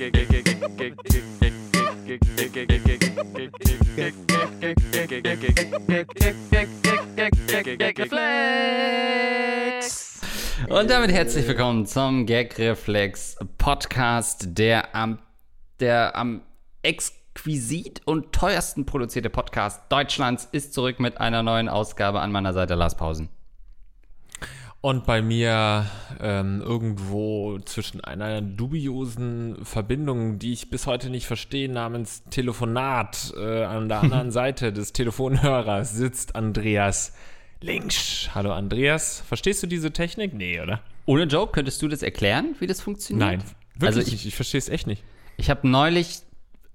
Und 0.00 0.08
damit 10.88 11.12
herzlich 11.12 11.46
willkommen 11.46 11.84
zum 11.84 12.24
Gagreflex 12.24 13.36
Podcast, 13.58 14.46
der 14.56 14.94
am, 14.94 15.18
der 15.80 16.16
am 16.16 16.40
exquisit 16.82 18.00
und 18.06 18.32
teuersten 18.32 18.86
produzierte 18.86 19.28
Podcast 19.28 19.82
Deutschlands 19.90 20.48
ist. 20.50 20.72
Zurück 20.72 20.98
mit 20.98 21.20
einer 21.20 21.42
neuen 21.42 21.68
Ausgabe. 21.68 22.20
An 22.20 22.32
meiner 22.32 22.54
Seite 22.54 22.74
Lars 22.74 22.96
Pausen. 22.96 23.28
Und 24.82 25.04
bei 25.04 25.20
mir 25.20 25.84
ähm, 26.20 26.62
irgendwo 26.62 27.58
zwischen 27.58 28.00
einer 28.02 28.40
dubiosen 28.40 29.62
Verbindung, 29.62 30.38
die 30.38 30.54
ich 30.54 30.70
bis 30.70 30.86
heute 30.86 31.10
nicht 31.10 31.26
verstehe, 31.26 31.68
namens 31.70 32.24
Telefonat 32.30 33.34
äh, 33.36 33.64
an 33.64 33.90
der 33.90 34.00
anderen 34.02 34.30
Seite 34.30 34.72
des 34.72 34.94
Telefonhörers 34.94 35.92
sitzt 35.92 36.34
Andreas 36.34 37.12
Links. 37.60 38.30
Hallo 38.34 38.52
Andreas, 38.52 39.20
verstehst 39.28 39.62
du 39.62 39.66
diese 39.66 39.92
Technik? 39.92 40.32
Nee, 40.32 40.60
oder? 40.60 40.80
Ohne 41.04 41.24
Joke, 41.24 41.52
könntest 41.52 41.82
du 41.82 41.88
das 41.88 42.02
erklären, 42.02 42.54
wie 42.58 42.66
das 42.66 42.80
funktioniert? 42.80 43.28
Nein, 43.28 43.42
wirklich 43.74 43.86
Also 43.86 44.00
ich- 44.00 44.12
nicht. 44.12 44.26
Ich 44.26 44.34
verstehe 44.34 44.58
es 44.60 44.70
echt 44.70 44.86
nicht. 44.86 45.04
Ich 45.36 45.50
habe 45.50 45.68
neulich 45.68 46.20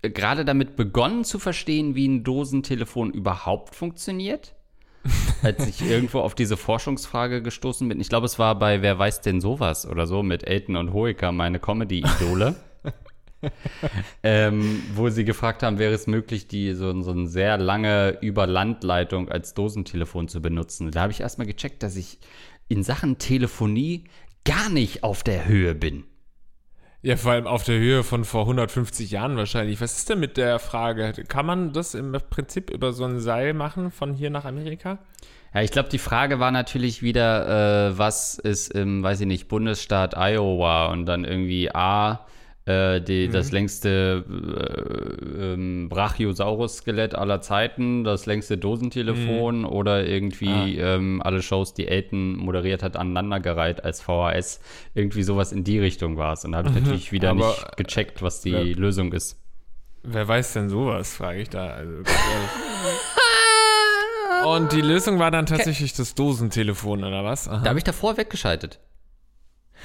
äh, 0.04 0.12
gerade 0.12 0.46
damit 0.46 0.76
begonnen 0.76 1.24
zu 1.24 1.40
verstehen, 1.40 1.96
wie 1.96 2.08
ein 2.08 2.24
Dosentelefon 2.24 3.10
überhaupt 3.12 3.74
funktioniert. 3.74 4.54
Als 5.44 5.68
ich 5.68 5.82
irgendwo 5.82 6.20
auf 6.20 6.36
diese 6.36 6.58
Forschungsfrage 6.58 7.42
gestoßen 7.42 7.88
bin. 7.88 8.00
Ich 8.00 8.10
glaube, 8.10 8.26
es 8.26 8.40
war 8.40 8.58
bei 8.58 8.82
Wer 8.82 8.98
weiß 8.98 9.22
denn 9.22 9.42
sowas 9.42 9.88
oder 9.88 10.08
so 10.08 10.24
mit 10.24 10.48
Elton 10.48 10.76
und 10.76 10.94
Hoeker, 10.94 11.32
meine 11.32 11.60
Comedy-Idole. 11.60 12.56
ähm, 14.24 14.82
wo 14.96 15.10
sie 15.10 15.26
gefragt 15.26 15.64
haben, 15.64 15.78
wäre 15.78 15.94
es 15.94 16.08
möglich, 16.08 16.48
die 16.48 16.74
so, 16.74 17.02
so 17.02 17.12
eine 17.12 17.28
sehr 17.28 17.58
lange 17.58 18.18
Überlandleitung 18.22 19.30
als 19.30 19.54
Dosentelefon 19.54 20.28
zu 20.28 20.42
benutzen. 20.42 20.92
Da 20.92 21.02
habe 21.02 21.12
ich 21.12 21.22
erstmal 21.22 21.48
gecheckt, 21.48 21.84
dass 21.84 21.96
ich 21.96 22.20
in 22.68 22.84
Sachen 22.84 23.18
Telefonie 23.18 24.06
gar 24.44 24.70
nicht 24.70 25.04
auf 25.04 25.24
der 25.24 25.46
Höhe 25.46 25.76
bin. 25.76 26.06
Ja, 27.06 27.18
vor 27.18 27.34
allem 27.34 27.46
auf 27.46 27.64
der 27.64 27.78
Höhe 27.78 28.04
von 28.04 28.26
vor 28.26 28.42
150 28.42 29.12
Jahren 29.12 29.38
wahrscheinlich. 29.38 29.80
Was 29.80 29.96
ist 29.96 30.10
denn 30.10 30.20
mit 30.20 30.38
der 30.38 30.58
Frage? 30.58 31.14
Kann 31.28 31.46
man 31.46 31.72
das 31.72 31.94
im 31.94 32.18
Prinzip 32.32 32.72
über 32.72 32.94
so 32.94 33.04
ein 33.04 33.20
Seil 33.20 33.54
machen 33.54 33.92
von 33.92 34.16
hier 34.16 34.32
nach 34.32 34.44
Amerika? 34.44 34.98
Ja, 35.54 35.62
ich 35.62 35.70
glaube, 35.70 35.90
die 35.90 36.00
Frage 36.00 36.40
war 36.40 36.50
natürlich 36.50 37.04
wieder, 37.04 37.90
äh, 37.90 37.98
was 38.00 38.40
ist 38.40 38.74
im, 38.74 39.04
weiß 39.04 39.22
ich 39.22 39.28
nicht, 39.28 39.48
Bundesstaat 39.48 40.16
Iowa 40.18 40.88
und 40.88 41.06
dann 41.06 41.26
irgendwie 41.26 41.70
A, 41.76 42.26
äh, 42.66 43.00
die, 43.00 43.30
das 43.30 43.52
längste 43.52 44.26
äh, 44.28 45.54
ähm, 45.54 45.88
Brachiosaurus-Skelett 45.90 47.14
aller 47.14 47.42
Zeiten, 47.42 48.04
das 48.04 48.26
längste 48.26 48.58
Dosentelefon 48.58 49.66
oder 49.66 50.06
irgendwie 50.06 50.78
ähm, 50.80 51.22
alle 51.24 51.44
Shows, 51.44 51.76
die 51.76 51.88
Elton 51.88 52.38
moderiert 52.38 52.82
hat, 52.82 52.98
aneinandergereiht 52.98 53.84
als 53.84 54.02
VHS. 54.02 54.60
Irgendwie 54.96 55.22
sowas 55.24 55.52
in 55.52 55.64
die 55.64 55.78
Richtung 55.80 56.18
war 56.18 56.34
es. 56.34 56.44
Und 56.44 56.54
da 56.54 56.60
habe 56.60 56.70
ich 56.70 56.76
natürlich 56.76 57.12
wieder 57.12 57.30
Aber, 57.32 57.50
nicht 57.50 57.78
gecheckt, 57.78 58.22
was 58.24 58.42
die 58.42 58.52
ja. 58.52 58.62
Lösung 58.62 59.14
ist. 59.14 59.40
Wer 60.02 60.28
weiß 60.28 60.54
denn 60.54 60.70
sowas, 60.70 61.16
frage 61.16 61.42
ich 61.42 61.50
da. 61.50 61.68
Also. 61.68 62.04
Und 64.46 64.72
die 64.74 64.82
Lösung 64.82 65.18
war 65.20 65.32
dann 65.32 65.46
tatsächlich 65.46 65.94
das 65.94 66.14
Dosentelefon, 66.14 67.04
oder 67.04 67.24
was? 67.24 67.48
Aha. 67.48 67.62
Da 67.64 67.70
habe 67.70 67.80
ich 67.80 67.84
davor 67.84 68.18
weggeschaltet. 68.18 68.80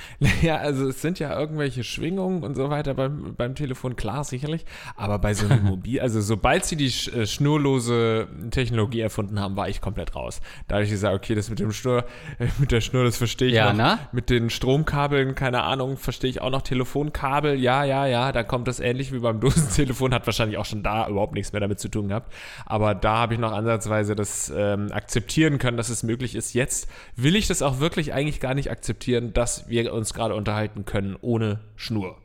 Ja, 0.42 0.56
also 0.56 0.88
es 0.88 1.02
sind 1.02 1.18
ja 1.18 1.38
irgendwelche 1.38 1.84
Schwingungen 1.84 2.42
und 2.44 2.54
so 2.54 2.70
weiter 2.70 2.94
beim, 2.94 3.34
beim 3.36 3.54
Telefon, 3.54 3.96
klar, 3.96 4.24
sicherlich. 4.24 4.64
Aber 4.96 5.18
bei 5.18 5.34
so 5.34 5.46
einem 5.46 5.64
Mobil, 5.70 6.00
also 6.00 6.20
sobald 6.20 6.64
sie 6.64 6.76
die 6.76 6.86
äh, 6.86 7.26
schnurlose 7.26 8.28
Technologie 8.50 9.00
erfunden 9.00 9.38
haben, 9.40 9.56
war 9.56 9.68
ich 9.68 9.80
komplett 9.80 10.14
raus. 10.14 10.40
Da 10.68 10.76
habe 10.76 10.84
ich 10.84 10.90
gesagt, 10.90 11.14
okay, 11.14 11.34
das 11.34 11.50
mit 11.50 11.58
dem 11.58 11.72
Schnur, 11.72 12.04
mit 12.58 12.72
der 12.72 12.80
Schnur, 12.80 13.04
das 13.04 13.16
verstehe 13.16 13.48
ich 13.48 13.54
Ja, 13.54 13.70
noch. 13.72 13.78
na? 13.78 13.98
Mit 14.12 14.30
den 14.30 14.50
Stromkabeln, 14.50 15.34
keine 15.34 15.62
Ahnung, 15.62 15.96
verstehe 15.96 16.30
ich 16.30 16.40
auch 16.40 16.50
noch. 16.50 16.62
Telefonkabel, 16.62 17.54
ja, 17.58 17.84
ja, 17.84 18.06
ja, 18.06 18.32
da 18.32 18.42
kommt 18.42 18.68
das 18.68 18.80
ähnlich 18.80 19.12
wie 19.12 19.18
beim 19.18 19.40
Dosentelefon, 19.40 20.14
hat 20.14 20.26
wahrscheinlich 20.26 20.58
auch 20.58 20.64
schon 20.64 20.82
da 20.82 21.08
überhaupt 21.08 21.34
nichts 21.34 21.52
mehr 21.52 21.60
damit 21.60 21.80
zu 21.80 21.88
tun 21.88 22.08
gehabt. 22.08 22.32
Aber 22.66 22.94
da 22.94 23.16
habe 23.18 23.34
ich 23.34 23.40
noch 23.40 23.52
ansatzweise 23.52 24.14
das 24.14 24.52
ähm, 24.54 24.88
akzeptieren 24.92 25.58
können, 25.58 25.76
dass 25.76 25.88
es 25.88 26.02
möglich 26.02 26.34
ist. 26.34 26.54
Jetzt 26.54 26.88
will 27.16 27.36
ich 27.36 27.46
das 27.48 27.62
auch 27.62 27.80
wirklich 27.80 28.12
eigentlich 28.12 28.40
gar 28.40 28.54
nicht 28.54 28.70
akzeptieren, 28.70 29.32
dass 29.32 29.68
wir 29.68 29.82
uns 29.90 30.14
gerade 30.14 30.34
unterhalten 30.34 30.84
können 30.84 31.16
ohne 31.20 31.60
Schnur. 31.76 32.16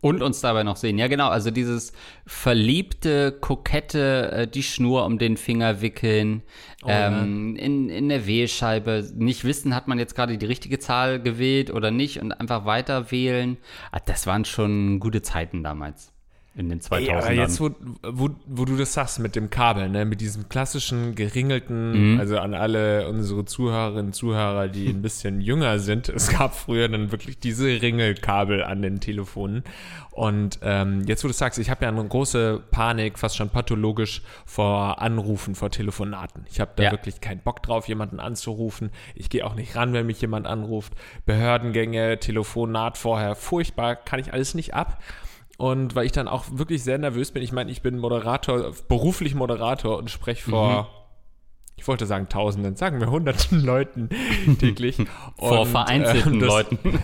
Und 0.00 0.22
uns 0.22 0.42
dabei 0.42 0.64
noch 0.64 0.76
sehen. 0.76 0.98
Ja, 0.98 1.08
genau. 1.08 1.28
Also 1.28 1.50
dieses 1.50 1.94
verliebte, 2.26 3.32
kokette, 3.32 4.32
äh, 4.32 4.46
die 4.46 4.62
Schnur 4.62 5.06
um 5.06 5.18
den 5.18 5.38
Finger 5.38 5.80
wickeln, 5.80 6.42
ähm, 6.86 7.56
in, 7.56 7.88
in 7.88 8.10
der 8.10 8.26
Wählscheibe, 8.26 9.08
nicht 9.14 9.44
wissen, 9.44 9.74
hat 9.74 9.88
man 9.88 9.98
jetzt 9.98 10.14
gerade 10.14 10.36
die 10.36 10.44
richtige 10.44 10.78
Zahl 10.78 11.22
gewählt 11.22 11.70
oder 11.70 11.90
nicht 11.90 12.20
und 12.20 12.32
einfach 12.32 12.66
weiter 12.66 13.10
wählen. 13.10 13.56
Ah, 13.92 14.00
das 14.04 14.26
waren 14.26 14.44
schon 14.44 15.00
gute 15.00 15.22
Zeiten 15.22 15.62
damals. 15.62 16.13
In 16.56 16.68
den 16.68 16.80
2000ern. 16.80 16.98
Ey, 17.00 17.10
aber 17.10 17.32
jetzt, 17.32 17.60
wo, 17.60 17.70
wo, 18.04 18.30
wo 18.46 18.64
du 18.64 18.76
das 18.76 18.92
sagst 18.92 19.18
mit 19.18 19.34
dem 19.34 19.50
Kabel, 19.50 19.88
ne, 19.88 20.04
mit 20.04 20.20
diesem 20.20 20.48
klassischen 20.48 21.16
geringelten, 21.16 22.20
also 22.20 22.38
an 22.38 22.54
alle 22.54 23.08
unsere 23.08 23.44
Zuhörerinnen 23.44 24.06
und 24.06 24.12
Zuhörer, 24.12 24.68
die 24.68 24.86
ein 24.88 25.02
bisschen 25.02 25.40
jünger 25.40 25.80
sind, 25.80 26.08
es 26.08 26.28
gab 26.30 26.54
früher 26.54 26.88
dann 26.88 27.10
wirklich 27.10 27.40
diese 27.40 27.66
Ringelkabel 27.66 28.62
an 28.62 28.82
den 28.82 29.00
Telefonen. 29.00 29.64
Und 30.12 30.60
ähm, 30.62 31.02
jetzt, 31.06 31.24
wo 31.24 31.28
du 31.28 31.34
sagst, 31.34 31.58
ich 31.58 31.70
habe 31.70 31.86
ja 31.86 31.90
eine 31.90 32.04
große 32.06 32.62
Panik, 32.70 33.18
fast 33.18 33.36
schon 33.36 33.48
pathologisch 33.50 34.22
vor 34.46 35.02
Anrufen, 35.02 35.56
vor 35.56 35.70
Telefonaten. 35.72 36.46
Ich 36.48 36.60
habe 36.60 36.70
da 36.76 36.84
Ja. 36.84 36.90
wirklich 36.92 37.20
keinen 37.20 37.40
Bock 37.40 37.64
drauf, 37.64 37.88
jemanden 37.88 38.20
anzurufen. 38.20 38.90
Ich 39.16 39.28
gehe 39.28 39.44
auch 39.44 39.56
nicht 39.56 39.74
ran, 39.74 39.92
wenn 39.92 40.06
mich 40.06 40.20
jemand 40.20 40.46
anruft. 40.46 40.92
Behördengänge, 41.26 42.20
Telefonat 42.20 42.96
vorher, 42.96 43.34
furchtbar, 43.34 43.96
kann 43.96 44.20
ich 44.20 44.32
alles 44.32 44.54
nicht 44.54 44.72
ab. 44.72 45.02
Und 45.56 45.94
weil 45.94 46.06
ich 46.06 46.12
dann 46.12 46.26
auch 46.28 46.44
wirklich 46.52 46.82
sehr 46.82 46.98
nervös 46.98 47.30
bin, 47.30 47.42
ich 47.42 47.52
meine, 47.52 47.70
ich 47.70 47.80
bin 47.82 47.98
Moderator, 47.98 48.72
beruflich 48.88 49.34
Moderator 49.34 49.98
und 49.98 50.10
spreche 50.10 50.50
vor, 50.50 50.90
ich 51.76 51.86
wollte 51.86 52.06
sagen 52.06 52.28
Tausenden, 52.28 52.76
sagen 52.76 53.00
wir 53.00 53.08
hunderten 53.10 53.60
Leuten 53.64 54.08
täglich. 54.58 54.96
vor 55.38 55.60
Und, 55.60 55.68
vereinzelten 55.68 56.40
das- 56.40 56.48
Leuten. 56.48 56.78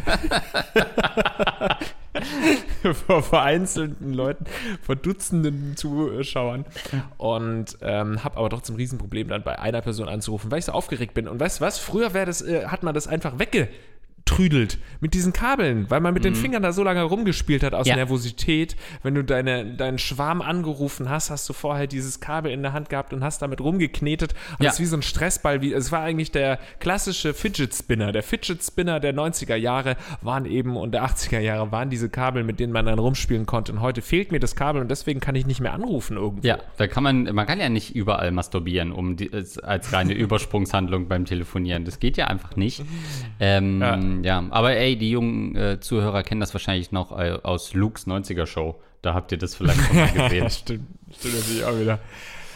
vor 3.06 3.22
vereinzelten 3.22 4.12
Leuten, 4.12 4.44
vor 4.82 4.96
Dutzenden 4.96 5.76
Zuschauern 5.76 6.64
und 7.18 7.78
ähm, 7.82 8.24
habe 8.24 8.36
aber 8.36 8.50
trotzdem 8.50 8.74
ein 8.74 8.78
Riesenproblem 8.78 9.28
dann 9.28 9.42
bei 9.44 9.58
einer 9.58 9.80
Person 9.80 10.08
anzurufen, 10.08 10.50
weil 10.50 10.58
ich 10.58 10.64
so 10.64 10.72
aufgeregt 10.72 11.14
bin. 11.14 11.28
Und 11.28 11.38
weißt 11.40 11.60
du 11.60 11.64
was? 11.64 11.78
Früher 11.78 12.14
wäre 12.14 12.26
das, 12.26 12.42
äh, 12.42 12.66
hat 12.66 12.82
man 12.82 12.94
das 12.94 13.06
einfach 13.06 13.38
weggetrüdelt 14.30 14.78
mit 15.00 15.14
diesen 15.14 15.32
Kabeln, 15.32 15.86
weil 15.88 16.00
man 16.00 16.12
mit 16.14 16.24
den 16.24 16.34
Fingern 16.34 16.62
da 16.62 16.72
so 16.72 16.82
lange 16.84 17.02
rumgespielt 17.02 17.62
hat 17.62 17.74
aus 17.74 17.86
Ja. 17.86 17.96
Nervosität. 17.96 18.76
Wenn 19.02 19.14
du 19.14 19.24
deine, 19.24 19.64
deinen 19.76 19.98
Schwarm 19.98 20.42
angerufen 20.42 21.08
hast, 21.08 21.30
hast 21.30 21.48
du 21.48 21.52
vorher 21.52 21.86
dieses 21.86 22.20
Kabel 22.20 22.52
in 22.52 22.62
der 22.62 22.72
Hand 22.72 22.90
gehabt 22.90 23.12
und 23.12 23.24
hast 23.24 23.40
damit 23.42 23.60
rumgeknetet. 23.60 24.32
Und 24.58 24.64
Ja. 24.64 24.66
das 24.66 24.74
ist 24.74 24.80
wie 24.80 24.84
so 24.86 24.96
ein 24.96 25.02
Stressball. 25.02 25.62
Wie, 25.62 25.72
es 25.72 25.90
war 25.90 26.02
eigentlich 26.02 26.30
der 26.30 26.58
klassische 26.80 27.32
Fidget 27.34 27.74
Spinner. 27.74 28.12
Der 28.12 28.22
Fidget 28.22 28.62
Spinner 28.62 29.00
der 29.00 29.14
90er 29.14 29.56
Jahre 29.56 29.96
waren 30.20 30.44
eben 30.44 30.76
und 30.76 30.92
der 30.92 31.04
80er 31.04 31.40
Jahre 31.40 31.72
waren 31.72 31.88
diese 31.90 32.08
Kabel, 32.10 32.44
mit 32.44 32.60
denen 32.60 32.72
man 32.72 32.86
dann 32.86 32.98
rumspielen 32.98 33.46
konnte. 33.46 33.72
Und 33.72 33.80
heute 33.80 34.02
fehlt 34.02 34.32
mir 34.32 34.40
das 34.40 34.54
Kabel 34.54 34.80
und 34.82 34.90
deswegen 34.90 35.20
kann 35.20 35.34
ich 35.34 35.46
nicht 35.46 35.60
mehr 35.60 35.72
anrufen 35.72 36.16
irgendwo. 36.18 36.46
Ja, 36.46 36.58
da 36.76 36.86
kann 36.86 37.02
man, 37.02 37.24
man 37.34 37.46
kann 37.46 37.58
ja 37.58 37.68
nicht 37.70 37.94
überall 37.96 38.30
masturbieren, 38.32 38.92
um 38.92 39.16
die, 39.16 39.32
als, 39.32 39.58
als 39.58 39.92
reine 39.92 40.12
Übersprungshandlung 40.20 41.08
beim 41.08 41.24
Telefonieren. 41.24 41.84
Das 41.84 41.98
geht 42.00 42.16
ja 42.18 42.26
einfach 42.26 42.56
nicht. 42.56 42.82
Ähm, 43.40 43.80
ja. 43.80 43.98
Aber 44.50 44.76
ey, 44.76 44.96
die 44.96 45.10
jungen 45.10 45.56
äh, 45.56 45.80
Zuhörer 45.80 46.22
kennen 46.22 46.40
das 46.40 46.54
wahrscheinlich 46.54 46.92
noch 46.92 47.16
äh, 47.18 47.38
aus 47.42 47.74
Lukes 47.74 48.06
90er 48.06 48.46
Show. 48.46 48.80
Da 49.02 49.14
habt 49.14 49.32
ihr 49.32 49.38
das 49.38 49.54
vielleicht 49.54 49.80
schon 49.80 49.96
mal 49.96 50.08
gesehen. 50.12 50.44
Ja, 50.44 50.50
stimmt. 50.50 50.86
Stimmt 51.12 51.34
natürlich 51.34 51.64
auch 51.64 51.78
wieder. 51.78 51.98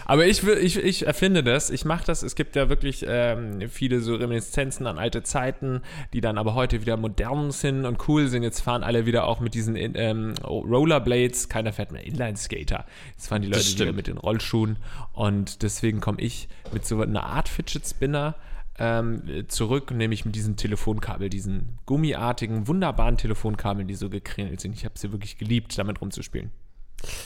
Aber 0.07 0.27
ich, 0.27 0.45
will, 0.45 0.59
ich, 0.59 0.77
ich 0.77 1.07
erfinde 1.07 1.43
das, 1.43 1.71
ich 1.71 1.85
mache 1.85 2.05
das. 2.05 2.23
Es 2.23 2.35
gibt 2.35 2.57
ja 2.57 2.69
wirklich 2.69 3.05
ähm, 3.09 3.69
viele 3.71 4.01
so 4.01 4.15
Reminiszenzen 4.15 4.87
an 4.87 4.99
alte 4.99 5.23
Zeiten, 5.23 5.81
die 6.13 6.21
dann 6.21 6.37
aber 6.37 6.55
heute 6.55 6.81
wieder 6.81 6.97
modern 6.97 7.51
sind 7.53 7.87
und 7.87 8.07
cool 8.09 8.29
sind. 8.29 8.43
Jetzt 8.43 8.61
fahren 8.61 8.83
alle 8.83 9.07
wieder 9.07 9.27
auch 9.27 9.41
mit 9.41 9.55
diesen 9.55 9.77
ähm, 9.77 10.35
Rollerblades. 10.45 11.49
Keiner 11.49 11.73
fährt 11.73 11.93
mehr 11.93 12.05
Inline-Skater. 12.05 12.85
Jetzt 13.13 13.29
fahren 13.29 13.43
die 13.43 13.49
Leute 13.49 13.79
wieder 13.79 13.93
mit 13.93 14.07
den 14.07 14.19
Rollschuhen. 14.19 14.77
Und 15.13 15.63
deswegen 15.63 16.01
komme 16.01 16.21
ich 16.21 16.49
mit 16.73 16.85
so 16.85 17.01
einer 17.01 17.25
Art 17.25 17.49
Fidget 17.49 17.87
Spinner 17.87 18.35
ähm, 18.79 19.45
zurück, 19.49 19.91
nämlich 19.93 20.25
mit 20.25 20.35
diesem 20.35 20.57
Telefonkabel, 20.57 21.29
diesen 21.29 21.79
gummiartigen, 21.87 22.67
wunderbaren 22.67 23.17
Telefonkabeln, 23.17 23.87
die 23.89 23.95
so 23.95 24.11
gekringelt 24.11 24.61
sind. 24.61 24.73
Ich 24.75 24.85
habe 24.85 24.99
sie 24.99 25.13
wirklich 25.13 25.39
geliebt, 25.39 25.77
damit 25.79 26.01
rumzuspielen. 26.01 26.51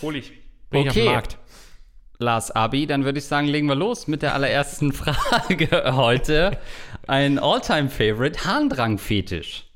Hol 0.02 0.16
ich. 0.16 0.32
Bin 0.70 0.82
ich 0.82 0.88
auf 0.90 0.96
Okay. 0.96 1.04
dem 1.04 1.12
Markt. 1.12 1.38
Lars 2.20 2.50
Abi, 2.50 2.86
dann 2.86 3.04
würde 3.04 3.18
ich 3.20 3.26
sagen, 3.26 3.46
legen 3.46 3.68
wir 3.68 3.76
los 3.76 4.08
mit 4.08 4.22
der 4.22 4.34
allerersten 4.34 4.92
Frage 4.92 5.94
heute. 5.94 6.58
Ein 7.06 7.38
Alltime-Favorite, 7.38 8.44
Harndrang-Fetisch. 8.44 9.67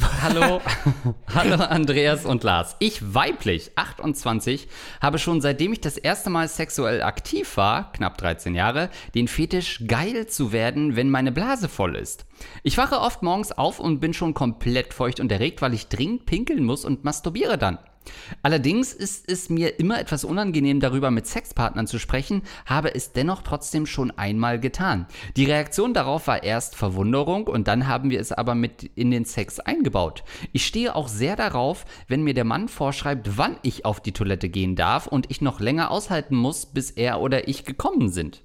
Hallo, 0.00 0.60
hallo 1.34 1.54
Andreas 1.54 2.24
und 2.24 2.42
Lars. 2.42 2.74
Ich 2.80 3.14
weiblich, 3.14 3.70
28, 3.76 4.66
habe 5.00 5.18
schon 5.18 5.40
seitdem 5.40 5.72
ich 5.72 5.80
das 5.80 5.96
erste 5.96 6.30
Mal 6.30 6.48
sexuell 6.48 7.02
aktiv 7.02 7.56
war, 7.56 7.92
knapp 7.92 8.18
13 8.18 8.56
Jahre, 8.56 8.90
den 9.14 9.28
Fetisch 9.28 9.84
geil 9.86 10.26
zu 10.26 10.50
werden, 10.50 10.96
wenn 10.96 11.10
meine 11.10 11.30
Blase 11.30 11.68
voll 11.68 11.94
ist. 11.94 12.26
Ich 12.64 12.76
wache 12.76 13.00
oft 13.00 13.22
morgens 13.22 13.52
auf 13.52 13.78
und 13.78 14.00
bin 14.00 14.14
schon 14.14 14.34
komplett 14.34 14.94
feucht 14.94 15.20
und 15.20 15.30
erregt, 15.30 15.62
weil 15.62 15.74
ich 15.74 15.86
dringend 15.86 16.26
pinkeln 16.26 16.64
muss 16.64 16.84
und 16.84 17.04
masturbiere 17.04 17.56
dann. 17.56 17.78
Allerdings 18.42 18.92
ist 18.92 19.30
es 19.30 19.50
mir 19.50 19.78
immer 19.80 20.00
etwas 20.00 20.24
unangenehm, 20.24 20.80
darüber 20.80 21.10
mit 21.10 21.26
Sexpartnern 21.26 21.86
zu 21.86 21.98
sprechen, 21.98 22.42
habe 22.66 22.94
es 22.94 23.12
dennoch 23.12 23.42
trotzdem 23.42 23.86
schon 23.86 24.10
einmal 24.12 24.60
getan. 24.60 25.06
Die 25.36 25.44
Reaktion 25.44 25.94
darauf 25.94 26.26
war 26.26 26.42
erst 26.42 26.76
Verwunderung 26.76 27.46
und 27.46 27.68
dann 27.68 27.88
haben 27.88 28.10
wir 28.10 28.20
es 28.20 28.32
aber 28.32 28.54
mit 28.54 28.84
in 28.94 29.10
den 29.10 29.24
Sex 29.24 29.60
eingebaut. 29.60 30.24
Ich 30.52 30.66
stehe 30.66 30.94
auch 30.94 31.08
sehr 31.08 31.36
darauf, 31.36 31.84
wenn 32.08 32.22
mir 32.22 32.34
der 32.34 32.44
Mann 32.44 32.68
vorschreibt, 32.68 33.36
wann 33.36 33.56
ich 33.62 33.84
auf 33.84 34.00
die 34.00 34.12
Toilette 34.12 34.48
gehen 34.48 34.76
darf 34.76 35.06
und 35.06 35.30
ich 35.30 35.40
noch 35.40 35.60
länger 35.60 35.90
aushalten 35.90 36.36
muss, 36.36 36.66
bis 36.66 36.90
er 36.90 37.20
oder 37.20 37.48
ich 37.48 37.64
gekommen 37.64 38.10
sind. 38.10 38.43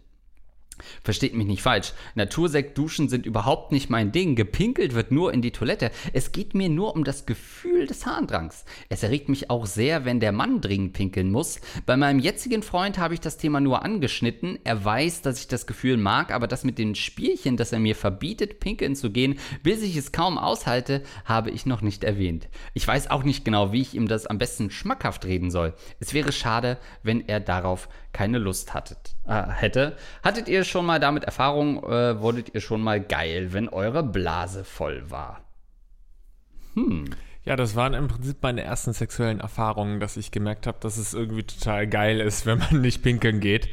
Versteht 1.04 1.34
mich 1.36 1.48
nicht 1.48 1.62
falsch. 1.62 1.94
Natursektduschen 2.16 3.10
sind 3.10 3.26
überhaupt 3.26 3.72
nicht 3.72 3.90
mein 3.90 4.12
Ding. 4.12 4.36
Gepinkelt 4.36 4.94
wird 4.94 5.12
nur 5.12 5.34
in 5.34 5.42
die 5.42 5.52
Toilette. 5.52 5.92
Es 6.14 6.32
geht 6.32 6.54
mir 6.54 6.70
nur 6.70 6.96
um 6.96 7.04
das 7.04 7.26
Gefühl 7.26 7.88
des 7.88 8.06
Harndrangs. 8.06 8.66
Es 8.90 9.04
erregt 9.04 9.30
mich 9.30 9.50
auch 9.50 9.66
sehr, 9.66 10.06
wenn 10.06 10.20
der 10.20 10.32
Mann 10.32 10.62
dringend 10.62 10.94
pinkeln 10.94 11.32
muss. 11.32 11.60
Bei 11.86 11.98
meinem 11.98 12.20
jetzigen 12.20 12.64
Freund 12.64 12.98
habe 12.98 13.14
ich 13.14 13.20
das 13.20 13.38
Thema 13.38 13.60
nur 13.60 13.84
angeschnitten. 13.84 14.60
Er 14.64 14.84
weiß, 14.84 15.22
dass 15.22 15.40
ich 15.40 15.48
das 15.48 15.68
Gefühl 15.68 15.98
mag, 15.98 16.32
aber 16.32 16.48
das 16.48 16.64
mit 16.64 16.78
den 16.78 16.96
Spielchen, 16.96 17.58
dass 17.58 17.72
er 17.72 17.80
mir 17.80 17.96
verbietet, 17.96 18.60
pinkeln 18.60 18.96
zu 18.96 19.12
gehen, 19.12 19.40
bis 19.64 19.82
ich 19.82 19.96
es 19.96 20.12
kaum 20.12 20.38
aushalte, 20.38 21.04
habe 21.26 21.52
ich 21.52 21.66
noch 21.66 21.82
nicht 21.82 22.04
erwähnt. 22.04 22.48
Ich 22.74 22.88
weiß 22.88 23.12
auch 23.12 23.24
nicht 23.24 23.46
genau, 23.46 23.72
wie 23.72 23.82
ich 23.82 23.96
ihm 23.96 24.08
das 24.08 24.26
am 24.26 24.38
besten 24.38 24.72
schmackhaft 24.72 25.26
reden 25.26 25.52
soll. 25.52 25.74
Es 26.00 26.14
wäre 26.14 26.32
schade, 26.32 26.78
wenn 27.04 27.28
er 27.28 27.40
darauf 27.40 27.90
keine 28.14 28.38
Lust 28.38 28.74
hattet, 28.74 29.16
äh, 29.28 29.48
hätte. 29.48 29.96
Hattet 30.24 30.48
ihr 30.48 30.64
schon 30.64 30.86
mal 30.86 31.00
damit 31.00 31.24
Erfahrung, 31.24 31.84
äh, 31.84 32.20
wurdet 32.22 32.54
ihr 32.54 32.62
schon 32.62 32.82
mal 32.82 33.00
geil, 33.00 33.54
wenn 33.54 33.70
eure 33.70 34.04
Blase 34.04 34.64
voll 34.64 35.10
war? 35.10 35.42
Hm. 36.74 37.10
Ja, 37.50 37.56
das 37.56 37.76
waren 37.76 37.96
im 37.96 38.08
Prinzip 38.08 38.44
meine 38.44 38.62
ersten 38.62 38.94
sexuellen 38.94 39.40
Erfahrungen, 39.40 40.00
dass 40.00 40.18
ich 40.18 40.30
gemerkt 40.30 40.68
habe, 40.68 40.78
dass 40.82 40.98
es 40.98 41.16
irgendwie 41.16 41.42
total 41.42 41.88
geil 41.88 42.20
ist, 42.20 42.46
wenn 42.46 42.60
man 42.60 42.82
nicht 42.82 43.02
pinkeln 43.02 43.40
geht. 43.40 43.70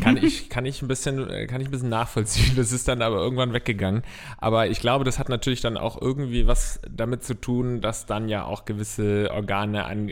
Kann 0.00 0.16
ich, 0.16 0.48
kann 0.48 0.64
ich 0.64 0.80
ein 0.80 0.88
bisschen, 0.88 1.26
kann 1.46 1.60
ich 1.60 1.68
ein 1.68 1.70
bisschen 1.70 1.90
nachvollziehen. 1.90 2.54
Das 2.56 2.72
ist 2.72 2.88
dann 2.88 3.02
aber 3.02 3.16
irgendwann 3.16 3.52
weggegangen. 3.52 4.02
Aber 4.38 4.68
ich 4.68 4.80
glaube, 4.80 5.04
das 5.04 5.18
hat 5.18 5.28
natürlich 5.28 5.60
dann 5.60 5.76
auch 5.76 6.00
irgendwie 6.00 6.46
was 6.46 6.80
damit 6.90 7.22
zu 7.22 7.34
tun, 7.34 7.82
dass 7.82 8.06
dann 8.06 8.30
ja 8.30 8.44
auch 8.44 8.64
gewisse 8.64 9.30
Organe 9.30 9.84
an, 9.84 10.10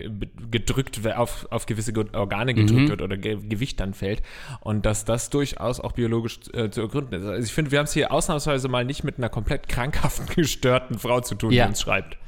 gedrückt, 0.51 1.01
auf, 1.17 1.47
auf 1.51 1.65
gewisse 1.65 1.95
Organe 2.13 2.53
gedrückt 2.53 2.83
mhm. 2.83 2.89
wird 2.91 3.01
oder 3.01 3.17
Ge 3.17 3.39
Gewicht 3.49 3.81
dann 3.81 3.95
fällt. 3.95 4.21
Und 4.61 4.85
dass 4.85 5.07
das 5.07 5.31
durchaus 5.31 5.81
auch 5.81 5.93
biologisch 5.93 6.41
äh, 6.53 6.69
zu 6.69 6.83
ergründen 6.83 7.15
ist. 7.15 7.27
Also 7.27 7.47
ich 7.47 7.55
finde, 7.55 7.71
wir 7.71 7.79
haben 7.79 7.87
es 7.87 7.95
hier 7.95 8.13
ausnahmsweise 8.13 8.69
mal 8.69 8.85
nicht 8.85 9.05
mit 9.05 9.17
einer 9.17 9.31
komplett 9.31 9.71
krankhaften, 9.71 10.27
gestörten 10.37 10.99
Frau 10.99 11.23
zu 11.23 11.35
tun, 11.35 11.51
ja. 11.51 11.65
die 11.65 11.71
uns 11.71 11.81
schreibt. 11.81 12.19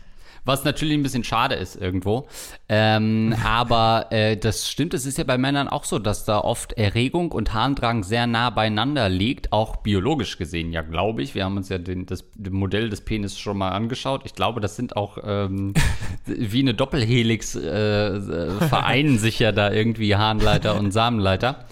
Was 0.48 0.64
natürlich 0.64 0.94
ein 0.94 1.02
bisschen 1.02 1.24
schade 1.24 1.56
ist 1.56 1.76
irgendwo. 1.76 2.26
Ähm, 2.70 3.36
aber 3.44 4.06
äh, 4.08 4.34
das 4.34 4.70
stimmt, 4.70 4.94
es 4.94 5.04
ist 5.04 5.18
ja 5.18 5.24
bei 5.24 5.36
Männern 5.36 5.68
auch 5.68 5.84
so, 5.84 5.98
dass 5.98 6.24
da 6.24 6.38
oft 6.38 6.72
Erregung 6.72 7.32
und 7.32 7.52
Harndrang 7.52 8.02
sehr 8.02 8.26
nah 8.26 8.48
beieinander 8.48 9.10
liegt, 9.10 9.52
auch 9.52 9.76
biologisch 9.76 10.38
gesehen, 10.38 10.72
ja, 10.72 10.80
glaube 10.80 11.20
ich. 11.20 11.34
Wir 11.34 11.44
haben 11.44 11.58
uns 11.58 11.68
ja 11.68 11.76
den, 11.76 12.06
das 12.06 12.24
Modell 12.50 12.88
des 12.88 13.02
Penis 13.02 13.38
schon 13.38 13.58
mal 13.58 13.72
angeschaut. 13.72 14.22
Ich 14.24 14.34
glaube, 14.34 14.62
das 14.62 14.74
sind 14.74 14.96
auch 14.96 15.18
ähm, 15.22 15.74
wie 16.24 16.60
eine 16.60 16.72
Doppelhelix 16.72 17.54
äh, 17.54 18.18
vereinen 18.68 19.18
sich 19.18 19.40
ja 19.40 19.52
da 19.52 19.70
irgendwie 19.70 20.16
Harnleiter 20.16 20.78
und 20.78 20.92
Samenleiter. 20.92 21.66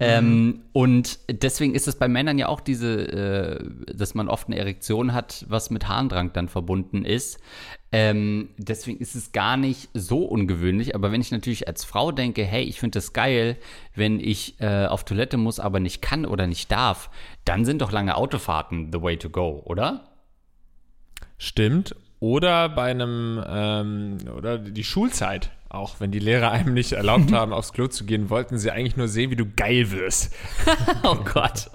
Ähm, 0.00 0.62
und 0.72 1.18
deswegen 1.30 1.74
ist 1.74 1.86
es 1.86 1.96
bei 1.96 2.08
Männern 2.08 2.38
ja 2.38 2.48
auch 2.48 2.60
diese, 2.60 3.58
äh, 3.58 3.94
dass 3.94 4.14
man 4.14 4.30
oft 4.30 4.46
eine 4.46 4.56
Erektion 4.56 5.12
hat, 5.12 5.44
was 5.50 5.68
mit 5.68 5.86
Harndrang 5.86 6.32
dann 6.32 6.48
verbunden 6.48 7.04
ist. 7.04 7.38
Ähm, 7.92 8.48
deswegen 8.56 8.98
ist 8.98 9.14
es 9.14 9.32
gar 9.32 9.58
nicht 9.58 9.90
so 9.92 10.24
ungewöhnlich. 10.24 10.94
Aber 10.94 11.12
wenn 11.12 11.20
ich 11.20 11.30
natürlich 11.30 11.68
als 11.68 11.84
Frau 11.84 12.10
denke, 12.10 12.42
hey, 12.42 12.64
ich 12.64 12.80
finde 12.80 12.96
das 12.96 13.12
geil, 13.12 13.58
wenn 13.94 14.18
ich 14.18 14.58
äh, 14.60 14.86
auf 14.86 15.04
Toilette 15.04 15.36
muss, 15.36 15.60
aber 15.60 15.78
nicht 15.78 16.00
kann 16.00 16.24
oder 16.24 16.46
nicht 16.46 16.72
darf, 16.72 17.10
dann 17.44 17.66
sind 17.66 17.82
doch 17.82 17.92
lange 17.92 18.16
Autofahrten 18.16 18.90
the 18.92 19.02
way 19.02 19.18
to 19.18 19.28
go, 19.28 19.62
oder? 19.66 20.08
Stimmt. 21.36 21.94
Oder 22.18 22.68
bei 22.68 22.90
einem, 22.90 23.42
ähm, 23.46 24.18
oder 24.36 24.56
die 24.56 24.84
Schulzeit. 24.84 25.50
Auch 25.68 26.00
wenn 26.00 26.12
die 26.12 26.18
Lehrer 26.18 26.50
einem 26.50 26.72
nicht 26.72 26.92
erlaubt 26.92 27.32
haben, 27.32 27.52
aufs 27.52 27.72
Klo 27.72 27.88
zu 27.88 28.04
gehen, 28.04 28.30
wollten 28.30 28.58
sie 28.58 28.70
eigentlich 28.70 28.96
nur 28.96 29.08
sehen, 29.08 29.30
wie 29.30 29.36
du 29.36 29.46
geil 29.54 29.90
wirst. 29.90 30.34
oh 31.02 31.16
Gott. 31.16 31.70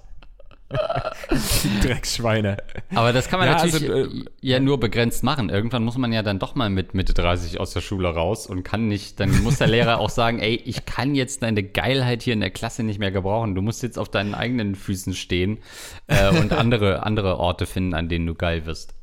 Drecksschweine. 1.82 2.58
Aber 2.94 3.14
das 3.14 3.30
kann 3.30 3.40
man 3.40 3.48
ja, 3.48 3.56
natürlich 3.56 3.90
also, 3.90 4.12
äh, 4.12 4.26
ja 4.42 4.60
nur 4.60 4.80
begrenzt 4.80 5.24
machen. 5.24 5.50
Irgendwann 5.50 5.84
muss 5.84 5.98
man 5.98 6.12
ja 6.12 6.24
dann 6.24 6.40
doch 6.40 6.56
mal 6.56 6.70
mit 6.70 6.94
Mitte 6.94 7.14
30 7.14 7.60
aus 7.60 7.72
der 7.72 7.82
Schule 7.82 8.10
raus 8.10 8.48
und 8.48 8.64
kann 8.64 8.88
nicht, 8.88 9.20
dann 9.20 9.44
muss 9.44 9.58
der 9.58 9.68
Lehrer 9.68 10.00
auch 10.00 10.10
sagen, 10.10 10.40
ey, 10.40 10.56
ich 10.56 10.86
kann 10.86 11.16
jetzt 11.16 11.44
deine 11.44 11.64
Geilheit 11.64 12.24
hier 12.24 12.34
in 12.34 12.42
der 12.42 12.50
Klasse 12.50 12.84
nicht 12.84 13.00
mehr 13.00 13.12
gebrauchen. 13.12 13.56
Du 13.56 13.62
musst 13.62 13.84
jetzt 13.84 13.98
auf 13.98 14.10
deinen 14.10 14.36
eigenen 14.36 14.76
Füßen 14.76 15.14
stehen 15.14 15.60
äh, 16.08 16.30
und 16.30 16.52
andere, 16.54 17.04
andere 17.04 17.38
Orte 17.38 17.66
finden, 17.66 17.94
an 17.94 18.10
denen 18.10 18.26
du 18.26 18.36
geil 18.36 18.66
wirst. 18.66 18.97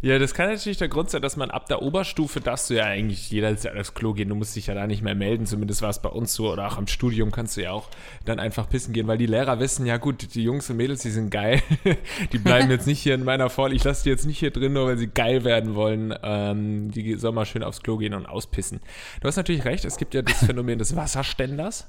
Ja, 0.00 0.20
das 0.20 0.32
kann 0.32 0.48
natürlich 0.48 0.78
der 0.78 0.88
Grund 0.88 1.10
sein, 1.10 1.22
dass 1.22 1.36
man 1.36 1.50
ab 1.50 1.66
der 1.66 1.82
Oberstufe 1.82 2.40
darfst 2.40 2.70
du 2.70 2.74
ja 2.74 2.84
eigentlich 2.84 3.32
jederzeit 3.32 3.76
aufs 3.76 3.94
Klo 3.94 4.12
gehen. 4.12 4.28
Du 4.28 4.36
musst 4.36 4.54
dich 4.54 4.68
ja 4.68 4.74
da 4.74 4.86
nicht 4.86 5.02
mehr 5.02 5.16
melden. 5.16 5.44
Zumindest 5.44 5.82
war 5.82 5.90
es 5.90 6.00
bei 6.00 6.08
uns 6.08 6.34
so. 6.34 6.52
Oder 6.52 6.68
auch 6.68 6.78
am 6.78 6.86
Studium 6.86 7.32
kannst 7.32 7.56
du 7.56 7.62
ja 7.62 7.72
auch 7.72 7.88
dann 8.24 8.38
einfach 8.38 8.68
pissen 8.68 8.92
gehen, 8.92 9.08
weil 9.08 9.18
die 9.18 9.26
Lehrer 9.26 9.58
wissen, 9.58 9.86
ja 9.86 9.96
gut, 9.96 10.34
die 10.34 10.44
Jungs 10.44 10.70
und 10.70 10.76
Mädels, 10.76 11.02
die 11.02 11.10
sind 11.10 11.30
geil. 11.30 11.60
die 12.32 12.38
bleiben 12.38 12.70
jetzt 12.70 12.86
nicht 12.86 13.00
hier 13.00 13.16
in 13.16 13.24
meiner 13.24 13.50
Vorlesung. 13.50 13.76
Ich 13.76 13.84
lasse 13.84 14.04
die 14.04 14.10
jetzt 14.10 14.24
nicht 14.24 14.38
hier 14.38 14.52
drin, 14.52 14.72
nur 14.72 14.86
weil 14.86 14.98
sie 14.98 15.08
geil 15.08 15.42
werden 15.42 15.74
wollen. 15.74 16.14
Ähm, 16.22 16.92
die 16.92 17.16
sollen 17.16 17.34
mal 17.34 17.44
schön 17.44 17.64
aufs 17.64 17.82
Klo 17.82 17.96
gehen 17.96 18.14
und 18.14 18.26
auspissen. 18.26 18.80
Du 19.20 19.26
hast 19.26 19.36
natürlich 19.36 19.64
recht, 19.64 19.84
es 19.84 19.96
gibt 19.96 20.14
ja 20.14 20.22
das 20.22 20.44
Phänomen 20.44 20.78
des 20.78 20.94
Wasserständers. 20.94 21.88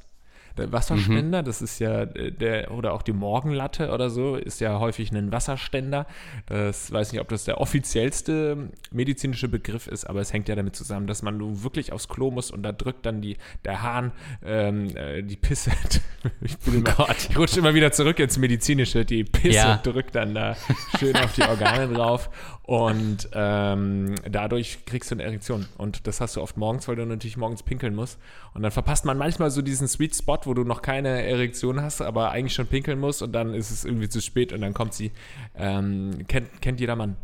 Der 0.57 0.72
Wasserständer, 0.72 1.42
mhm. 1.42 1.46
das 1.46 1.62
ist 1.62 1.80
ja 1.80 2.04
äh, 2.04 2.31
der, 2.31 2.72
oder 2.72 2.94
auch 2.94 3.01
die 3.01 3.13
Morgenlatte 3.13 3.92
oder 3.92 4.10
so, 4.10 4.36
ist 4.36 4.60
ja 4.60 4.80
häufig 4.80 5.12
ein 5.12 5.31
Wasserständer. 5.31 6.06
Das 6.48 6.92
weiß 6.92 7.12
nicht, 7.12 7.22
ob 7.22 7.30
das 7.30 7.46
der 7.46 7.62
offiziellste 7.62 8.69
medizinische 8.92 9.48
Begriff 9.48 9.88
ist, 9.88 10.06
aber 10.06 10.22
es 10.22 10.34
hängt 10.34 10.50
ja 10.50 10.56
damit 10.56 10.75
zusammen, 10.75 11.07
dass 11.07 11.22
man 11.22 11.38
nun 11.38 11.63
wirklich 11.63 11.92
aufs 11.92 12.07
Klo 12.07 12.31
muss 12.31 12.52
und 12.52 12.64
da 12.64 12.71
drückt 12.71 13.06
dann 13.06 13.21
die, 13.21 13.38
der 13.66 13.81
Hahn 13.81 14.12
ähm, 14.44 14.95
äh, 14.95 15.21
die 15.21 15.35
Pisse. 15.35 15.71
ich, 16.42 16.57
bin 16.59 16.76
immer, 16.76 16.95
oh 17.00 17.06
ich 17.18 17.38
rutsche 17.38 17.59
immer 17.59 17.73
wieder 17.73 17.92
zurück 17.92 18.19
ins 18.19 18.38
Medizinische. 18.38 19.06
Die 19.06 19.23
Pisse 19.23 19.56
ja. 19.56 19.78
drückt 19.78 20.16
dann 20.16 20.33
da 20.33 20.56
schön 20.97 21.16
auf 21.16 21.33
die 21.33 21.44
Organe 21.44 21.94
drauf 21.94 22.30
und 22.69 23.30
ähm, 23.33 24.14
dadurch 24.30 24.85
kriegst 24.85 25.09
du 25.09 25.16
eine 25.16 25.23
Erektion. 25.23 25.66
Und 25.80 26.06
das 26.06 26.21
hast 26.21 26.35
du 26.35 26.42
oft 26.44 26.56
morgens, 26.56 26.88
weil 26.88 26.97
du 26.97 27.06
natürlich 27.07 27.35
morgens 27.35 27.64
pinkeln 27.64 27.95
musst. 27.95 28.19
Und 28.54 28.61
dann 28.61 28.69
verpasst 28.69 29.06
man 29.06 29.18
manchmal 29.18 29.49
so 29.49 29.64
diesen 29.64 29.88
Sweet 29.88 30.16
Spot, 30.16 30.38
wo 30.44 30.54
du 30.54 30.64
noch 30.64 30.83
keine 30.83 31.23
Erektion 31.23 31.81
hast, 31.81 31.99
aber 31.99 32.30
eigentlich 32.30 32.54
schon 32.54 32.68
pinkeln 32.68 32.99
musst 32.99 33.23
und 33.23 33.31
dann 33.31 33.56
ist 33.56 33.71
es 33.71 33.85
irgendwie 33.85 34.07
zu 34.07 34.21
spät 34.21 34.54
und 34.54 34.61
dann 34.61 34.76
kommt 34.76 34.94
sie. 34.94 35.11
Ähm, 35.56 36.26
kennt, 36.28 36.61
kennt 36.61 36.80
jeder 36.80 36.95
Mann. 36.95 37.18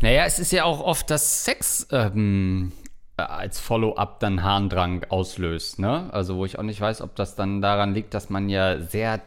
Naja, 0.00 0.26
es 0.26 0.38
ist 0.38 0.52
ja 0.52 0.62
auch 0.62 0.80
oft, 0.80 1.10
dass 1.10 1.44
Sex 1.44 1.88
ähm, 1.90 2.70
als 3.16 3.58
Follow-up 3.58 4.20
dann 4.20 4.44
Harndrang 4.44 5.06
auslöst, 5.08 5.80
ne? 5.80 6.08
Also 6.12 6.36
wo 6.36 6.44
ich 6.44 6.56
auch 6.56 6.62
nicht 6.62 6.80
weiß, 6.80 7.00
ob 7.00 7.16
das 7.16 7.34
dann 7.34 7.60
daran 7.60 7.94
liegt, 7.94 8.14
dass 8.14 8.30
man 8.30 8.48
ja 8.48 8.80
sehr 8.80 9.20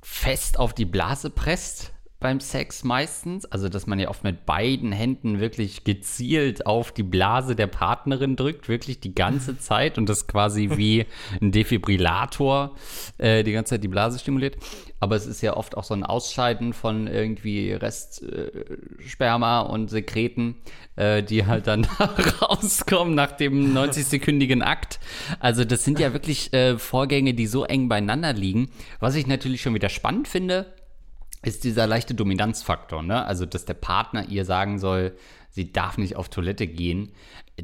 fest 0.00 0.58
auf 0.58 0.72
die 0.72 0.86
Blase 0.86 1.28
presst 1.28 1.92
beim 2.22 2.40
Sex 2.40 2.84
meistens. 2.84 3.44
Also, 3.46 3.68
dass 3.68 3.86
man 3.86 3.98
ja 3.98 4.08
oft 4.08 4.24
mit 4.24 4.46
beiden 4.46 4.92
Händen 4.92 5.40
wirklich 5.40 5.84
gezielt 5.84 6.66
auf 6.66 6.92
die 6.92 7.02
Blase 7.02 7.54
der 7.54 7.66
Partnerin 7.66 8.36
drückt, 8.36 8.68
wirklich 8.68 9.00
die 9.00 9.14
ganze 9.14 9.58
Zeit 9.58 9.98
und 9.98 10.08
das 10.08 10.26
quasi 10.26 10.70
wie 10.76 11.06
ein 11.40 11.52
Defibrillator 11.52 12.74
äh, 13.18 13.42
die 13.42 13.52
ganze 13.52 13.70
Zeit 13.70 13.84
die 13.84 13.88
Blase 13.88 14.18
stimuliert. 14.18 14.56
Aber 15.00 15.16
es 15.16 15.26
ist 15.26 15.42
ja 15.42 15.56
oft 15.56 15.76
auch 15.76 15.84
so 15.84 15.94
ein 15.94 16.04
Ausscheiden 16.04 16.72
von 16.72 17.08
irgendwie 17.08 17.72
Restsperma 17.72 19.62
äh, 19.62 19.72
und 19.72 19.90
Sekreten, 19.90 20.54
äh, 20.96 21.22
die 21.22 21.44
halt 21.46 21.66
dann 21.66 21.84
rauskommen 22.40 23.14
nach 23.14 23.32
dem 23.32 23.76
90-sekündigen 23.76 24.62
Akt. 24.62 25.00
Also, 25.40 25.64
das 25.64 25.84
sind 25.84 25.98
ja 25.98 26.12
wirklich 26.12 26.52
äh, 26.52 26.78
Vorgänge, 26.78 27.34
die 27.34 27.46
so 27.46 27.64
eng 27.64 27.88
beieinander 27.88 28.32
liegen. 28.32 28.70
Was 29.00 29.16
ich 29.16 29.26
natürlich 29.26 29.60
schon 29.60 29.74
wieder 29.74 29.88
spannend 29.88 30.28
finde, 30.28 30.72
ist 31.42 31.64
dieser 31.64 31.86
leichte 31.86 32.14
Dominanzfaktor, 32.14 33.02
ne? 33.02 33.24
Also, 33.24 33.46
dass 33.46 33.64
der 33.64 33.74
Partner 33.74 34.28
ihr 34.28 34.44
sagen 34.44 34.78
soll, 34.78 35.16
sie 35.50 35.72
darf 35.72 35.98
nicht 35.98 36.16
auf 36.16 36.28
Toilette 36.28 36.66
gehen. 36.66 37.12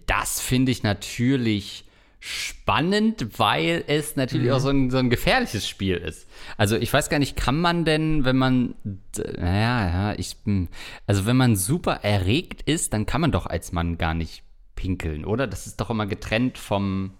Das 0.06 0.40
finde 0.40 0.72
ich 0.72 0.82
natürlich 0.82 1.84
spannend, 2.20 3.38
weil 3.38 3.84
es 3.86 4.16
natürlich 4.16 4.48
mhm. 4.48 4.52
auch 4.52 4.60
so 4.60 4.70
ein, 4.70 4.90
so 4.90 4.98
ein 4.98 5.08
gefährliches 5.08 5.68
Spiel 5.68 5.96
ist. 5.96 6.28
Also 6.56 6.76
ich 6.76 6.92
weiß 6.92 7.10
gar 7.10 7.18
nicht, 7.20 7.36
kann 7.36 7.60
man 7.60 7.84
denn, 7.84 8.24
wenn 8.24 8.36
man, 8.36 8.74
naja, 9.16 9.88
ja, 9.88 10.18
ich, 10.18 10.36
hm, 10.44 10.68
also 11.06 11.26
wenn 11.26 11.36
man 11.36 11.54
super 11.54 12.00
erregt 12.02 12.62
ist, 12.62 12.92
dann 12.92 13.06
kann 13.06 13.20
man 13.20 13.30
doch 13.30 13.46
als 13.46 13.72
Mann 13.72 13.98
gar 13.98 14.14
nicht 14.14 14.42
pinkeln, 14.74 15.24
oder? 15.24 15.46
Das 15.46 15.66
ist 15.66 15.80
doch 15.80 15.90
immer 15.90 16.06
getrennt 16.06 16.58
vom, 16.58 17.12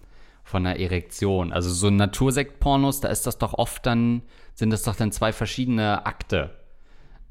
von 0.43 0.65
einer 0.65 0.79
Erektion. 0.79 1.53
Also 1.53 1.69
so 1.69 1.89
Natursekt-Pornos, 1.89 2.99
da 2.99 3.07
ist 3.07 3.25
das 3.25 3.37
doch 3.37 3.53
oft 3.53 3.85
dann, 3.85 4.21
sind 4.59 4.69
das 4.69 4.83
doch 4.83 4.95
dann 4.95 5.11
zwei 5.11 5.33
verschiedene 5.33 6.05
Akte. 6.05 6.51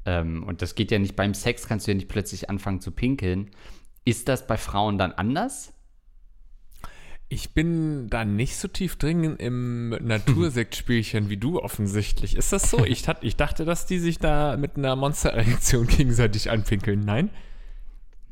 Ähm, 0.05 0.43
und 0.43 0.61
das 0.61 0.75
geht 0.75 0.91
ja 0.91 0.99
nicht 0.99 1.15
beim 1.15 1.33
Sex, 1.33 1.67
kannst 1.67 1.87
du 1.87 1.91
ja 1.91 1.95
nicht 1.95 2.09
plötzlich 2.09 2.49
anfangen 2.49 2.81
zu 2.81 2.91
pinkeln. 2.91 3.51
Ist 4.03 4.27
das 4.27 4.47
bei 4.47 4.57
Frauen 4.57 4.97
dann 4.97 5.11
anders? 5.11 5.73
Ich 7.31 7.53
bin 7.53 8.09
da 8.09 8.25
nicht 8.25 8.57
so 8.57 8.67
tief 8.67 8.95
drin 8.95 9.35
im 9.35 9.89
Natursektspielchen 9.89 11.29
wie 11.29 11.37
du 11.37 11.61
offensichtlich. 11.61 12.35
Ist 12.35 12.51
das 12.51 12.71
so? 12.71 12.83
Ich, 12.85 13.07
ich 13.21 13.35
dachte, 13.35 13.65
dass 13.65 13.85
die 13.85 13.99
sich 13.99 14.17
da 14.17 14.57
mit 14.57 14.77
einer 14.77 14.95
Monster-Erektion 14.95 15.85
gegenseitig 15.97 16.49
anpinkeln. 16.49 17.01
Nein? 17.01 17.29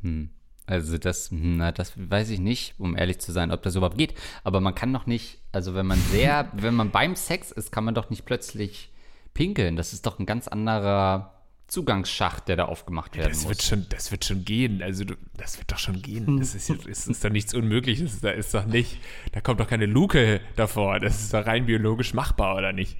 Hm. 0.02 0.30
Also 0.68 0.98
das, 0.98 1.30
hm, 1.30 1.56
na, 1.56 1.72
das 1.72 1.94
weiß 1.96 2.28
ich 2.28 2.40
nicht, 2.40 2.74
um 2.78 2.94
ehrlich 2.94 3.20
zu 3.20 3.32
sein, 3.32 3.50
ob 3.50 3.62
das 3.62 3.74
überhaupt 3.74 3.96
geht. 3.96 4.14
Aber 4.44 4.60
man 4.60 4.74
kann 4.74 4.92
doch 4.92 5.06
nicht, 5.06 5.38
also 5.50 5.74
wenn 5.74 5.86
man 5.86 5.98
sehr, 5.98 6.50
wenn 6.52 6.74
man 6.74 6.90
beim 6.90 7.16
Sex 7.16 7.50
ist, 7.50 7.72
kann 7.72 7.84
man 7.84 7.94
doch 7.94 8.10
nicht 8.10 8.26
plötzlich 8.26 8.90
pinkeln. 9.32 9.76
Das 9.76 9.94
ist 9.94 10.04
doch 10.04 10.18
ein 10.18 10.26
ganz 10.26 10.46
anderer 10.46 11.32
Zugangsschacht, 11.68 12.48
der 12.48 12.56
da 12.56 12.64
aufgemacht 12.66 13.16
werden 13.16 13.30
das 13.30 13.42
muss. 13.42 13.50
Wird 13.50 13.62
schon, 13.62 13.86
das 13.88 14.10
wird 14.10 14.26
schon 14.26 14.44
gehen. 14.44 14.82
Also 14.82 15.04
du, 15.04 15.14
das 15.38 15.58
wird 15.58 15.72
doch 15.72 15.78
schon 15.78 16.02
gehen. 16.02 16.38
Das 16.38 16.54
ist, 16.54 16.68
das 16.68 17.06
ist 17.06 17.24
doch 17.24 17.30
nichts 17.30 17.54
Unmögliches. 17.54 18.20
Da 18.20 18.30
ist 18.30 18.52
doch 18.52 18.66
nicht, 18.66 18.98
da 19.32 19.40
kommt 19.40 19.60
doch 19.60 19.68
keine 19.68 19.86
Luke 19.86 20.42
davor. 20.56 21.00
Das 21.00 21.18
ist 21.22 21.32
doch 21.32 21.46
rein 21.46 21.64
biologisch 21.64 22.12
machbar, 22.12 22.56
oder 22.56 22.74
nicht? 22.74 22.98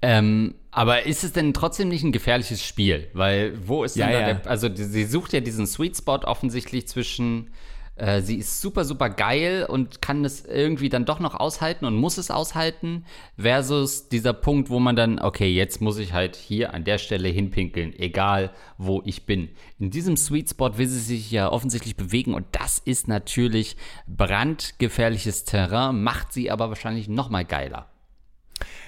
Ähm, 0.00 0.54
aber 0.70 1.04
ist 1.04 1.22
es 1.24 1.32
denn 1.32 1.52
trotzdem 1.52 1.88
nicht 1.88 2.02
ein 2.02 2.12
gefährliches 2.12 2.64
Spiel? 2.64 3.08
Weil 3.12 3.54
wo 3.66 3.84
ist 3.84 3.96
denn 3.96 4.10
ja, 4.10 4.12
da 4.12 4.28
ja. 4.28 4.34
der, 4.34 4.50
also 4.50 4.68
sie 4.74 5.04
sucht 5.04 5.32
ja 5.32 5.40
diesen 5.40 5.66
Sweet 5.66 5.96
Spot 5.96 6.20
offensichtlich 6.24 6.88
zwischen 6.88 7.50
äh, 7.96 8.22
sie 8.22 8.36
ist 8.36 8.60
super, 8.60 8.84
super 8.84 9.10
geil 9.10 9.66
und 9.68 10.00
kann 10.00 10.24
es 10.24 10.44
irgendwie 10.44 10.88
dann 10.88 11.04
doch 11.04 11.20
noch 11.20 11.34
aushalten 11.34 11.84
und 11.84 11.94
muss 11.94 12.16
es 12.16 12.30
aushalten, 12.30 13.04
versus 13.36 14.08
dieser 14.08 14.32
Punkt, 14.32 14.70
wo 14.70 14.80
man 14.80 14.96
dann, 14.96 15.18
okay, 15.18 15.52
jetzt 15.52 15.82
muss 15.82 15.98
ich 15.98 16.12
halt 16.12 16.36
hier 16.36 16.72
an 16.72 16.84
der 16.84 16.98
Stelle 16.98 17.28
hinpinkeln, 17.28 17.92
egal 17.98 18.50
wo 18.78 19.02
ich 19.04 19.26
bin. 19.26 19.50
In 19.78 19.90
diesem 19.90 20.16
Sweet 20.16 20.50
Spot 20.50 20.78
will 20.78 20.88
sie 20.88 21.00
sich 21.00 21.30
ja 21.30 21.52
offensichtlich 21.52 21.96
bewegen 21.96 22.34
und 22.34 22.46
das 22.52 22.78
ist 22.78 23.08
natürlich 23.08 23.76
brandgefährliches 24.06 25.44
Terrain, 25.44 26.02
macht 26.02 26.32
sie 26.32 26.50
aber 26.50 26.70
wahrscheinlich 26.70 27.08
noch 27.08 27.28
mal 27.28 27.44
geiler. 27.44 27.91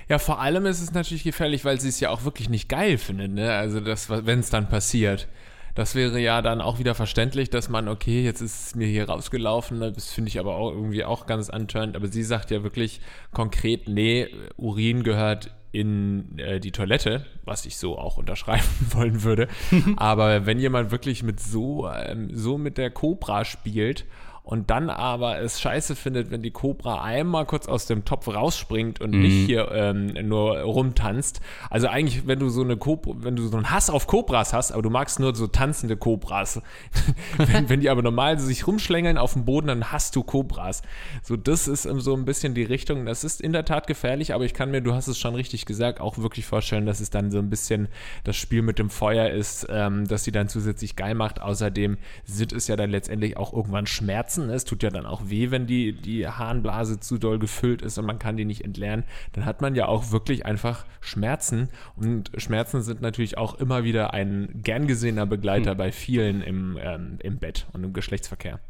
Ja, 0.08 0.18
vor 0.18 0.40
allem 0.40 0.66
ist 0.66 0.82
es 0.82 0.92
natürlich 0.92 1.24
gefährlich, 1.24 1.64
weil 1.64 1.80
sie 1.80 1.88
es 1.88 2.00
ja 2.00 2.10
auch 2.10 2.24
wirklich 2.24 2.48
nicht 2.48 2.68
geil 2.68 2.98
findet, 2.98 3.32
ne? 3.32 3.54
Also 3.54 3.80
das, 3.80 4.08
wenn 4.10 4.40
es 4.40 4.50
dann 4.50 4.68
passiert. 4.68 5.28
Das 5.74 5.96
wäre 5.96 6.20
ja 6.20 6.40
dann 6.40 6.60
auch 6.60 6.78
wieder 6.78 6.94
verständlich, 6.94 7.50
dass 7.50 7.68
man, 7.68 7.88
okay, 7.88 8.22
jetzt 8.22 8.40
ist 8.40 8.66
es 8.66 8.74
mir 8.76 8.86
hier 8.86 9.08
rausgelaufen, 9.08 9.80
ne, 9.80 9.90
das 9.90 10.12
finde 10.12 10.28
ich 10.28 10.38
aber 10.38 10.54
auch 10.54 10.70
irgendwie 10.70 11.04
auch 11.04 11.26
ganz 11.26 11.48
unturned. 11.48 11.96
Aber 11.96 12.06
sie 12.06 12.22
sagt 12.22 12.52
ja 12.52 12.62
wirklich 12.62 13.00
konkret, 13.32 13.88
nee, 13.88 14.28
Urin 14.56 15.02
gehört 15.02 15.52
in 15.72 16.38
äh, 16.38 16.60
die 16.60 16.70
Toilette, 16.70 17.26
was 17.44 17.66
ich 17.66 17.76
so 17.76 17.98
auch 17.98 18.16
unterschreiben 18.18 18.62
wollen 18.90 19.24
würde. 19.24 19.48
aber 19.96 20.46
wenn 20.46 20.60
jemand 20.60 20.92
wirklich 20.92 21.24
mit 21.24 21.40
so, 21.40 21.88
ähm, 21.88 22.28
so 22.32 22.56
mit 22.56 22.78
der 22.78 22.90
Cobra 22.90 23.44
spielt 23.44 24.04
und 24.44 24.68
dann 24.68 24.90
aber 24.90 25.38
es 25.38 25.58
scheiße 25.58 25.96
findet, 25.96 26.30
wenn 26.30 26.42
die 26.42 26.50
Cobra 26.50 27.02
einmal 27.02 27.46
kurz 27.46 27.66
aus 27.66 27.86
dem 27.86 28.04
Topf 28.04 28.28
rausspringt 28.28 29.00
und 29.00 29.12
mhm. 29.12 29.22
nicht 29.22 29.46
hier 29.46 29.70
ähm, 29.72 30.08
nur 30.28 30.58
rumtanzt. 30.58 31.40
Also 31.70 31.88
eigentlich, 31.88 32.26
wenn 32.26 32.38
du 32.38 32.50
so 32.50 32.60
eine 32.60 32.76
Cobra, 32.76 33.14
wenn 33.20 33.36
du 33.36 33.48
so 33.48 33.56
einen 33.56 33.70
Hass 33.70 33.88
auf 33.88 34.06
Cobras 34.06 34.52
hast, 34.52 34.70
aber 34.70 34.82
du 34.82 34.90
magst 34.90 35.18
nur 35.18 35.34
so 35.34 35.46
tanzende 35.46 35.96
Cobras. 35.96 36.60
wenn, 37.38 37.70
wenn, 37.70 37.80
die 37.80 37.88
aber 37.88 38.02
normal 38.02 38.38
sich 38.38 38.66
rumschlängeln 38.66 39.16
auf 39.16 39.32
dem 39.32 39.46
Boden, 39.46 39.68
dann 39.68 39.92
hast 39.92 40.14
du 40.14 40.22
Cobras. 40.22 40.82
So, 41.22 41.36
das 41.36 41.66
ist 41.66 41.84
so 41.84 42.14
ein 42.14 42.26
bisschen 42.26 42.52
die 42.52 42.64
Richtung. 42.64 43.06
Das 43.06 43.24
ist 43.24 43.40
in 43.40 43.54
der 43.54 43.64
Tat 43.64 43.86
gefährlich, 43.86 44.34
aber 44.34 44.44
ich 44.44 44.52
kann 44.52 44.70
mir, 44.70 44.82
du 44.82 44.92
hast 44.92 45.08
es 45.08 45.18
schon 45.18 45.34
richtig 45.34 45.64
gesagt, 45.64 46.02
auch 46.02 46.18
wirklich 46.18 46.44
vorstellen, 46.44 46.84
dass 46.84 47.00
es 47.00 47.08
dann 47.08 47.30
so 47.30 47.38
ein 47.38 47.48
bisschen 47.48 47.88
das 48.24 48.36
Spiel 48.36 48.60
mit 48.60 48.78
dem 48.78 48.90
Feuer 48.90 49.30
ist, 49.30 49.66
ähm, 49.70 50.06
dass 50.06 50.24
sie 50.24 50.32
dann 50.32 50.50
zusätzlich 50.50 50.96
geil 50.96 51.14
macht. 51.14 51.40
Außerdem 51.40 51.96
sind 52.24 52.52
es 52.52 52.68
ja 52.68 52.76
dann 52.76 52.90
letztendlich 52.90 53.38
auch 53.38 53.54
irgendwann 53.54 53.86
Schmerzen 53.86 54.33
Schmerzen. 54.34 54.50
Es 54.50 54.64
tut 54.64 54.82
ja 54.82 54.90
dann 54.90 55.06
auch 55.06 55.22
weh, 55.28 55.50
wenn 55.50 55.66
die, 55.66 55.92
die 55.92 56.26
Harnblase 56.26 57.00
zu 57.00 57.18
doll 57.18 57.38
gefüllt 57.38 57.82
ist 57.82 57.98
und 57.98 58.06
man 58.06 58.18
kann 58.18 58.36
die 58.36 58.44
nicht 58.44 58.64
entleeren. 58.64 59.04
Dann 59.32 59.44
hat 59.44 59.60
man 59.60 59.74
ja 59.74 59.86
auch 59.86 60.10
wirklich 60.10 60.46
einfach 60.46 60.84
Schmerzen. 61.00 61.68
Und 61.96 62.30
Schmerzen 62.36 62.82
sind 62.82 63.00
natürlich 63.00 63.38
auch 63.38 63.54
immer 63.54 63.84
wieder 63.84 64.12
ein 64.12 64.60
gern 64.62 64.86
gesehener 64.86 65.26
Begleiter 65.26 65.72
hm. 65.72 65.78
bei 65.78 65.92
vielen 65.92 66.42
im, 66.42 66.78
ähm, 66.80 67.18
im 67.22 67.38
Bett 67.38 67.66
und 67.72 67.84
im 67.84 67.92
Geschlechtsverkehr. 67.92 68.60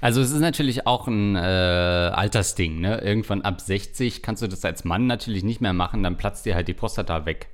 Also 0.00 0.20
es 0.20 0.30
ist 0.30 0.40
natürlich 0.40 0.86
auch 0.86 1.08
ein 1.08 1.34
äh, 1.34 1.38
Altersding, 1.38 2.80
ne? 2.80 3.00
Irgendwann 3.00 3.42
ab 3.42 3.60
60 3.60 4.22
kannst 4.22 4.40
du 4.40 4.46
das 4.46 4.64
als 4.64 4.84
Mann 4.84 5.08
natürlich 5.08 5.42
nicht 5.42 5.60
mehr 5.60 5.72
machen, 5.72 6.04
dann 6.04 6.16
platzt 6.16 6.46
dir 6.46 6.54
halt 6.54 6.68
die 6.68 6.74
Prostata 6.74 7.26
weg 7.26 7.48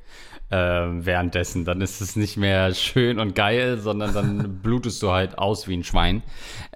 äh, 0.50 0.56
währenddessen. 0.56 1.64
Dann 1.64 1.80
ist 1.80 2.00
es 2.00 2.16
nicht 2.16 2.36
mehr 2.36 2.74
schön 2.74 3.18
und 3.18 3.34
geil, 3.34 3.78
sondern 3.78 4.12
dann 4.12 4.58
blutest 4.62 5.02
du 5.02 5.10
halt 5.10 5.38
aus 5.38 5.68
wie 5.68 5.76
ein 5.76 5.84
Schwein. 5.84 6.22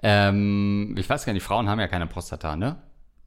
Ähm, 0.01 0.95
ich 0.97 1.09
weiß 1.09 1.25
gar 1.25 1.33
nicht, 1.33 1.43
Frauen 1.43 1.69
haben 1.69 1.79
ja 1.79 1.87
keine 1.87 2.07
Prostata, 2.07 2.55
ne? 2.55 2.77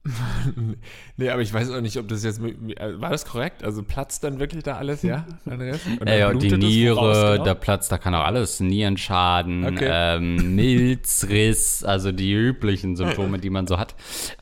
nee, 1.17 1.29
aber 1.29 1.43
ich 1.43 1.53
weiß 1.53 1.71
auch 1.71 1.81
nicht, 1.81 1.99
ob 1.99 2.09
das 2.09 2.25
jetzt. 2.25 2.41
Äh, 2.41 3.01
war 3.01 3.11
das 3.11 3.27
korrekt? 3.27 3.63
Also 3.63 3.83
platzt 3.83 4.25
dann 4.25 4.39
wirklich 4.39 4.63
da 4.63 4.77
alles, 4.77 5.03
ja? 5.03 5.27
Ey, 6.05 6.21
ja, 6.21 6.33
die 6.33 6.57
Niere, 6.57 7.33
genau? 7.33 7.45
da 7.45 7.55
platzt, 7.55 7.93
da 7.93 7.99
kann 7.99 8.15
auch 8.15 8.25
alles. 8.25 8.61
Nierenschaden, 8.61 9.65
okay. 9.65 9.89
ähm, 9.91 10.55
Milzriss, 10.55 11.85
also 11.85 12.13
die 12.13 12.33
üblichen 12.33 12.97
Symptome, 12.97 13.39
die 13.39 13.51
man 13.51 13.67
so 13.67 13.79
hat. 13.79 13.95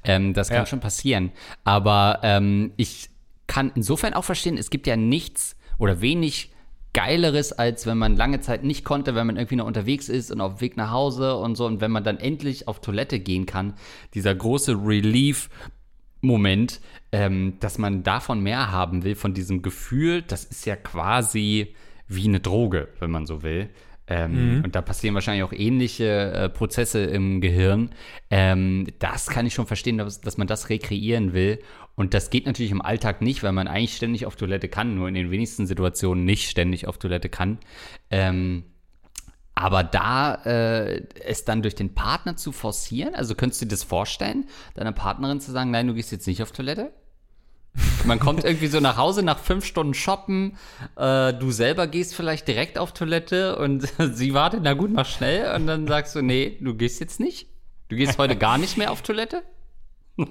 Ähm, 0.05 0.35
das 0.35 0.49
kann 0.49 0.59
ja. 0.59 0.67
schon 0.67 0.81
passieren. 0.81 1.33
Aber 1.65 2.21
ähm, 2.23 2.73
ich 2.77 3.11
kann 3.47 3.73
insofern 3.75 4.15
auch 4.15 4.25
verstehen, 4.25 4.59
es 4.59 4.71
gibt 4.71 4.87
ja 4.87 4.97
nichts 4.97 5.56
oder 5.79 6.01
wenig 6.01 6.53
Geileres, 6.93 7.53
als 7.53 7.87
wenn 7.87 7.99
man 7.99 8.17
lange 8.17 8.41
Zeit 8.41 8.65
nicht 8.65 8.85
konnte, 8.85 9.15
wenn 9.15 9.27
man 9.27 9.37
irgendwie 9.37 9.57
noch 9.57 9.67
unterwegs 9.67 10.09
ist 10.09 10.31
und 10.31 10.41
auf 10.41 10.55
dem 10.55 10.61
Weg 10.63 10.79
nach 10.79 10.91
Hause 10.91 11.37
und 11.37 11.55
so 11.55 11.67
und 11.67 11.83
wenn 11.83 11.91
man 11.91 12.05
dann 12.05 12.17
endlich 12.17 12.69
auf 12.69 12.81
Toilette 12.81 13.21
gehen 13.21 13.45
kann, 13.45 13.75
dieser 14.15 14.35
große 14.35 14.73
Relief-Moment, 14.73 16.81
ähm, 17.13 17.59
dass 17.61 17.77
man 17.77 18.03
davon 18.03 18.43
mehr 18.43 18.73
haben 18.73 19.05
will, 19.05 19.15
von 19.15 19.35
diesem 19.35 19.61
Gefühl, 19.61 20.23
das 20.23 20.45
ist 20.45 20.65
ja 20.65 20.75
quasi 20.75 21.75
wie 22.09 22.29
eine 22.29 22.41
Droge, 22.41 22.89
wenn 22.99 23.11
man 23.11 23.27
so 23.27 23.43
will. 23.43 23.69
Ähm, 24.09 24.59
mhm. 24.59 24.65
Und 24.65 24.75
da 24.75 24.83
passieren 24.83 25.15
wahrscheinlich 25.15 25.43
auch 25.43 25.53
ähnliche 25.53 26.33
äh, 26.33 26.49
Prozesse 26.49 27.05
im 27.05 27.41
Gehirn. 27.41 27.91
Ähm, 28.31 28.87
das 28.99 29.27
kann 29.27 29.47
ich 29.47 29.55
schon 29.55 29.67
verstehen, 29.67 29.99
dass, 29.99 30.21
dass, 30.21 30.37
man 30.37 30.47
das 30.47 30.69
rekreieren 30.69 31.33
will. 31.33 31.59
Und 31.97 32.15
das 32.15 32.31
geht 32.31 32.47
natürlich 32.47 32.71
im 32.71 32.83
Alltag 32.83 33.21
nicht, 33.21 33.43
weil 33.43 33.53
man 33.53 33.67
eigentlich 33.69 33.97
ständig 33.97 34.27
auf 34.27 34.37
Toilette 34.37 34.69
kann, 34.69 34.95
nur 34.95 35.09
in 35.09 35.15
den 35.15 35.31
wenigsten 35.31 35.67
Situationen 35.67 36.25
nicht 36.25 36.49
ständig 36.49 36.87
auf 36.87 36.99
Toilette 36.99 37.29
kann. 37.29 37.59
Ähm, 38.11 38.65
aber 39.55 39.83
da 39.83 40.35
äh, 40.45 41.03
es 41.25 41.45
dann 41.45 41.63
durch 41.63 41.75
den 41.75 41.95
Partner 41.95 42.37
zu 42.37 42.53
forcieren, 42.53 43.15
also 43.15 43.35
könntest 43.35 43.63
du 43.63 43.65
dir 43.65 43.71
das 43.71 43.85
vorstellen, 43.85 44.45
deiner 44.75 44.93
Partnerin 44.93 45.41
zu 45.41 45.51
sagen, 45.51 45.71
nein, 45.71 45.87
du 45.87 45.95
gehst 45.95 46.13
jetzt 46.13 46.27
nicht 46.27 46.43
auf 46.43 46.53
Toilette? 46.53 46.93
Man 48.05 48.21
kommt 48.21 48.45
irgendwie 48.45 48.69
so 48.69 48.81
nach 48.81 48.97
Hause 48.97 49.23
nach 49.23 49.39
fünf 49.39 49.65
Stunden 49.65 49.95
Shoppen. 49.95 50.57
Äh, 50.97 51.35
du 51.35 51.51
selber 51.51 51.87
gehst 51.87 52.15
vielleicht 52.15 52.47
direkt 52.47 52.79
auf 52.79 52.93
Toilette 52.93 53.57
und 53.59 53.93
sie 53.99 54.35
wartet, 54.35 54.61
na 54.63 54.75
gut, 54.75 54.93
mach 54.93 55.07
schnell. 55.07 55.55
Und 55.55 55.67
dann 55.67 55.87
sagst 55.87 56.15
du, 56.15 56.23
nee, 56.23 56.57
du 56.61 56.75
gehst 56.75 57.01
jetzt 57.01 57.21
nicht. 57.21 57.49
Du 57.89 57.97
gehst 57.97 58.19
heute 58.19 58.37
gar 58.37 58.59
nicht 58.59 58.77
mehr 58.77 58.91
auf 58.91 59.03
Toilette? 59.03 59.43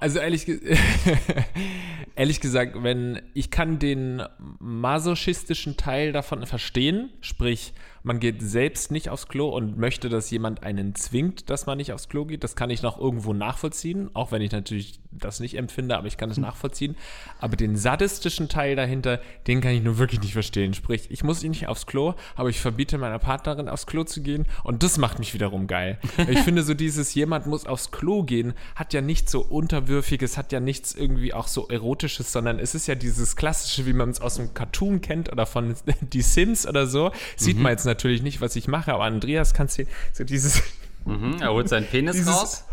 Also 0.00 0.20
ehrlich, 0.20 0.46
ehrlich 2.14 2.40
gesagt, 2.40 2.82
wenn 2.82 3.20
ich 3.34 3.50
kann 3.50 3.80
den 3.80 4.22
masochistischen 4.60 5.76
Teil 5.76 6.12
davon 6.12 6.46
verstehen, 6.46 7.10
sprich, 7.20 7.72
man 8.04 8.20
geht 8.20 8.42
selbst 8.42 8.90
nicht 8.90 9.08
aufs 9.08 9.28
Klo 9.28 9.48
und 9.48 9.78
möchte, 9.78 10.10
dass 10.10 10.30
jemand 10.30 10.62
einen 10.62 10.94
zwingt, 10.94 11.48
dass 11.48 11.64
man 11.64 11.78
nicht 11.78 11.90
aufs 11.94 12.10
Klo 12.10 12.26
geht. 12.26 12.44
Das 12.44 12.54
kann 12.54 12.68
ich 12.68 12.82
noch 12.82 13.00
irgendwo 13.00 13.32
nachvollziehen, 13.32 14.10
auch 14.12 14.30
wenn 14.30 14.42
ich 14.42 14.52
natürlich 14.52 15.00
das 15.10 15.40
nicht 15.40 15.56
empfinde, 15.56 15.96
aber 15.96 16.06
ich 16.06 16.18
kann 16.18 16.28
es 16.28 16.36
hm. 16.36 16.42
nachvollziehen. 16.42 16.96
Aber 17.38 17.56
den 17.56 17.76
sadistischen 17.76 18.50
Teil 18.50 18.76
dahinter, 18.76 19.20
den 19.46 19.62
kann 19.62 19.72
ich 19.72 19.82
nur 19.82 19.96
wirklich 19.96 20.20
nicht 20.20 20.34
verstehen. 20.34 20.74
Sprich, 20.74 21.06
ich 21.10 21.24
muss 21.24 21.42
nicht 21.42 21.66
aufs 21.66 21.86
Klo, 21.86 22.14
aber 22.36 22.50
ich 22.50 22.60
verbiete 22.60 22.98
meiner 22.98 23.18
Partnerin 23.18 23.70
aufs 23.70 23.86
Klo 23.86 24.04
zu 24.04 24.20
gehen 24.20 24.46
und 24.64 24.82
das 24.82 24.98
macht 24.98 25.18
mich 25.18 25.32
wiederum 25.32 25.66
geil. 25.66 25.98
ich 26.28 26.40
finde 26.40 26.62
so 26.62 26.74
dieses, 26.74 27.14
jemand 27.14 27.46
muss 27.46 27.64
aufs 27.64 27.90
Klo 27.90 28.22
gehen, 28.22 28.52
hat 28.74 28.92
ja 28.92 29.00
nichts 29.00 29.32
so 29.32 29.40
Unterwürfiges, 29.40 30.36
hat 30.36 30.52
ja 30.52 30.60
nichts 30.60 30.94
irgendwie 30.94 31.32
auch 31.32 31.48
so 31.48 31.68
Erotisches, 31.68 32.32
sondern 32.32 32.58
es 32.58 32.74
ist 32.74 32.86
ja 32.86 32.96
dieses 32.96 33.34
Klassische, 33.34 33.86
wie 33.86 33.94
man 33.94 34.10
es 34.10 34.20
aus 34.20 34.34
dem 34.34 34.52
Cartoon 34.52 35.00
kennt 35.00 35.32
oder 35.32 35.46
von 35.46 35.74
Die 36.00 36.22
Sims 36.22 36.66
oder 36.66 36.86
so. 36.86 37.12
Sieht 37.36 37.56
mhm. 37.56 37.62
man 37.62 37.72
jetzt 37.72 37.86
natürlich 37.86 37.93
nicht, 38.22 38.40
was 38.40 38.56
ich 38.56 38.68
mache, 38.68 38.92
aber 38.92 39.04
Andreas 39.04 39.54
kannst 39.54 39.78
du 39.78 39.84
so 40.12 40.24
dieses. 40.24 40.62
Mhm, 41.04 41.36
er 41.40 41.52
holt 41.52 41.68
seinen 41.68 41.86
Penis 41.86 42.26
raus. 42.26 42.64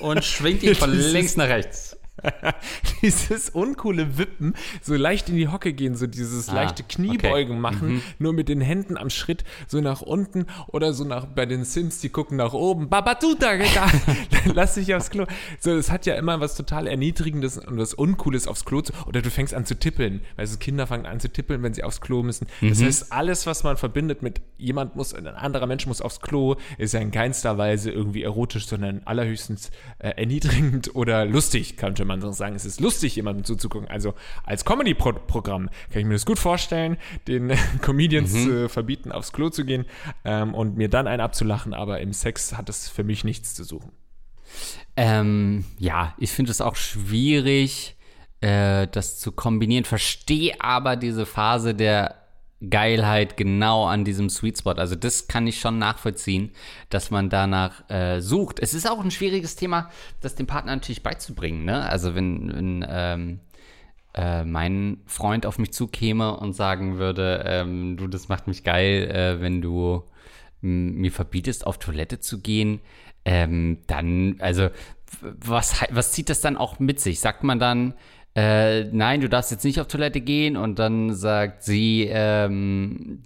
und 0.00 0.24
schwingt 0.24 0.62
ihn 0.62 0.74
von 0.74 0.92
links 1.12 1.36
nach 1.36 1.48
rechts. 1.48 1.89
dieses 3.02 3.50
uncoole 3.50 4.18
Wippen, 4.18 4.54
so 4.82 4.94
leicht 4.94 5.28
in 5.28 5.36
die 5.36 5.48
Hocke 5.48 5.72
gehen, 5.72 5.96
so 5.96 6.06
dieses 6.06 6.48
ah, 6.48 6.54
leichte 6.54 6.82
Kniebeugen 6.82 7.52
okay. 7.52 7.60
machen, 7.60 7.88
mhm. 7.94 8.02
nur 8.18 8.32
mit 8.32 8.48
den 8.48 8.60
Händen 8.60 8.96
am 8.96 9.10
Schritt 9.10 9.44
so 9.66 9.80
nach 9.80 10.00
unten 10.00 10.46
oder 10.68 10.92
so 10.92 11.04
nach 11.04 11.26
bei 11.26 11.46
den 11.46 11.64
Sims, 11.64 12.00
die 12.00 12.08
gucken 12.08 12.36
nach 12.36 12.52
oben. 12.52 12.88
Babatuta, 12.88 13.52
lass 14.54 14.74
dich 14.74 14.94
aufs 14.94 15.10
Klo. 15.10 15.26
So, 15.58 15.72
es 15.72 15.90
hat 15.90 16.06
ja 16.06 16.14
immer 16.14 16.40
was 16.40 16.56
total 16.56 16.86
erniedrigendes 16.86 17.58
und 17.58 17.78
was 17.78 17.94
uncooles 17.94 18.46
aufs 18.46 18.64
Klo 18.64 18.82
zu, 18.82 18.92
oder 19.06 19.22
du 19.22 19.30
fängst 19.30 19.54
an 19.54 19.66
zu 19.66 19.78
tippeln, 19.78 20.20
weil 20.36 20.46
so 20.46 20.58
Kinder 20.58 20.86
fangen 20.86 21.06
an 21.06 21.20
zu 21.20 21.28
tippeln, 21.28 21.62
wenn 21.62 21.74
sie 21.74 21.84
aufs 21.84 22.00
Klo 22.00 22.22
müssen. 22.22 22.46
Das 22.60 22.80
mhm. 22.80 22.84
heißt, 22.86 23.12
alles, 23.12 23.46
was 23.46 23.64
man 23.64 23.76
verbindet 23.76 24.22
mit 24.22 24.40
jemand 24.58 24.96
muss, 24.96 25.14
ein 25.14 25.26
anderer 25.26 25.66
Mensch 25.66 25.86
muss 25.86 26.00
aufs 26.00 26.20
Klo, 26.20 26.56
ist 26.78 26.94
ja 26.94 27.00
in 27.00 27.10
keinster 27.10 27.58
Weise 27.58 27.90
irgendwie 27.90 28.22
erotisch, 28.22 28.66
sondern 28.66 29.02
allerhöchstens 29.04 29.70
äh, 29.98 30.10
erniedrigend 30.10 30.94
oder 30.94 31.24
lustig, 31.24 31.76
könnte 31.76 32.04
man 32.04 32.09
man 32.10 32.20
so 32.20 32.32
sagen, 32.32 32.54
es 32.54 32.64
ist 32.64 32.80
lustig, 32.80 33.16
jemandem 33.16 33.44
zuzugucken. 33.44 33.88
Also 33.88 34.14
als 34.44 34.64
Comedy-Programm 34.64 35.70
kann 35.90 36.00
ich 36.00 36.04
mir 36.04 36.14
das 36.14 36.26
gut 36.26 36.38
vorstellen, 36.38 36.96
den 37.28 37.52
Comedians 37.80 38.32
mhm. 38.32 38.44
zu 38.44 38.68
verbieten, 38.68 39.12
aufs 39.12 39.32
Klo 39.32 39.50
zu 39.50 39.64
gehen 39.64 39.86
ähm, 40.24 40.54
und 40.54 40.76
mir 40.76 40.88
dann 40.88 41.06
einen 41.06 41.20
abzulachen, 41.20 41.74
aber 41.74 42.00
im 42.00 42.12
Sex 42.12 42.56
hat 42.56 42.68
es 42.68 42.88
für 42.88 43.04
mich 43.04 43.24
nichts 43.24 43.54
zu 43.54 43.64
suchen. 43.64 43.92
Ähm, 44.96 45.64
ja, 45.78 46.14
ich 46.18 46.32
finde 46.32 46.50
es 46.50 46.60
auch 46.60 46.76
schwierig, 46.76 47.96
äh, 48.40 48.88
das 48.88 49.18
zu 49.18 49.32
kombinieren. 49.32 49.84
Verstehe 49.84 50.60
aber 50.60 50.96
diese 50.96 51.26
Phase 51.26 51.74
der 51.74 52.19
Geilheit 52.68 53.36
genau 53.36 53.86
an 53.86 54.04
diesem 54.04 54.28
Sweet 54.28 54.58
Spot. 54.58 54.72
Also 54.72 54.94
das 54.94 55.28
kann 55.28 55.46
ich 55.46 55.60
schon 55.60 55.78
nachvollziehen, 55.78 56.50
dass 56.90 57.10
man 57.10 57.30
danach 57.30 57.88
äh, 57.88 58.20
sucht. 58.20 58.60
Es 58.60 58.74
ist 58.74 58.88
auch 58.88 59.02
ein 59.02 59.10
schwieriges 59.10 59.56
Thema, 59.56 59.90
das 60.20 60.34
dem 60.34 60.46
Partner 60.46 60.74
natürlich 60.74 61.02
beizubringen. 61.02 61.64
Ne? 61.64 61.82
Also 61.88 62.14
wenn, 62.14 62.52
wenn 62.54 62.86
ähm, 62.88 63.40
äh, 64.14 64.44
mein 64.44 64.98
Freund 65.06 65.46
auf 65.46 65.58
mich 65.58 65.72
zukäme 65.72 66.36
und 66.36 66.52
sagen 66.52 66.98
würde, 66.98 67.44
ähm, 67.46 67.96
du, 67.96 68.08
das 68.08 68.28
macht 68.28 68.46
mich 68.46 68.62
geil, 68.62 69.10
äh, 69.10 69.40
wenn 69.40 69.62
du 69.62 70.04
mir 70.62 71.10
verbietest, 71.10 71.66
auf 71.66 71.78
Toilette 71.78 72.20
zu 72.20 72.42
gehen, 72.42 72.80
ähm, 73.24 73.78
dann, 73.86 74.36
also 74.40 74.68
was, 75.22 75.82
was 75.90 76.12
zieht 76.12 76.28
das 76.28 76.42
dann 76.42 76.58
auch 76.58 76.78
mit 76.78 77.00
sich? 77.00 77.20
Sagt 77.20 77.44
man 77.44 77.58
dann, 77.58 77.94
äh, 78.34 78.84
nein, 78.84 79.20
du 79.20 79.28
darfst 79.28 79.50
jetzt 79.50 79.64
nicht 79.64 79.80
auf 79.80 79.88
Toilette 79.88 80.20
gehen. 80.20 80.56
Und 80.56 80.78
dann 80.78 81.14
sagt 81.14 81.64
sie, 81.64 82.08
ähm, 82.10 83.22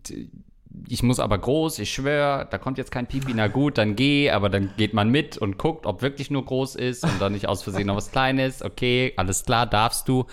ich 0.88 1.02
muss 1.02 1.20
aber 1.20 1.38
groß, 1.38 1.78
ich 1.78 1.92
schwöre, 1.92 2.46
da 2.50 2.58
kommt 2.58 2.78
jetzt 2.78 2.90
kein 2.90 3.06
Pipi, 3.06 3.32
na 3.34 3.46
gut, 3.46 3.78
dann 3.78 3.96
geh, 3.96 4.30
aber 4.30 4.48
dann 4.48 4.70
geht 4.76 4.92
man 4.92 5.08
mit 5.08 5.38
und 5.38 5.56
guckt, 5.56 5.86
ob 5.86 6.02
wirklich 6.02 6.30
nur 6.30 6.44
groß 6.44 6.74
ist 6.74 7.04
und 7.04 7.20
dann 7.20 7.32
nicht 7.32 7.46
aus 7.46 7.62
Versehen 7.62 7.86
noch 7.86 7.96
was 7.96 8.10
Kleines, 8.10 8.62
okay, 8.62 9.12
alles 9.16 9.44
klar, 9.44 9.66
darfst 9.66 10.08
du. 10.08 10.26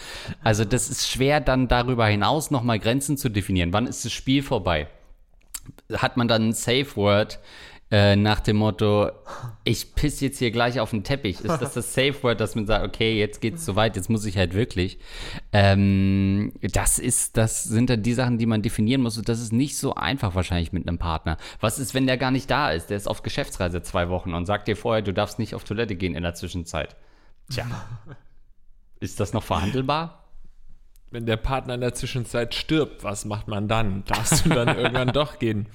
Also 0.43 0.65
das 0.65 0.89
ist 0.89 1.07
schwer 1.07 1.41
dann 1.41 1.67
darüber 1.67 2.07
hinaus 2.07 2.51
nochmal 2.51 2.79
Grenzen 2.79 3.17
zu 3.17 3.29
definieren. 3.29 3.71
Wann 3.71 3.87
ist 3.87 4.03
das 4.03 4.11
Spiel 4.11 4.41
vorbei? 4.41 4.87
Hat 5.93 6.17
man 6.17 6.27
dann 6.27 6.49
ein 6.49 6.53
Safe 6.53 6.95
Word, 6.95 7.39
äh, 7.91 8.15
nach 8.15 8.39
dem 8.39 8.55
Motto, 8.55 9.11
ich 9.65 9.95
piss 9.95 10.21
jetzt 10.21 10.39
hier 10.39 10.51
gleich 10.51 10.79
auf 10.79 10.91
den 10.91 11.03
Teppich. 11.03 11.41
Ist 11.41 11.61
das 11.61 11.73
das 11.73 11.93
Safe 11.93 12.15
Word, 12.23 12.39
dass 12.39 12.55
man 12.55 12.65
sagt, 12.65 12.85
okay, 12.85 13.19
jetzt 13.19 13.41
geht's 13.41 13.65
so 13.65 13.75
weit, 13.75 13.97
jetzt 13.97 14.09
muss 14.09 14.25
ich 14.25 14.37
halt 14.37 14.53
wirklich. 14.53 14.97
Ähm, 15.51 16.53
das 16.61 16.99
ist, 16.99 17.35
das 17.35 17.65
sind 17.65 17.89
dann 17.89 18.01
die 18.01 18.13
Sachen, 18.13 18.37
die 18.37 18.45
man 18.45 18.61
definieren 18.61 19.01
muss. 19.01 19.17
Und 19.17 19.27
das 19.27 19.41
ist 19.41 19.51
nicht 19.51 19.77
so 19.77 19.93
einfach 19.95 20.35
wahrscheinlich 20.35 20.71
mit 20.71 20.87
einem 20.87 20.99
Partner. 20.99 21.37
Was 21.59 21.79
ist, 21.79 21.93
wenn 21.93 22.07
der 22.07 22.17
gar 22.17 22.31
nicht 22.31 22.49
da 22.49 22.71
ist? 22.71 22.89
Der 22.89 22.97
ist 22.97 23.07
auf 23.07 23.23
Geschäftsreise 23.23 23.81
zwei 23.81 24.07
Wochen 24.07 24.33
und 24.33 24.45
sagt 24.45 24.69
dir 24.69 24.77
vorher, 24.77 25.01
du 25.01 25.13
darfst 25.13 25.37
nicht 25.37 25.53
auf 25.53 25.65
Toilette 25.65 25.95
gehen 25.95 26.15
in 26.15 26.23
der 26.23 26.33
Zwischenzeit. 26.33 26.95
Tja. 27.51 27.65
Ist 29.01 29.19
das 29.19 29.33
noch 29.33 29.43
verhandelbar? 29.43 30.20
Wenn 31.11 31.25
der 31.25 31.35
Partner 31.35 31.75
in 31.75 31.81
der 31.81 31.93
Zwischenzeit 31.93 32.55
stirbt, 32.55 33.03
was 33.03 33.25
macht 33.25 33.49
man 33.49 33.67
dann? 33.67 34.03
Darfst 34.05 34.45
du 34.45 34.49
dann 34.49 34.67
irgendwann 34.77 35.09
doch 35.09 35.39
gehen? 35.39 35.67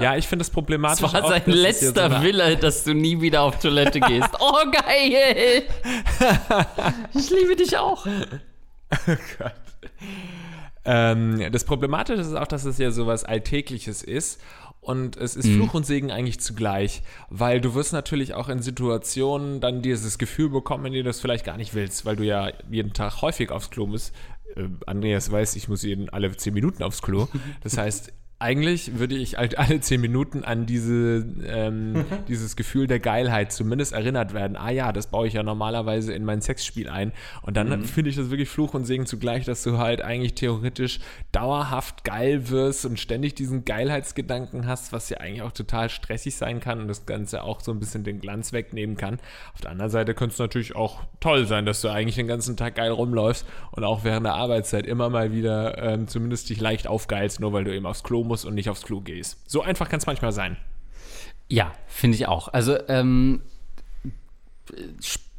Ja, 0.00 0.16
ich 0.16 0.28
finde 0.28 0.44
das 0.44 0.50
problematisch. 0.50 1.00
Das 1.00 1.12
war 1.12 1.24
auch, 1.24 1.30
sein 1.30 1.42
letzter 1.46 2.10
so 2.10 2.22
Wille, 2.22 2.56
dass 2.56 2.84
du 2.84 2.94
nie 2.94 3.20
wieder 3.20 3.42
auf 3.42 3.58
Toilette 3.58 4.00
gehst. 4.00 4.28
Oh, 4.40 4.64
geil! 4.70 5.64
Ich 7.14 7.30
liebe 7.30 7.56
dich 7.56 7.76
auch. 7.76 8.06
Oh 8.06 9.16
Gott. 9.38 9.52
Ähm, 10.84 11.50
das 11.50 11.64
Problematische 11.64 12.20
ist 12.20 12.34
auch, 12.34 12.46
dass 12.46 12.64
es 12.64 12.78
ja 12.78 12.90
sowas 12.90 13.24
Alltägliches 13.24 14.02
ist. 14.02 14.40
Und 14.80 15.16
es 15.16 15.36
ist 15.36 15.46
mhm. 15.46 15.56
Fluch 15.56 15.74
und 15.74 15.86
Segen 15.86 16.10
eigentlich 16.10 16.40
zugleich, 16.40 17.02
weil 17.28 17.60
du 17.60 17.74
wirst 17.74 17.92
natürlich 17.92 18.32
auch 18.34 18.48
in 18.48 18.62
Situationen 18.62 19.60
dann 19.60 19.82
dieses 19.82 20.18
Gefühl 20.18 20.48
bekommen, 20.48 20.86
in 20.86 20.92
denen 20.92 21.04
du 21.04 21.10
es 21.10 21.20
vielleicht 21.20 21.44
gar 21.44 21.56
nicht 21.56 21.74
willst, 21.74 22.06
weil 22.06 22.16
du 22.16 22.22
ja 22.22 22.52
jeden 22.70 22.94
Tag 22.94 23.20
häufig 23.20 23.50
aufs 23.50 23.70
Klo 23.70 23.86
musst, 23.86 24.14
Andreas 24.86 25.30
weiß, 25.30 25.56
ich 25.56 25.68
muss 25.68 25.82
jeden 25.82 26.08
alle 26.08 26.36
zehn 26.36 26.54
Minuten 26.54 26.82
aufs 26.82 27.02
Klo. 27.02 27.28
Das 27.62 27.76
heißt, 27.76 28.12
eigentlich 28.40 29.00
würde 29.00 29.16
ich 29.16 29.36
halt 29.36 29.58
alle 29.58 29.80
zehn 29.80 30.00
Minuten 30.00 30.44
an 30.44 30.64
diese, 30.64 31.26
ähm, 31.44 32.04
dieses 32.28 32.54
Gefühl 32.54 32.86
der 32.86 33.00
Geilheit 33.00 33.52
zumindest 33.52 33.92
erinnert 33.92 34.32
werden. 34.32 34.56
Ah 34.56 34.70
ja, 34.70 34.92
das 34.92 35.08
baue 35.08 35.26
ich 35.26 35.34
ja 35.34 35.42
normalerweise 35.42 36.12
in 36.12 36.24
mein 36.24 36.40
Sexspiel 36.40 36.88
ein. 36.88 37.12
Und 37.42 37.56
dann 37.56 37.68
mhm. 37.68 37.84
finde 37.84 38.10
ich 38.10 38.16
das 38.16 38.30
wirklich 38.30 38.48
Fluch 38.48 38.74
und 38.74 38.84
Segen 38.84 39.06
zugleich, 39.06 39.44
dass 39.44 39.64
du 39.64 39.78
halt 39.78 40.02
eigentlich 40.02 40.34
theoretisch 40.34 41.00
dauerhaft 41.32 42.04
geil 42.04 42.48
wirst 42.48 42.86
und 42.86 43.00
ständig 43.00 43.34
diesen 43.34 43.64
Geilheitsgedanken 43.64 44.68
hast, 44.68 44.92
was 44.92 45.10
ja 45.10 45.18
eigentlich 45.18 45.42
auch 45.42 45.52
total 45.52 45.90
stressig 45.90 46.36
sein 46.36 46.60
kann 46.60 46.80
und 46.80 46.86
das 46.86 47.06
Ganze 47.06 47.42
auch 47.42 47.60
so 47.60 47.72
ein 47.72 47.80
bisschen 47.80 48.04
den 48.04 48.20
Glanz 48.20 48.52
wegnehmen 48.52 48.96
kann. 48.96 49.18
Auf 49.52 49.62
der 49.62 49.72
anderen 49.72 49.90
Seite 49.90 50.14
könnte 50.14 50.34
es 50.34 50.38
natürlich 50.38 50.76
auch 50.76 51.02
toll 51.18 51.46
sein, 51.46 51.66
dass 51.66 51.80
du 51.80 51.88
eigentlich 51.88 52.14
den 52.14 52.28
ganzen 52.28 52.56
Tag 52.56 52.76
geil 52.76 52.92
rumläufst 52.92 53.44
und 53.72 53.82
auch 53.82 54.04
während 54.04 54.26
der 54.26 54.34
Arbeitszeit 54.34 54.86
immer 54.86 55.10
mal 55.10 55.32
wieder 55.32 55.82
ähm, 55.82 56.06
zumindest 56.06 56.48
dich 56.50 56.60
leicht 56.60 56.86
aufgeilst, 56.86 57.40
nur 57.40 57.52
weil 57.52 57.64
du 57.64 57.74
eben 57.74 57.86
aufs 57.86 58.04
Klo 58.04 58.27
musst 58.28 58.44
und 58.44 58.54
nicht 58.54 58.68
aufs 58.68 58.82
Klo 58.82 59.00
gehst. 59.00 59.38
So 59.50 59.62
einfach 59.62 59.88
kann 59.88 59.98
es 59.98 60.06
manchmal 60.06 60.32
sein. 60.32 60.56
Ja, 61.48 61.72
finde 61.86 62.16
ich 62.16 62.28
auch. 62.28 62.48
Also, 62.48 62.78
ähm, 62.88 63.42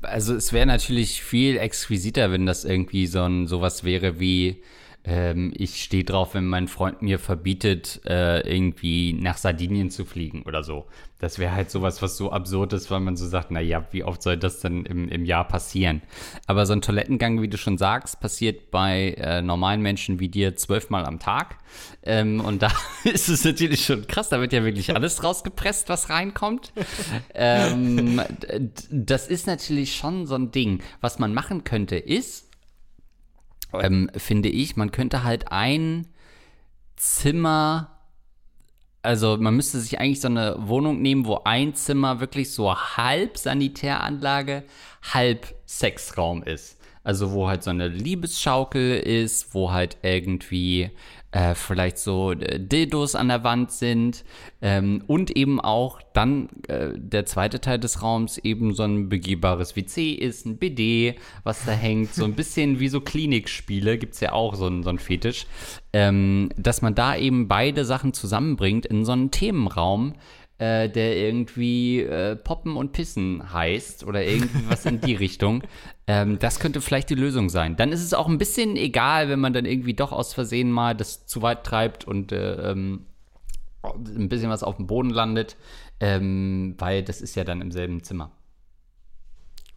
also 0.02 0.36
es 0.36 0.54
wäre 0.54 0.65
natürlich 0.65 1.21
viel 1.21 1.58
exquisiter, 1.58 2.32
wenn 2.32 2.45
das 2.45 2.65
irgendwie 2.65 3.08
so 3.08 3.23
ein 3.23 3.47
sowas 3.47 3.84
wäre 3.84 4.19
wie 4.19 4.62
ähm, 5.05 5.53
ich 5.55 5.81
stehe 5.81 6.03
drauf, 6.03 6.33
wenn 6.33 6.45
mein 6.45 6.67
Freund 6.67 7.01
mir 7.01 7.19
verbietet, 7.19 8.01
äh, 8.05 8.41
irgendwie 8.41 9.13
nach 9.13 9.38
Sardinien 9.38 9.89
zu 9.91 10.03
fliegen 10.03 10.43
oder 10.43 10.63
so. 10.63 10.88
Das 11.19 11.39
wäre 11.39 11.53
halt 11.53 11.69
sowas, 11.71 12.01
was 12.01 12.15
so 12.17 12.31
absurd 12.31 12.73
ist, 12.73 12.91
weil 12.91 12.99
man 12.99 13.17
so 13.17 13.27
sagt, 13.27 13.51
naja, 13.51 13.85
wie 13.91 14.03
oft 14.03 14.21
soll 14.21 14.38
das 14.38 14.59
denn 14.59 14.85
im, 14.85 15.09
im 15.09 15.25
Jahr 15.25 15.47
passieren? 15.47 16.01
Aber 16.47 16.65
so 16.65 16.73
ein 16.73 16.81
Toilettengang, 16.81 17.41
wie 17.41 17.47
du 17.47 17.57
schon 17.57 17.77
sagst, 17.77 18.19
passiert 18.19 18.71
bei 18.71 19.15
äh, 19.17 19.41
normalen 19.41 19.81
Menschen 19.81 20.19
wie 20.19 20.29
dir 20.29 20.55
zwölfmal 20.55 21.05
am 21.05 21.19
Tag. 21.19 21.57
Ähm, 22.03 22.41
und 22.41 22.62
da 22.62 22.71
ist 23.05 23.29
es 23.29 23.43
natürlich 23.43 23.85
schon 23.85 24.05
krass, 24.07 24.29
da 24.29 24.39
wird 24.41 24.53
ja 24.53 24.63
wirklich 24.63 24.95
alles 24.95 25.23
rausgepresst, 25.23 25.89
was 25.89 26.09
reinkommt. 26.09 26.73
ähm, 27.33 28.21
das 28.91 29.27
ist 29.27 29.47
natürlich 29.47 29.95
schon 29.95 30.25
so 30.25 30.35
ein 30.35 30.51
Ding. 30.51 30.81
Was 31.01 31.19
man 31.19 31.33
machen 31.33 31.63
könnte, 31.63 31.95
ist, 31.95 32.48
ähm, 33.73 34.10
finde 34.15 34.49
ich, 34.49 34.75
man 34.75 34.91
könnte 34.91 35.23
halt 35.23 35.51
ein 35.51 36.08
Zimmer, 36.95 37.91
also 39.01 39.38
man 39.38 39.55
müsste 39.55 39.79
sich 39.79 39.99
eigentlich 39.99 40.21
so 40.21 40.27
eine 40.27 40.55
Wohnung 40.60 41.01
nehmen, 41.01 41.25
wo 41.25 41.41
ein 41.45 41.73
Zimmer 41.75 42.19
wirklich 42.19 42.51
so 42.51 42.75
halb 42.75 43.38
Sanitäranlage, 43.38 44.63
halb 45.13 45.55
Sexraum 45.65 46.43
ist. 46.43 46.77
Also 47.03 47.32
wo 47.32 47.47
halt 47.47 47.63
so 47.63 47.69
eine 47.69 47.88
Liebesschaukel 47.88 48.99
ist, 48.99 49.53
wo 49.53 49.71
halt 49.71 49.97
irgendwie 50.03 50.91
äh, 51.31 51.53
vielleicht 51.53 51.99
so 51.99 52.31
äh, 52.31 52.59
Dildos 52.59 53.15
an 53.15 53.27
der 53.27 53.43
Wand 53.43 53.71
sind 53.71 54.23
ähm, 54.61 55.03
und 55.07 55.35
eben 55.35 55.61
auch 55.61 56.01
dann 56.13 56.49
äh, 56.67 56.89
der 56.95 57.25
zweite 57.25 57.61
Teil 57.61 57.79
des 57.79 58.01
Raums 58.01 58.37
eben 58.39 58.73
so 58.73 58.83
ein 58.83 59.09
begehbares 59.09 59.75
WC 59.75 60.13
ist, 60.13 60.45
ein 60.45 60.57
BD, 60.57 61.15
was 61.43 61.65
da 61.65 61.71
hängt, 61.71 62.13
so 62.13 62.25
ein 62.25 62.33
bisschen 62.33 62.79
wie 62.79 62.89
so 62.89 63.01
Klinikspiele, 63.01 63.97
gibt 63.97 64.15
es 64.15 64.19
ja 64.21 64.31
auch 64.31 64.55
so 64.55 64.67
ein, 64.67 64.83
so 64.83 64.89
ein 64.89 64.99
Fetisch, 64.99 65.45
ähm, 65.93 66.49
dass 66.57 66.81
man 66.81 66.95
da 66.95 67.15
eben 67.15 67.47
beide 67.47 67.85
Sachen 67.85 68.13
zusammenbringt 68.13 68.87
in 68.87 69.05
so 69.05 69.11
einen 69.11 69.29
Themenraum, 69.29 70.15
äh, 70.59 70.89
der 70.89 71.15
irgendwie 71.15 72.01
äh, 72.01 72.35
Poppen 72.35 72.75
und 72.75 72.91
Pissen 72.91 73.53
heißt 73.53 74.03
oder 74.03 74.23
irgendwie 74.23 74.63
was 74.67 74.85
in 74.85 74.99
die 74.99 75.15
Richtung. 75.15 75.63
Ähm, 76.09 76.39
das 76.39 76.59
könnte 76.59 76.81
vielleicht 76.81 77.11
die 77.11 77.15
Lösung 77.15 77.49
sein. 77.49 77.75
Dann 77.75 77.91
ist 77.91 78.03
es 78.03 78.15
auch 78.15 78.27
ein 78.27 78.39
bisschen 78.39 78.75
egal, 78.75 79.29
wenn 79.29 79.39
man 79.39 79.53
dann 79.53 79.65
irgendwie 79.65 79.93
doch 79.93 80.11
aus 80.11 80.33
Versehen 80.33 80.71
mal 80.71 80.95
das 80.95 81.27
zu 81.27 81.43
weit 81.43 81.63
treibt 81.63 82.03
und 82.03 82.31
äh, 82.31 82.71
ähm, 82.71 83.05
ein 83.83 84.27
bisschen 84.27 84.49
was 84.49 84.63
auf 84.63 84.77
dem 84.77 84.87
Boden 84.87 85.11
landet, 85.11 85.55
ähm, 85.99 86.73
weil 86.79 87.03
das 87.03 87.21
ist 87.21 87.35
ja 87.35 87.43
dann 87.43 87.61
im 87.61 87.71
selben 87.71 88.01
Zimmer. 88.01 88.31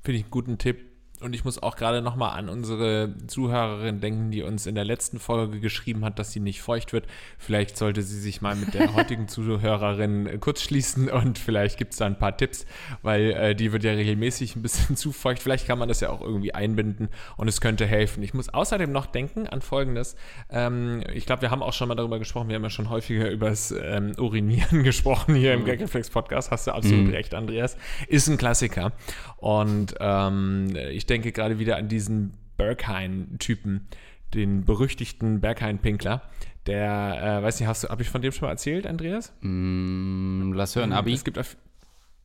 Finde 0.03 0.21
ich 0.21 0.25
einen 0.25 0.31
guten 0.31 0.57
Tipp 0.57 0.92
Und 1.23 1.35
ich 1.35 1.45
muss 1.45 1.63
auch 1.63 1.77
gerade 1.77 2.03
nochmal 2.03 2.39
an 2.39 2.49
unsere 2.49 3.15
Zuhörerin 3.27 4.01
denken, 4.01 4.31
die 4.31 4.43
uns 4.43 4.67
in 4.67 4.75
der 4.75 4.85
letzten 4.85 5.19
Folge 5.19 5.61
geschrieben 5.61 6.05
hat, 6.05 6.19
dass 6.19 6.33
sie 6.33 6.41
nicht 6.41 6.61
feucht 6.61 6.93
wird. 6.93 7.07
Vielleicht 7.39 7.77
sollte 7.77 8.03
sie 8.03 8.19
sich 8.21 8.43
mal 8.43 8.57
mit 8.57 8.75
der 8.75 8.95
heutigen 8.95 9.29
Zuhörerin 9.29 10.41
kurz 10.41 10.63
schließen 10.63 11.09
und 11.09 11.39
vielleicht 11.39 11.79
gibt 11.79 11.93
es 11.93 11.99
da 11.99 12.07
ein 12.07 12.19
paar 12.19 12.37
Tipps, 12.37 12.67
weil 13.03 13.31
äh, 13.31 13.55
die 13.55 13.73
wird 13.73 13.85
ja 13.85 13.93
regelmäßig 13.93 14.57
ein 14.57 14.63
bisschen 14.63 14.97
zu 14.97 15.13
feucht. 15.13 15.41
Vielleicht 15.41 15.67
kann 15.67 15.79
man 15.79 15.89
das 15.89 16.01
ja 16.01 16.11
auch 16.11 16.21
irgendwie 16.21 16.55
einbinden 16.55 17.09
und 17.37 17.49
es 17.49 17.61
könnte 17.61 17.87
helfen. 17.87 18.23
Ich 18.23 18.35
muss 18.35 18.49
außerdem 18.49 18.91
noch 18.91 19.07
denken 19.07 19.47
an 19.47 19.63
Folgendes. 19.63 20.17
Ähm, 20.51 21.03
ich 21.15 21.27
glaube, 21.27 21.43
wir 21.43 21.51
haben 21.51 21.63
auch 21.63 21.73
schon 21.73 21.89
mal 21.89 21.95
darüber 21.95 22.19
gesprochen. 22.19 22.49
Wir 22.49 22.57
haben 22.57 22.65
ja 22.65 22.71
schon 22.71 22.91
häufiger 22.91 23.31
über 23.31 23.51
das 23.51 23.71
ähm, 23.71 24.13
Urinieren 24.19 24.83
gesprochen 24.83 25.35
hier 25.35 25.55
im 25.55 25.61
mhm. 25.61 25.67
Gagreflex 25.67 26.11
Podcast. 26.11 26.51
Hast 26.51 26.67
du 26.67 26.73
absolut 26.73 27.07
mhm. 27.07 27.15
recht, 27.15 27.35
Andreas. 27.35 27.77
Ist 28.09 28.29
ein 28.29 28.39
Klassiker. 28.39 28.93
Und 29.37 29.95
ähm, 30.01 30.77
ich 30.91 31.07
denke 31.07 31.12
gerade 31.21 31.59
wieder 31.59 31.77
an 31.77 31.89
diesen 31.89 32.35
Berghain-Typen, 32.57 33.89
den 34.35 34.65
berüchtigten 34.65 35.41
Berghain-Pinkler. 35.41 36.23
Der, 36.67 37.39
äh, 37.41 37.43
weiß 37.43 37.59
nicht, 37.61 37.69
hast 37.69 37.85
du, 37.85 37.89
habe 37.89 38.03
ich 38.03 38.09
von 38.09 38.23
dem 38.23 38.33
schon 38.33 38.47
mal 38.47 38.53
erzählt, 38.53 38.87
Andreas? 38.87 39.33
Mm, 39.41 40.53
lass 40.53 40.77
hören, 40.77 40.93
Abi. 40.93 41.13
Es 41.13 41.25
gibt 41.25 41.39
auf, 41.39 41.57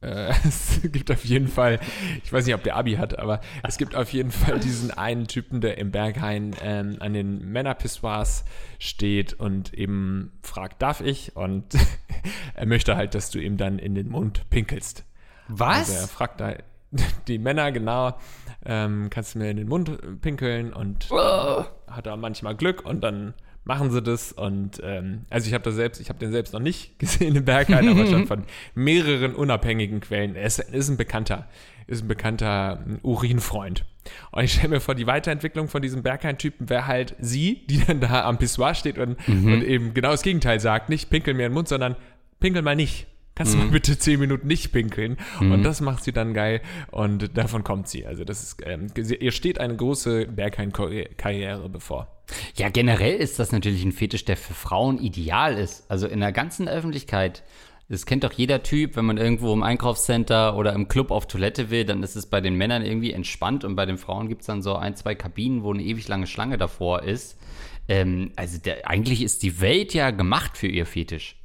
äh, 0.02 0.32
es 0.48 0.80
gibt 0.84 1.10
auf 1.10 1.26
jeden 1.26 1.48
Fall, 1.48 1.80
ich 2.24 2.32
weiß 2.32 2.46
nicht, 2.46 2.54
ob 2.54 2.64
der 2.64 2.76
Abi 2.76 2.94
hat, 2.94 3.18
aber 3.18 3.42
es 3.64 3.78
gibt 3.78 3.96
auf 3.96 4.14
jeden 4.14 4.32
Fall 4.32 4.60
diesen 4.60 4.92
einen 4.92 5.28
Typen, 5.28 5.60
der 5.60 5.80
im 5.80 5.92
Berghain 5.92 6.56
ähm, 6.62 6.98
an 7.00 7.14
den 7.14 7.52
Männerpissoirs 7.52 8.46
steht 8.78 9.34
und 9.34 9.74
eben 9.74 10.32
fragt, 10.44 10.82
darf 10.82 11.02
ich? 11.02 11.36
Und 11.36 11.76
er 12.54 12.66
möchte 12.68 12.96
halt, 12.96 13.16
dass 13.16 13.32
du 13.32 13.40
ihm 13.40 13.58
dann 13.58 13.80
in 13.80 13.96
den 13.96 14.10
Mund 14.10 14.48
pinkelst. 14.52 15.04
Was? 15.48 15.90
Also 15.90 15.94
er 15.94 16.08
fragt 16.08 16.42
da, 16.42 16.54
die 17.28 17.38
Männer, 17.38 17.72
genau, 17.72 18.18
ähm, 18.66 19.10
kannst 19.10 19.36
du 19.36 19.40
mir 19.40 19.50
in 19.50 19.58
den 19.58 19.68
Mund 19.68 20.22
pinkeln 20.22 20.74
und 20.74 21.08
oh. 21.12 21.66
hat 21.88 22.06
da 22.06 22.16
manchmal 22.16 22.56
Glück 22.56 22.86
und 22.86 23.02
dann 23.04 23.34
machen 23.68 23.92
sie 23.92 24.02
das 24.02 24.32
und 24.32 24.82
ähm, 24.82 25.26
also 25.30 25.48
ich 25.48 25.54
habe 25.54 25.64
das 25.64 25.76
selbst, 25.76 26.00
ich 26.00 26.10
habe 26.10 26.20
den 26.20 26.32
selbst 26.32 26.54
noch 26.54 26.62
nicht 26.62 26.98
gesehen 27.00 27.36
im 27.36 27.46
Berghain, 27.46 27.88
aber 27.88 28.08
schon 28.08 28.26
von 28.28 28.44
mehreren 28.74 29.36
unabhängigen 29.36 30.00
Quellen. 30.00 30.36
Er 30.36 30.46
ist, 30.46 30.60
ist 30.60 30.90
ein 30.90 30.98
bekannter, 30.98 31.48
ist 31.86 32.04
ein 32.04 32.08
bekannter 32.08 32.84
Urinfreund. 33.04 33.86
Und 34.32 34.44
ich 34.44 34.54
stelle 34.54 34.70
mir 34.70 34.80
vor, 34.80 34.96
die 34.96 35.06
Weiterentwicklung 35.06 35.68
von 35.68 35.82
diesem 35.82 36.02
Berghain-Typen 36.02 36.70
wäre 36.70 36.88
halt 36.88 37.16
sie, 37.20 37.68
die 37.68 37.84
dann 37.86 38.00
da 38.00 38.24
am 38.24 38.38
Pissoir 38.38 38.74
steht 38.74 38.98
und, 38.98 39.28
mhm. 39.28 39.52
und 39.52 39.64
eben 39.64 39.94
genau 39.94 40.12
das 40.12 40.22
Gegenteil 40.22 40.62
sagt, 40.62 40.88
nicht 40.88 41.10
pinkel 41.10 41.34
mir 41.34 41.48
in 41.48 41.52
den 41.52 41.56
Mund, 41.56 41.68
sondern 41.68 41.98
pinkel 42.40 42.62
mal 42.62 42.78
nicht 42.78 43.08
kannst 43.38 43.54
du 43.54 43.58
mal 43.60 43.68
mhm. 43.68 43.72
bitte 43.72 43.98
zehn 44.00 44.20
Minuten 44.20 44.48
nicht 44.48 44.72
pinkeln? 44.72 45.18
Mhm. 45.40 45.52
Und 45.52 45.64
das 45.64 45.80
macht 45.80 46.04
sie 46.04 46.12
dann 46.12 46.34
geil 46.34 46.62
und 46.90 47.38
davon 47.38 47.64
kommt 47.64 47.88
sie. 47.88 48.06
Also 48.06 48.24
das 48.24 48.42
ist, 48.42 48.58
ähm, 48.66 48.88
ihr 48.98 49.32
steht 49.32 49.60
eine 49.60 49.76
große 49.76 50.26
Berghain-Karriere 50.26 51.70
bevor. 51.70 52.08
Ja, 52.56 52.70
generell 52.70 53.16
ist 53.16 53.40
das 53.40 53.52
natürlich 53.52 53.86
ein 53.86 53.92
Fetisch, 53.92 54.26
der 54.26 54.38
für 54.38 54.56
Frauen 54.56 54.98
ideal 54.98 55.58
ist. 55.58 55.90
Also 55.90 56.08
in 56.08 56.20
der 56.20 56.32
ganzen 56.32 56.68
Öffentlichkeit. 56.68 57.44
Das 57.90 58.06
kennt 58.06 58.26
doch 58.26 58.34
jeder 58.34 58.64
Typ, 58.64 58.98
wenn 58.98 59.06
man 59.06 59.18
irgendwo 59.18 59.54
im 59.54 59.64
Einkaufscenter 59.64 60.58
oder 60.58 60.74
im 60.74 60.90
Club 60.90 61.10
auf 61.10 61.26
Toilette 61.26 61.70
will, 61.70 61.86
dann 61.86 62.04
ist 62.04 62.18
es 62.18 62.26
bei 62.26 62.42
den 62.42 62.56
Männern 62.56 62.84
irgendwie 62.84 63.14
entspannt 63.14 63.64
und 63.64 63.78
bei 63.78 63.86
den 63.86 63.98
Frauen 63.98 64.28
gibt 64.28 64.42
es 64.42 64.48
dann 64.48 64.62
so 64.62 64.76
ein, 64.76 64.98
zwei 64.98 65.16
Kabinen, 65.16 65.64
wo 65.64 65.72
eine 65.72 65.84
ewig 65.84 66.06
lange 66.10 66.28
Schlange 66.28 66.58
davor 66.58 67.04
ist. 67.04 67.40
Ähm, 67.88 68.34
also 68.36 68.58
der, 68.58 68.90
eigentlich 68.90 69.22
ist 69.22 69.42
die 69.42 69.62
Welt 69.62 69.94
ja 69.94 70.12
gemacht 70.12 70.58
für 70.58 70.68
ihr 70.68 70.86
Fetisch. 70.86 71.38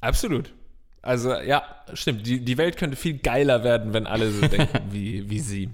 Absolut. 0.00 0.52
Also 1.08 1.32
ja, 1.32 1.62
stimmt. 1.94 2.26
Die, 2.26 2.44
die 2.44 2.58
Welt 2.58 2.76
könnte 2.76 2.94
viel 2.94 3.16
geiler 3.16 3.64
werden, 3.64 3.94
wenn 3.94 4.06
alle 4.06 4.30
so 4.30 4.46
denken 4.46 4.78
wie, 4.90 5.30
wie 5.30 5.40
sie. 5.40 5.70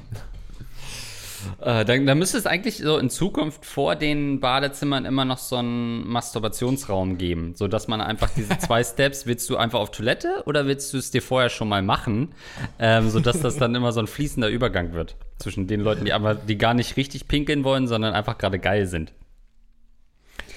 Äh, 1.60 1.84
dann, 1.84 2.06
dann 2.06 2.18
müsste 2.20 2.38
es 2.38 2.46
eigentlich 2.46 2.76
so 2.76 2.98
in 2.98 3.10
Zukunft 3.10 3.66
vor 3.66 3.96
den 3.96 4.38
Badezimmern 4.38 5.04
immer 5.04 5.24
noch 5.24 5.38
so 5.38 5.56
einen 5.56 6.06
Masturbationsraum 6.06 7.18
geben, 7.18 7.54
sodass 7.56 7.88
man 7.88 8.00
einfach 8.00 8.30
diese 8.30 8.56
zwei 8.58 8.84
Steps, 8.84 9.26
willst 9.26 9.50
du 9.50 9.56
einfach 9.56 9.80
auf 9.80 9.90
Toilette 9.90 10.44
oder 10.46 10.66
willst 10.66 10.94
du 10.94 10.98
es 10.98 11.10
dir 11.10 11.20
vorher 11.20 11.50
schon 11.50 11.68
mal 11.68 11.82
machen, 11.82 12.32
ähm, 12.78 13.10
sodass 13.10 13.40
das 13.40 13.56
dann 13.56 13.74
immer 13.74 13.90
so 13.90 13.98
ein 13.98 14.06
fließender 14.06 14.48
Übergang 14.48 14.92
wird 14.92 15.16
zwischen 15.40 15.66
den 15.66 15.80
Leuten, 15.80 16.04
die 16.04 16.12
aber 16.12 16.36
die 16.36 16.58
gar 16.58 16.74
nicht 16.74 16.96
richtig 16.96 17.26
pinkeln 17.26 17.64
wollen, 17.64 17.88
sondern 17.88 18.14
einfach 18.14 18.38
gerade 18.38 18.60
geil 18.60 18.86
sind. 18.86 19.12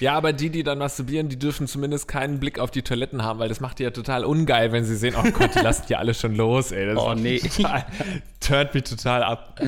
Ja, 0.00 0.14
aber 0.14 0.32
die, 0.32 0.50
die 0.50 0.62
dann 0.62 0.78
masturbieren, 0.78 1.28
die 1.28 1.38
dürfen 1.38 1.66
zumindest 1.66 2.06
keinen 2.06 2.38
Blick 2.38 2.58
auf 2.58 2.70
die 2.70 2.82
Toiletten 2.82 3.24
haben, 3.24 3.38
weil 3.40 3.48
das 3.48 3.60
macht 3.60 3.80
die 3.80 3.82
ja 3.82 3.90
total 3.90 4.24
ungeil, 4.24 4.70
wenn 4.70 4.84
sie 4.84 4.96
sehen, 4.96 5.14
oh 5.18 5.30
Gott, 5.30 5.54
die 5.54 5.60
lassen 5.60 5.84
hier 5.88 5.98
alle 5.98 6.14
schon 6.14 6.36
los, 6.36 6.70
ey. 6.70 6.86
Das 6.86 6.98
oh 6.98 7.14
nee. 7.14 7.40
Total, 7.40 7.84
turnt 8.40 8.74
mich 8.74 8.84
total 8.84 9.24
ab. 9.24 9.60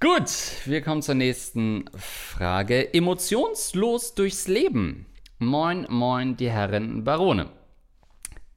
Gut, 0.00 0.30
wir 0.64 0.80
kommen 0.80 1.02
zur 1.02 1.14
nächsten 1.14 1.84
Frage. 1.94 2.94
Emotionslos 2.94 4.14
durchs 4.14 4.48
Leben. 4.48 5.04
Moin, 5.38 5.86
moin, 5.90 6.38
die 6.38 6.50
Herren 6.50 7.04
Barone. 7.04 7.50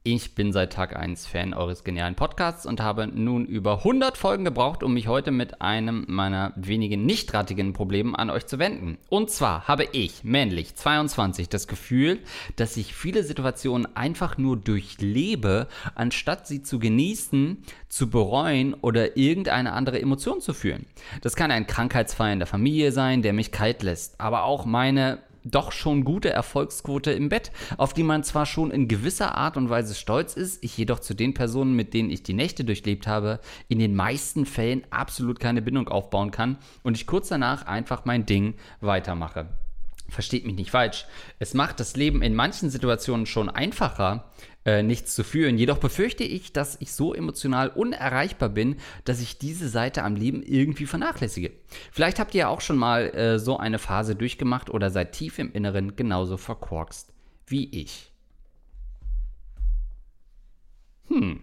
Ich 0.06 0.34
bin 0.34 0.52
seit 0.52 0.74
Tag 0.74 0.94
1 0.94 1.26
Fan 1.26 1.54
eures 1.54 1.82
genialen 1.82 2.14
Podcasts 2.14 2.66
und 2.66 2.82
habe 2.82 3.06
nun 3.06 3.46
über 3.46 3.78
100 3.78 4.18
Folgen 4.18 4.44
gebraucht, 4.44 4.82
um 4.82 4.92
mich 4.92 5.08
heute 5.08 5.30
mit 5.30 5.62
einem 5.62 6.04
meiner 6.08 6.52
wenigen 6.56 7.06
nichtratigen 7.06 7.72
Probleme 7.72 8.18
an 8.18 8.28
euch 8.28 8.44
zu 8.44 8.58
wenden. 8.58 8.98
Und 9.08 9.30
zwar 9.30 9.66
habe 9.66 9.88
ich, 9.92 10.22
männlich 10.22 10.74
22, 10.74 11.48
das 11.48 11.68
Gefühl, 11.68 12.18
dass 12.56 12.76
ich 12.76 12.94
viele 12.94 13.24
Situationen 13.24 13.96
einfach 13.96 14.36
nur 14.36 14.58
durchlebe, 14.58 15.68
anstatt 15.94 16.46
sie 16.46 16.62
zu 16.62 16.78
genießen, 16.78 17.64
zu 17.88 18.10
bereuen 18.10 18.74
oder 18.74 19.16
irgendeine 19.16 19.72
andere 19.72 20.02
Emotion 20.02 20.42
zu 20.42 20.52
fühlen. 20.52 20.84
Das 21.22 21.34
kann 21.34 21.50
ein 21.50 21.66
Krankheitsfall 21.66 22.34
in 22.34 22.40
der 22.40 22.46
Familie 22.46 22.92
sein, 22.92 23.22
der 23.22 23.32
mich 23.32 23.52
kalt 23.52 23.82
lässt, 23.82 24.20
aber 24.20 24.44
auch 24.44 24.66
meine 24.66 25.20
doch 25.44 25.72
schon 25.72 26.04
gute 26.04 26.30
Erfolgsquote 26.30 27.12
im 27.12 27.28
Bett, 27.28 27.52
auf 27.76 27.92
die 27.92 28.02
man 28.02 28.24
zwar 28.24 28.46
schon 28.46 28.70
in 28.70 28.88
gewisser 28.88 29.36
Art 29.36 29.56
und 29.56 29.70
Weise 29.70 29.94
stolz 29.94 30.34
ist, 30.34 30.64
ich 30.64 30.76
jedoch 30.76 31.00
zu 31.00 31.14
den 31.14 31.34
Personen, 31.34 31.76
mit 31.76 31.94
denen 31.94 32.10
ich 32.10 32.22
die 32.22 32.34
Nächte 32.34 32.64
durchlebt 32.64 33.06
habe, 33.06 33.40
in 33.68 33.78
den 33.78 33.94
meisten 33.94 34.46
Fällen 34.46 34.82
absolut 34.90 35.40
keine 35.40 35.62
Bindung 35.62 35.88
aufbauen 35.88 36.30
kann 36.30 36.58
und 36.82 36.96
ich 36.96 37.06
kurz 37.06 37.28
danach 37.28 37.66
einfach 37.66 38.04
mein 38.04 38.26
Ding 38.26 38.54
weitermache. 38.80 39.46
Versteht 40.08 40.46
mich 40.46 40.54
nicht 40.54 40.70
falsch. 40.70 41.06
Es 41.38 41.54
macht 41.54 41.80
das 41.80 41.96
Leben 41.96 42.22
in 42.22 42.34
manchen 42.34 42.68
Situationen 42.68 43.26
schon 43.26 43.48
einfacher, 43.48 44.30
äh, 44.64 44.82
nichts 44.82 45.14
zu 45.14 45.24
fühlen. 45.24 45.58
Jedoch 45.58 45.78
befürchte 45.78 46.24
ich, 46.24 46.52
dass 46.52 46.76
ich 46.80 46.92
so 46.92 47.14
emotional 47.14 47.68
unerreichbar 47.68 48.48
bin, 48.48 48.76
dass 49.04 49.20
ich 49.20 49.38
diese 49.38 49.68
Seite 49.68 50.02
am 50.02 50.16
Leben 50.16 50.42
irgendwie 50.42 50.86
vernachlässige. 50.86 51.52
Vielleicht 51.92 52.18
habt 52.18 52.34
ihr 52.34 52.40
ja 52.40 52.48
auch 52.48 52.60
schon 52.60 52.76
mal 52.76 53.14
äh, 53.14 53.38
so 53.38 53.58
eine 53.58 53.78
Phase 53.78 54.16
durchgemacht 54.16 54.70
oder 54.70 54.90
seid 54.90 55.12
tief 55.12 55.38
im 55.38 55.52
Inneren 55.52 55.96
genauso 55.96 56.36
verkorkst 56.36 57.12
wie 57.46 57.68
ich. 57.70 58.10
Hm. 61.08 61.40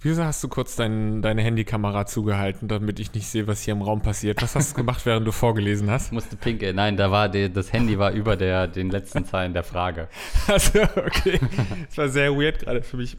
Wieso 0.00 0.24
hast 0.24 0.44
du 0.44 0.48
kurz 0.48 0.76
dein, 0.76 1.22
deine 1.22 1.42
Handykamera 1.42 2.06
zugehalten, 2.06 2.68
damit 2.68 3.00
ich 3.00 3.14
nicht 3.14 3.26
sehe, 3.26 3.46
was 3.46 3.62
hier 3.62 3.72
im 3.72 3.82
Raum 3.82 4.02
passiert? 4.02 4.42
Was 4.42 4.54
hast 4.54 4.72
du 4.72 4.76
gemacht, 4.76 5.06
während 5.06 5.26
du 5.26 5.32
vorgelesen 5.32 5.90
hast? 5.90 6.06
Ich 6.06 6.12
musste 6.12 6.36
pinkeln. 6.36 6.76
Nein, 6.76 6.96
da 6.96 7.10
war 7.10 7.28
die, 7.28 7.50
das 7.50 7.72
Handy 7.72 7.98
war 7.98 8.12
über 8.12 8.36
der, 8.36 8.68
den 8.68 8.90
letzten 8.90 9.24
Zeilen 9.24 9.54
der 9.54 9.64
Frage. 9.64 10.08
Also, 10.48 10.82
okay. 10.82 11.40
Das 11.88 11.98
war 11.98 12.08
sehr 12.08 12.36
weird 12.36 12.60
gerade 12.60 12.82
für 12.82 12.98
mich. 12.98 13.16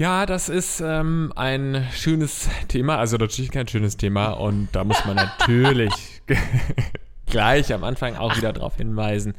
Ja, 0.00 0.24
das 0.24 0.48
ist 0.48 0.80
ähm, 0.80 1.30
ein 1.36 1.86
schönes 1.92 2.48
Thema, 2.68 2.96
also 2.96 3.18
natürlich 3.18 3.50
kein 3.50 3.68
schönes 3.68 3.98
Thema 3.98 4.30
und 4.30 4.68
da 4.72 4.82
muss 4.84 5.04
man 5.04 5.16
natürlich 5.16 5.92
gleich 7.26 7.74
am 7.74 7.84
Anfang 7.84 8.16
auch 8.16 8.34
wieder 8.34 8.54
darauf 8.54 8.76
hinweisen, 8.76 9.34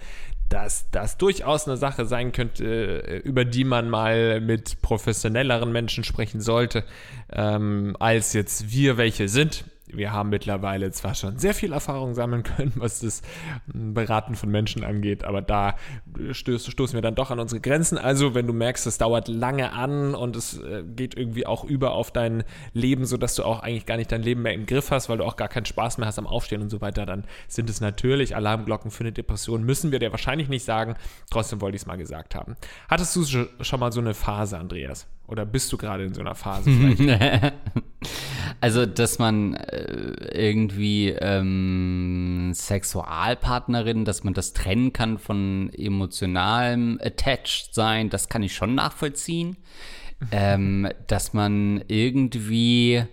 dass 0.51 0.89
das 0.91 1.17
durchaus 1.17 1.67
eine 1.67 1.77
Sache 1.77 2.05
sein 2.05 2.31
könnte, 2.31 2.65
äh, 2.65 3.17
über 3.17 3.45
die 3.45 3.63
man 3.63 3.89
mal 3.89 4.41
mit 4.41 4.81
professionelleren 4.81 5.71
Menschen 5.71 6.03
sprechen 6.03 6.41
sollte, 6.41 6.83
ähm, 7.31 7.95
als 7.99 8.33
jetzt 8.33 8.69
wir 8.69 8.97
welche 8.97 9.29
sind 9.29 9.63
wir 9.93 10.11
haben 10.11 10.29
mittlerweile 10.29 10.91
zwar 10.91 11.15
schon 11.15 11.37
sehr 11.37 11.53
viel 11.53 11.73
Erfahrung 11.73 12.13
sammeln 12.13 12.43
können, 12.43 12.73
was 12.75 12.99
das 12.99 13.21
hm, 13.71 13.93
Beraten 13.93 14.35
von 14.35 14.49
Menschen 14.49 14.83
angeht, 14.83 15.23
aber 15.23 15.41
da 15.41 15.75
stöß, 16.31 16.67
stoßen 16.67 16.95
wir 16.95 17.01
dann 17.01 17.15
doch 17.15 17.31
an 17.31 17.39
unsere 17.39 17.61
Grenzen. 17.61 17.97
Also, 17.97 18.33
wenn 18.33 18.47
du 18.47 18.53
merkst, 18.53 18.85
es 18.87 18.97
dauert 18.97 19.27
lange 19.27 19.73
an 19.73 20.15
und 20.15 20.35
es 20.35 20.59
äh, 20.59 20.83
geht 20.83 21.15
irgendwie 21.15 21.45
auch 21.45 21.63
über 21.63 21.91
auf 21.91 22.11
dein 22.11 22.43
Leben, 22.73 23.05
sodass 23.05 23.35
du 23.35 23.43
auch 23.43 23.61
eigentlich 23.61 23.85
gar 23.85 23.97
nicht 23.97 24.11
dein 24.11 24.23
Leben 24.23 24.41
mehr 24.41 24.53
im 24.53 24.65
Griff 24.65 24.91
hast, 24.91 25.09
weil 25.09 25.17
du 25.17 25.23
auch 25.23 25.35
gar 25.35 25.47
keinen 25.47 25.65
Spaß 25.65 25.97
mehr 25.97 26.07
hast 26.07 26.19
am 26.19 26.27
Aufstehen 26.27 26.61
und 26.61 26.69
so 26.69 26.81
weiter, 26.81 27.05
dann 27.05 27.25
sind 27.47 27.69
es 27.69 27.81
natürlich 27.81 28.35
Alarmglocken 28.35 28.91
für 28.91 29.01
eine 29.01 29.11
Depression. 29.11 29.63
Müssen 29.63 29.91
wir 29.91 29.99
dir 29.99 30.11
wahrscheinlich 30.11 30.49
nicht 30.49 30.65
sagen. 30.65 30.95
Trotzdem 31.29 31.61
wollte 31.61 31.75
ich 31.75 31.83
es 31.83 31.85
mal 31.85 31.97
gesagt 31.97 32.35
haben. 32.35 32.55
Hattest 32.89 33.15
du 33.15 33.23
schon 33.25 33.79
mal 33.79 33.91
so 33.91 34.01
eine 34.01 34.13
Phase, 34.13 34.57
Andreas? 34.57 35.07
Oder 35.31 35.45
bist 35.45 35.71
du 35.71 35.77
gerade 35.77 36.03
in 36.03 36.13
so 36.13 36.19
einer 36.19 36.35
Phase 36.35 36.69
also, 38.61 38.85
dass 38.85 39.17
man 39.17 39.53
äh, 39.53 40.11
irgendwie 40.33 41.09
ähm, 41.09 42.51
Sexualpartnerin, 42.53 44.03
dass 44.03 44.25
man 44.25 44.33
das 44.33 44.51
trennen 44.51 44.91
kann 44.91 45.17
von 45.17 45.71
emotionalem 45.73 46.99
Attached 47.01 47.73
sein, 47.73 48.09
das 48.09 48.27
kann 48.27 48.43
ich 48.43 48.53
schon 48.53 48.75
nachvollziehen. 48.75 49.55
ähm, 50.31 50.89
dass 51.07 51.33
man 51.33 51.81
irgendwie 51.87 53.03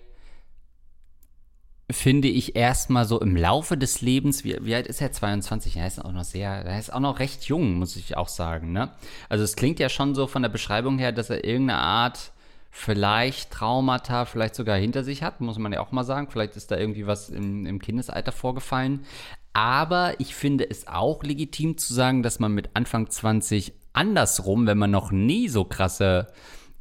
finde 1.91 2.27
ich 2.27 2.55
erstmal 2.55 3.05
so 3.05 3.19
im 3.19 3.35
Laufe 3.35 3.77
des 3.77 4.01
Lebens, 4.01 4.43
wie, 4.43 4.57
wie 4.61 4.75
alt 4.75 4.87
ist 4.87 5.01
er? 5.01 5.11
22? 5.11 5.77
Er 5.77 5.87
ist 5.87 6.03
auch 6.03 6.11
noch 6.11 6.23
sehr, 6.23 6.49
er 6.49 6.79
ist 6.79 6.93
auch 6.93 6.99
noch 6.99 7.19
recht 7.19 7.45
jung, 7.45 7.75
muss 7.75 7.95
ich 7.95 8.15
auch 8.15 8.27
sagen, 8.27 8.71
ne? 8.71 8.91
Also 9.27 9.43
es 9.43 9.55
klingt 9.55 9.79
ja 9.79 9.89
schon 9.89 10.13
so 10.13 10.27
von 10.27 10.41
der 10.41 10.49
Beschreibung 10.49 10.99
her, 10.99 11.11
dass 11.11 11.29
er 11.29 11.43
irgendeine 11.43 11.79
Art 11.79 12.31
vielleicht 12.71 13.51
Traumata 13.51 14.25
vielleicht 14.25 14.55
sogar 14.55 14.77
hinter 14.77 15.03
sich 15.03 15.23
hat, 15.23 15.41
muss 15.41 15.57
man 15.57 15.73
ja 15.73 15.81
auch 15.81 15.91
mal 15.91 16.03
sagen. 16.03 16.27
Vielleicht 16.29 16.55
ist 16.55 16.69
da 16.69 16.77
irgendwie 16.77 17.07
was 17.07 17.29
im, 17.29 17.65
im 17.65 17.79
Kindesalter 17.79 18.31
vorgefallen. 18.31 19.05
Aber 19.53 20.13
ich 20.19 20.35
finde 20.35 20.69
es 20.69 20.87
auch 20.87 21.23
legitim 21.23 21.77
zu 21.77 21.93
sagen, 21.93 22.21
dass 22.21 22.39
man 22.39 22.53
mit 22.53 22.69
Anfang 22.75 23.09
20 23.09 23.73
andersrum, 23.93 24.67
wenn 24.67 24.77
man 24.77 24.91
noch 24.91 25.11
nie 25.11 25.49
so 25.49 25.65
krasse 25.65 26.27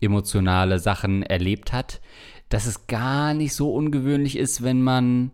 emotionale 0.00 0.78
Sachen 0.78 1.22
erlebt 1.22 1.72
hat, 1.72 2.00
dass 2.48 2.66
es 2.66 2.86
gar 2.86 3.34
nicht 3.34 3.54
so 3.54 3.72
ungewöhnlich 3.72 4.36
ist, 4.36 4.62
wenn 4.62 4.82
man, 4.82 5.30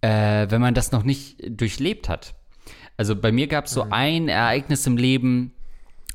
äh, 0.00 0.46
wenn 0.50 0.60
man 0.60 0.74
das 0.74 0.92
noch 0.92 1.02
nicht 1.02 1.38
durchlebt 1.48 2.08
hat. 2.08 2.34
Also 2.96 3.16
bei 3.16 3.32
mir 3.32 3.46
gab 3.46 3.64
es 3.64 3.72
so 3.72 3.86
ein 3.90 4.28
Ereignis 4.28 4.86
im 4.86 4.96
Leben, 4.96 5.52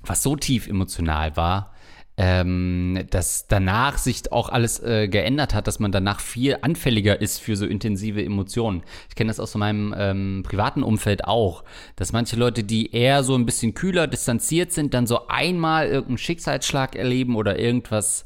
was 0.04 0.22
so 0.22 0.36
tief 0.36 0.68
emotional 0.68 1.36
war, 1.36 1.74
ähm, 2.18 3.06
dass 3.10 3.48
danach 3.48 3.98
sich 3.98 4.32
auch 4.32 4.50
alles 4.50 4.80
äh, 4.82 5.08
geändert 5.08 5.54
hat, 5.54 5.68
dass 5.68 5.80
man 5.80 5.92
danach 5.92 6.22
viel 6.22 6.58
anfälliger 6.62 7.20
ist 7.20 7.40
für 7.40 7.58
so 7.58 7.66
intensive 7.66 8.24
Emotionen. 8.24 8.84
Ich 9.10 9.16
kenne 9.16 9.30
das 9.30 9.40
aus 9.40 9.56
meinem 9.56 9.94
ähm, 9.98 10.44
privaten 10.46 10.84
Umfeld 10.84 11.26
auch, 11.26 11.64
dass 11.98 12.14
manche 12.14 12.38
Leute, 12.38 12.64
die 12.64 12.94
eher 12.94 13.24
so 13.24 13.36
ein 13.36 13.46
bisschen 13.46 13.74
kühler, 13.74 14.08
distanziert 14.08 14.72
sind, 14.72 14.94
dann 14.94 15.08
so 15.08 15.28
einmal 15.28 15.88
irgendeinen 15.88 16.18
Schicksalsschlag 16.18 16.96
erleben 16.96 17.36
oder 17.36 17.60
irgendwas 17.60 18.26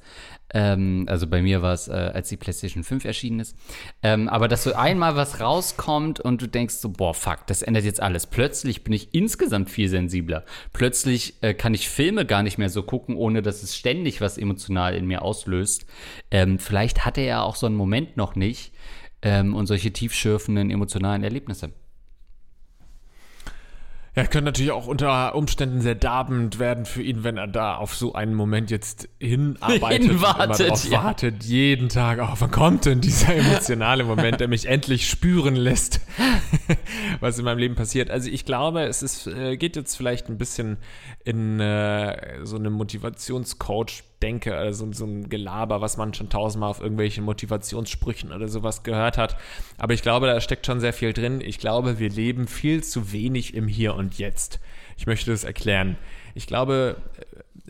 ähm, 0.53 1.05
also 1.07 1.27
bei 1.27 1.41
mir 1.41 1.61
war 1.61 1.73
es, 1.73 1.87
äh, 1.87 1.91
als 1.91 2.29
die 2.29 2.37
PlayStation 2.37 2.83
5 2.83 3.05
erschienen 3.05 3.39
ist. 3.39 3.55
Ähm, 4.01 4.27
aber 4.27 4.47
dass 4.47 4.63
so 4.63 4.73
einmal 4.73 5.15
was 5.15 5.39
rauskommt 5.39 6.19
und 6.19 6.41
du 6.41 6.47
denkst 6.47 6.75
so, 6.75 6.89
boah, 6.89 7.13
fuck, 7.13 7.45
das 7.47 7.61
ändert 7.61 7.83
jetzt 7.83 8.01
alles. 8.01 8.27
Plötzlich 8.27 8.83
bin 8.83 8.93
ich 8.93 9.13
insgesamt 9.13 9.69
viel 9.69 9.89
sensibler. 9.89 10.43
Plötzlich 10.73 11.35
äh, 11.41 11.53
kann 11.53 11.73
ich 11.73 11.89
Filme 11.89 12.25
gar 12.25 12.43
nicht 12.43 12.57
mehr 12.57 12.69
so 12.69 12.83
gucken, 12.83 13.15
ohne 13.15 13.41
dass 13.41 13.63
es 13.63 13.75
ständig 13.75 14.21
was 14.21 14.37
emotional 14.37 14.95
in 14.95 15.05
mir 15.05 15.21
auslöst. 15.21 15.85
Ähm, 16.31 16.59
vielleicht 16.59 17.05
hatte 17.05 17.21
er 17.21 17.43
auch 17.43 17.55
so 17.55 17.65
einen 17.65 17.75
Moment 17.75 18.17
noch 18.17 18.35
nicht 18.35 18.73
ähm, 19.21 19.55
und 19.55 19.67
solche 19.67 19.91
tiefschürfenden 19.91 20.71
emotionalen 20.71 21.23
Erlebnisse. 21.23 21.71
Ja, 24.15 24.23
könnte 24.23 24.45
natürlich 24.45 24.71
auch 24.71 24.87
unter 24.87 25.35
Umständen 25.35 25.81
sehr 25.81 25.95
darbend 25.95 26.57
werden 26.57 26.85
für 26.85 27.01
ihn, 27.03 27.23
wenn 27.23 27.37
er 27.37 27.47
da 27.47 27.75
auf 27.75 27.95
so 27.95 28.13
einen 28.13 28.33
Moment 28.33 28.71
jetzt 28.71 29.07
hinarbeitet 29.19 30.03
Hinwartet, 30.09 30.71
und 30.71 30.89
ja. 30.89 31.03
wartet, 31.03 31.43
jeden 31.43 31.89
Tag, 31.89 32.19
oh, 32.21 32.35
wann 32.39 32.51
kommt 32.51 32.85
denn 32.85 33.01
dieser 33.01 33.35
emotionale 33.35 34.03
Moment, 34.03 34.39
der 34.39 34.47
mich 34.47 34.65
endlich 34.65 35.07
spüren 35.07 35.55
lässt, 35.55 36.01
was 37.19 37.37
in 37.37 37.45
meinem 37.45 37.59
Leben 37.59 37.75
passiert. 37.75 38.09
Also 38.09 38.29
ich 38.29 38.45
glaube, 38.45 38.81
es 38.83 39.03
ist, 39.03 39.27
äh, 39.27 39.57
geht 39.57 39.75
jetzt 39.75 39.95
vielleicht 39.95 40.27
ein 40.27 40.37
bisschen 40.37 40.77
in 41.23 41.59
äh, 41.59 42.43
so 42.45 42.55
eine 42.57 42.71
Motivationscoach 42.71 44.03
denke, 44.21 44.55
also 44.55 44.91
so 44.91 45.05
ein 45.05 45.29
Gelaber, 45.29 45.81
was 45.81 45.97
man 45.97 46.13
schon 46.13 46.29
tausendmal 46.29 46.69
auf 46.69 46.81
irgendwelchen 46.81 47.23
Motivationssprüchen 47.23 48.31
oder 48.31 48.47
sowas 48.47 48.83
gehört 48.83 49.17
hat. 49.17 49.37
Aber 49.77 49.93
ich 49.93 50.01
glaube, 50.01 50.27
da 50.27 50.39
steckt 50.41 50.65
schon 50.65 50.79
sehr 50.79 50.93
viel 50.93 51.13
drin. 51.13 51.41
Ich 51.41 51.59
glaube, 51.59 51.99
wir 51.99 52.09
leben 52.09 52.47
viel 52.47 52.83
zu 52.83 53.11
wenig 53.11 53.53
im 53.53 53.67
Hier 53.67 53.95
und 53.95 54.17
Jetzt. 54.17 54.59
Ich 54.97 55.07
möchte 55.07 55.31
das 55.31 55.43
erklären. 55.43 55.97
Ich 56.35 56.47
glaube, 56.47 56.97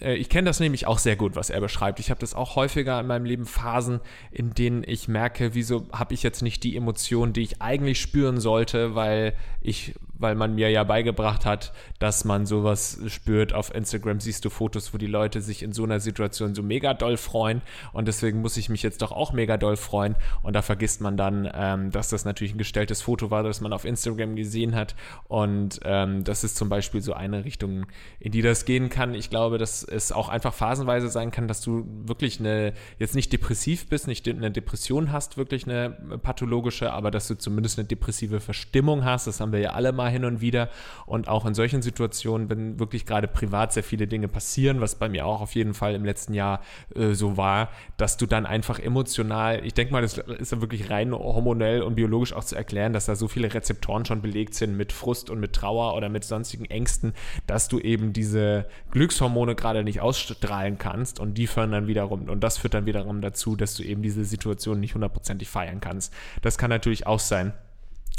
äh, 0.01 0.15
ich 0.15 0.29
kenne 0.29 0.47
das 0.47 0.59
nämlich 0.59 0.87
auch 0.87 0.97
sehr 0.97 1.15
gut, 1.15 1.35
was 1.35 1.49
er 1.49 1.61
beschreibt. 1.61 1.99
Ich 1.99 2.09
habe 2.09 2.19
das 2.19 2.33
auch 2.33 2.55
häufiger 2.55 2.99
in 2.99 3.07
meinem 3.07 3.25
Leben 3.25 3.45
Phasen, 3.45 3.99
in 4.31 4.53
denen 4.53 4.83
ich 4.85 5.07
merke, 5.07 5.53
wieso 5.53 5.87
habe 5.91 6.13
ich 6.13 6.23
jetzt 6.23 6.41
nicht 6.41 6.63
die 6.63 6.75
Emotionen, 6.75 7.33
die 7.33 7.41
ich 7.41 7.61
eigentlich 7.61 8.01
spüren 8.01 8.39
sollte, 8.39 8.95
weil 8.95 9.35
ich 9.61 9.93
weil 10.19 10.35
man 10.35 10.55
mir 10.55 10.69
ja 10.69 10.83
beigebracht 10.83 11.45
hat, 11.45 11.73
dass 11.97 12.25
man 12.25 12.45
sowas 12.45 12.99
spürt. 13.07 13.53
Auf 13.53 13.73
Instagram 13.73 14.19
siehst 14.19 14.45
du 14.45 14.49
Fotos, 14.49 14.93
wo 14.93 14.97
die 14.97 15.07
Leute 15.07 15.41
sich 15.41 15.63
in 15.63 15.73
so 15.73 15.83
einer 15.83 15.99
Situation 15.99 16.53
so 16.53 16.61
mega 16.61 16.93
doll 16.93 17.17
freuen 17.17 17.61
und 17.93 18.07
deswegen 18.07 18.41
muss 18.41 18.57
ich 18.57 18.69
mich 18.69 18.83
jetzt 18.83 19.01
doch 19.01 19.11
auch 19.11 19.33
mega 19.33 19.57
doll 19.57 19.77
freuen 19.77 20.15
und 20.43 20.53
da 20.53 20.61
vergisst 20.61 21.01
man 21.01 21.17
dann, 21.17 21.49
ähm, 21.53 21.91
dass 21.91 22.09
das 22.09 22.25
natürlich 22.25 22.53
ein 22.53 22.57
gestelltes 22.57 23.01
Foto 23.01 23.31
war, 23.31 23.43
das 23.43 23.61
man 23.61 23.73
auf 23.73 23.85
Instagram 23.85 24.35
gesehen 24.35 24.75
hat 24.75 24.95
und 25.27 25.79
ähm, 25.83 26.23
das 26.23 26.43
ist 26.43 26.57
zum 26.57 26.69
Beispiel 26.69 27.01
so 27.01 27.13
eine 27.13 27.45
Richtung, 27.45 27.85
in 28.19 28.31
die 28.31 28.41
das 28.41 28.65
gehen 28.65 28.89
kann. 28.89 29.13
Ich 29.13 29.29
glaube, 29.29 29.57
dass 29.57 29.83
es 29.83 30.11
auch 30.11 30.27
einfach 30.29 30.53
phasenweise 30.53 31.07
sein 31.07 31.31
kann, 31.31 31.47
dass 31.47 31.61
du 31.61 31.85
wirklich 32.03 32.39
eine, 32.39 32.73
jetzt 32.97 33.15
nicht 33.15 33.31
depressiv 33.31 33.87
bist, 33.87 34.07
nicht 34.07 34.27
eine 34.27 34.51
Depression 34.51 35.11
hast, 35.11 35.37
wirklich 35.37 35.65
eine 35.65 35.91
pathologische, 36.21 36.91
aber 36.91 37.09
dass 37.09 37.27
du 37.27 37.35
zumindest 37.35 37.79
eine 37.79 37.87
depressive 37.87 38.41
Verstimmung 38.41 39.05
hast. 39.05 39.27
Das 39.27 39.39
haben 39.39 39.53
wir 39.53 39.59
ja 39.59 39.71
alle 39.71 39.91
mal 39.91 40.08
hin 40.09 40.25
und 40.25 40.41
wieder. 40.41 40.69
Und 41.05 41.27
auch 41.27 41.45
in 41.45 41.53
solchen 41.53 41.81
Situationen, 41.81 42.49
wenn 42.49 42.79
wirklich 42.79 43.05
gerade 43.05 43.27
privat 43.27 43.73
sehr 43.73 43.83
viele 43.83 44.07
Dinge 44.07 44.27
passieren, 44.27 44.81
was 44.81 44.95
bei 44.95 45.09
mir 45.09 45.25
auch 45.25 45.41
auf 45.41 45.55
jeden 45.55 45.73
Fall 45.73 45.95
im 45.95 46.05
letzten 46.05 46.33
Jahr 46.33 46.61
äh, 46.95 47.13
so 47.13 47.37
war, 47.37 47.69
dass 47.97 48.17
du 48.17 48.25
dann 48.25 48.45
einfach 48.45 48.79
emotional, 48.79 49.65
ich 49.65 49.73
denke 49.73 49.93
mal, 49.93 50.01
das 50.01 50.17
ist 50.17 50.51
ja 50.51 50.61
wirklich 50.61 50.89
rein 50.89 51.13
hormonell 51.13 51.81
und 51.81 51.95
biologisch 51.95 52.33
auch 52.33 52.43
zu 52.43 52.55
erklären, 52.55 52.93
dass 52.93 53.05
da 53.05 53.15
so 53.15 53.27
viele 53.27 53.53
Rezeptoren 53.53 54.05
schon 54.05 54.21
belegt 54.21 54.55
sind 54.55 54.77
mit 54.77 54.91
Frust 54.91 55.29
und 55.29 55.39
mit 55.39 55.53
Trauer 55.53 55.95
oder 55.95 56.09
mit 56.09 56.23
sonstigen 56.23 56.65
Ängsten, 56.65 57.13
dass 57.47 57.67
du 57.67 57.79
eben 57.79 58.13
diese 58.13 58.65
Glückshormone 58.91 59.55
gerade 59.55 59.83
nicht 59.83 60.01
ausstrahlen 60.01 60.77
kannst 60.77 61.19
und 61.19 61.35
die 61.35 61.47
führen 61.47 61.71
dann 61.71 61.87
wiederum, 61.87 62.29
und 62.29 62.43
das 62.43 62.57
führt 62.57 62.73
dann 62.73 62.85
wiederum 62.85 63.21
dazu, 63.21 63.55
dass 63.55 63.75
du 63.75 63.83
eben 63.83 64.01
diese 64.01 64.25
Situation 64.25 64.79
nicht 64.79 64.95
hundertprozentig 64.95 65.49
feiern 65.49 65.81
kannst. 65.81 66.13
Das 66.41 66.57
kann 66.57 66.69
natürlich 66.69 67.07
auch 67.07 67.19
sein. 67.19 67.53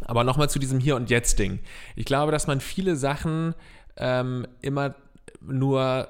Aber 0.04 0.24
nochmal 0.24 0.50
zu 0.50 0.58
diesem 0.58 0.80
Hier 0.80 0.96
und 0.96 1.10
Jetzt-Ding. 1.10 1.60
Ich 1.96 2.04
glaube, 2.04 2.32
dass 2.32 2.46
man 2.46 2.60
viele 2.60 2.96
Sachen 2.96 3.54
ähm, 3.96 4.46
immer 4.60 4.94
nur, 5.40 6.08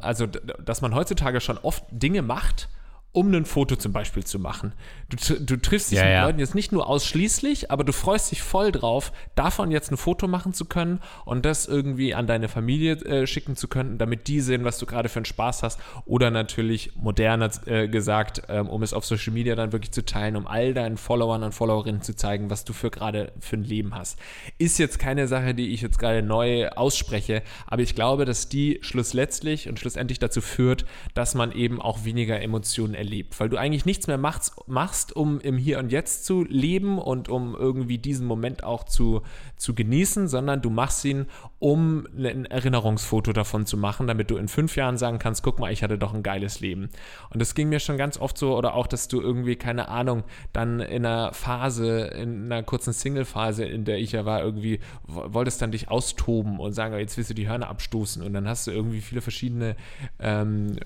also 0.00 0.26
dass 0.26 0.80
man 0.80 0.94
heutzutage 0.94 1.40
schon 1.40 1.58
oft 1.58 1.84
Dinge 1.90 2.22
macht, 2.22 2.68
um 3.18 3.34
ein 3.34 3.44
Foto 3.46 3.74
zum 3.74 3.92
Beispiel 3.92 4.22
zu 4.24 4.38
machen. 4.38 4.72
Du, 5.08 5.34
du 5.40 5.56
triffst 5.56 5.90
dich 5.90 5.98
ja, 5.98 6.04
mit 6.04 6.12
ja. 6.12 6.26
Leuten 6.26 6.38
jetzt 6.38 6.54
nicht 6.54 6.70
nur 6.70 6.86
ausschließlich, 6.86 7.70
aber 7.70 7.82
du 7.82 7.92
freust 7.92 8.30
dich 8.30 8.42
voll 8.42 8.70
drauf, 8.70 9.10
davon 9.34 9.72
jetzt 9.72 9.90
ein 9.90 9.96
Foto 9.96 10.28
machen 10.28 10.52
zu 10.52 10.66
können 10.66 11.00
und 11.24 11.44
das 11.44 11.66
irgendwie 11.66 12.14
an 12.14 12.28
deine 12.28 12.48
Familie 12.48 12.92
äh, 12.92 13.26
schicken 13.26 13.56
zu 13.56 13.66
können, 13.66 13.98
damit 13.98 14.28
die 14.28 14.40
sehen, 14.40 14.62
was 14.62 14.78
du 14.78 14.86
gerade 14.86 15.08
für 15.08 15.18
einen 15.18 15.24
Spaß 15.24 15.64
hast. 15.64 15.80
Oder 16.04 16.30
natürlich 16.30 16.92
moderner 16.94 17.50
äh, 17.66 17.88
gesagt, 17.88 18.42
ähm, 18.48 18.68
um 18.68 18.84
es 18.84 18.94
auf 18.94 19.04
Social 19.04 19.32
Media 19.32 19.56
dann 19.56 19.72
wirklich 19.72 19.90
zu 19.90 20.04
teilen, 20.04 20.36
um 20.36 20.46
all 20.46 20.72
deinen 20.74 20.96
Followern 20.96 21.42
und 21.42 21.52
Followerinnen 21.52 22.02
zu 22.02 22.14
zeigen, 22.14 22.50
was 22.50 22.64
du 22.64 22.72
für 22.72 22.90
gerade 22.90 23.32
für 23.40 23.56
ein 23.56 23.64
Leben 23.64 23.96
hast. 23.96 24.16
Ist 24.58 24.78
jetzt 24.78 25.00
keine 25.00 25.26
Sache, 25.26 25.54
die 25.54 25.72
ich 25.72 25.80
jetzt 25.80 25.98
gerade 25.98 26.22
neu 26.22 26.68
ausspreche, 26.68 27.42
aber 27.66 27.82
ich 27.82 27.96
glaube, 27.96 28.26
dass 28.26 28.48
die 28.48 28.78
schlussletztlich 28.82 29.68
und 29.68 29.80
schlussendlich 29.80 30.20
dazu 30.20 30.40
führt, 30.40 30.84
dass 31.14 31.34
man 31.34 31.50
eben 31.50 31.80
auch 31.80 32.04
weniger 32.04 32.40
Emotionen 32.40 32.94
erlebt, 32.94 33.07
weil 33.38 33.48
du 33.48 33.56
eigentlich 33.56 33.86
nichts 33.86 34.06
mehr 34.06 34.18
machst, 34.18 34.54
machst, 34.66 35.14
um 35.14 35.40
im 35.40 35.56
Hier 35.56 35.78
und 35.78 35.90
Jetzt 35.90 36.24
zu 36.24 36.44
leben 36.44 36.98
und 36.98 37.28
um 37.28 37.54
irgendwie 37.54 37.98
diesen 37.98 38.26
Moment 38.26 38.64
auch 38.64 38.84
zu, 38.84 39.22
zu 39.56 39.74
genießen, 39.74 40.28
sondern 40.28 40.62
du 40.62 40.70
machst 40.70 41.04
ihn, 41.04 41.26
um 41.58 42.06
ein 42.16 42.46
Erinnerungsfoto 42.46 43.32
davon 43.32 43.66
zu 43.66 43.76
machen, 43.76 44.06
damit 44.06 44.30
du 44.30 44.36
in 44.36 44.48
fünf 44.48 44.76
Jahren 44.76 44.96
sagen 44.96 45.18
kannst, 45.18 45.42
guck 45.42 45.58
mal, 45.58 45.72
ich 45.72 45.82
hatte 45.82 45.98
doch 45.98 46.14
ein 46.14 46.22
geiles 46.22 46.60
Leben. 46.60 46.88
Und 47.30 47.40
das 47.40 47.54
ging 47.54 47.68
mir 47.68 47.80
schon 47.80 47.98
ganz 47.98 48.18
oft 48.18 48.38
so, 48.38 48.56
oder 48.56 48.74
auch, 48.74 48.86
dass 48.86 49.08
du 49.08 49.20
irgendwie, 49.20 49.56
keine 49.56 49.88
Ahnung, 49.88 50.24
dann 50.52 50.80
in 50.80 51.04
einer 51.04 51.32
Phase, 51.32 52.00
in 52.06 52.44
einer 52.44 52.62
kurzen 52.62 52.92
Single-Phase, 52.92 53.64
in 53.64 53.84
der 53.84 53.98
ich 53.98 54.12
ja 54.12 54.24
war, 54.24 54.42
irgendwie 54.42 54.80
wolltest 55.06 55.60
dann 55.62 55.72
dich 55.72 55.90
austoben 55.90 56.60
und 56.60 56.72
sagen, 56.72 56.96
jetzt 56.98 57.16
willst 57.16 57.30
du 57.30 57.34
die 57.34 57.48
Hörner 57.48 57.68
abstoßen 57.68 58.22
und 58.22 58.32
dann 58.32 58.48
hast 58.48 58.66
du 58.66 58.70
irgendwie 58.70 59.00
viele 59.00 59.20
verschiedene 59.20 59.76
ähm, 60.20 60.76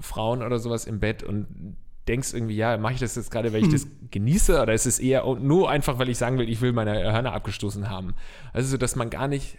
Frauen 0.00 0.42
oder 0.42 0.58
sowas 0.58 0.84
im 0.84 1.00
Bett 1.00 1.22
und 1.22 1.46
denkst 2.08 2.34
irgendwie, 2.34 2.56
ja, 2.56 2.76
mache 2.78 2.94
ich 2.94 3.00
das 3.00 3.14
jetzt 3.14 3.30
gerade, 3.30 3.52
weil 3.52 3.60
ich 3.60 3.66
hm. 3.66 3.72
das 3.72 3.86
genieße 4.10 4.60
oder 4.60 4.72
ist 4.72 4.86
es 4.86 4.98
eher 4.98 5.24
nur 5.36 5.70
einfach, 5.70 5.98
weil 5.98 6.08
ich 6.08 6.18
sagen 6.18 6.38
will, 6.38 6.48
ich 6.48 6.60
will 6.60 6.72
meine 6.72 6.94
Hörner 7.12 7.32
abgestoßen 7.32 7.88
haben. 7.88 8.14
Also 8.52 8.70
so, 8.70 8.76
dass 8.76 8.96
man 8.96 9.08
gar 9.10 9.28
nicht 9.28 9.58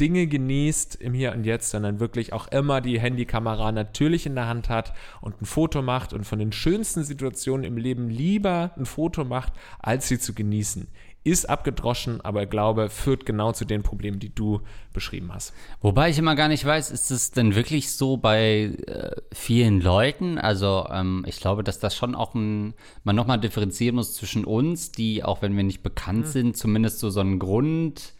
Dinge 0.00 0.26
genießt 0.26 0.96
im 0.96 1.14
Hier 1.14 1.32
und 1.32 1.44
Jetzt, 1.44 1.70
sondern 1.70 2.00
wirklich 2.00 2.32
auch 2.32 2.48
immer 2.48 2.80
die 2.80 3.00
Handykamera 3.00 3.72
natürlich 3.72 4.26
in 4.26 4.34
der 4.34 4.48
Hand 4.48 4.68
hat 4.68 4.92
und 5.20 5.40
ein 5.40 5.46
Foto 5.46 5.82
macht 5.82 6.12
und 6.12 6.24
von 6.24 6.38
den 6.38 6.52
schönsten 6.52 7.04
Situationen 7.04 7.64
im 7.64 7.76
Leben 7.76 8.10
lieber 8.10 8.72
ein 8.76 8.86
Foto 8.86 9.24
macht, 9.24 9.52
als 9.78 10.08
sie 10.08 10.18
zu 10.18 10.34
genießen 10.34 10.88
ist 11.24 11.48
abgedroschen, 11.48 12.20
aber 12.20 12.44
ich 12.44 12.50
glaube, 12.50 12.88
führt 12.88 13.26
genau 13.26 13.52
zu 13.52 13.64
den 13.64 13.82
Problemen, 13.82 14.18
die 14.18 14.34
du 14.34 14.60
beschrieben 14.92 15.32
hast. 15.32 15.52
Wobei 15.80 16.10
ich 16.10 16.18
immer 16.18 16.34
gar 16.34 16.48
nicht 16.48 16.64
weiß, 16.64 16.90
ist 16.90 17.10
es 17.10 17.30
denn 17.30 17.54
wirklich 17.54 17.92
so 17.92 18.16
bei 18.16 18.76
äh, 18.86 19.10
vielen 19.32 19.80
Leuten? 19.80 20.38
Also 20.38 20.86
ähm, 20.90 21.24
ich 21.26 21.40
glaube, 21.40 21.64
dass 21.64 21.78
das 21.78 21.96
schon 21.96 22.14
auch 22.14 22.34
ein, 22.34 22.74
man 23.04 23.16
nochmal 23.16 23.40
differenzieren 23.40 23.96
muss 23.96 24.14
zwischen 24.14 24.44
uns, 24.44 24.92
die, 24.92 25.24
auch 25.24 25.42
wenn 25.42 25.56
wir 25.56 25.64
nicht 25.64 25.82
bekannt 25.82 26.26
mhm. 26.26 26.30
sind, 26.30 26.56
zumindest 26.56 27.00
so, 27.00 27.10
so 27.10 27.20
einen 27.20 27.38
Grund 27.38 28.14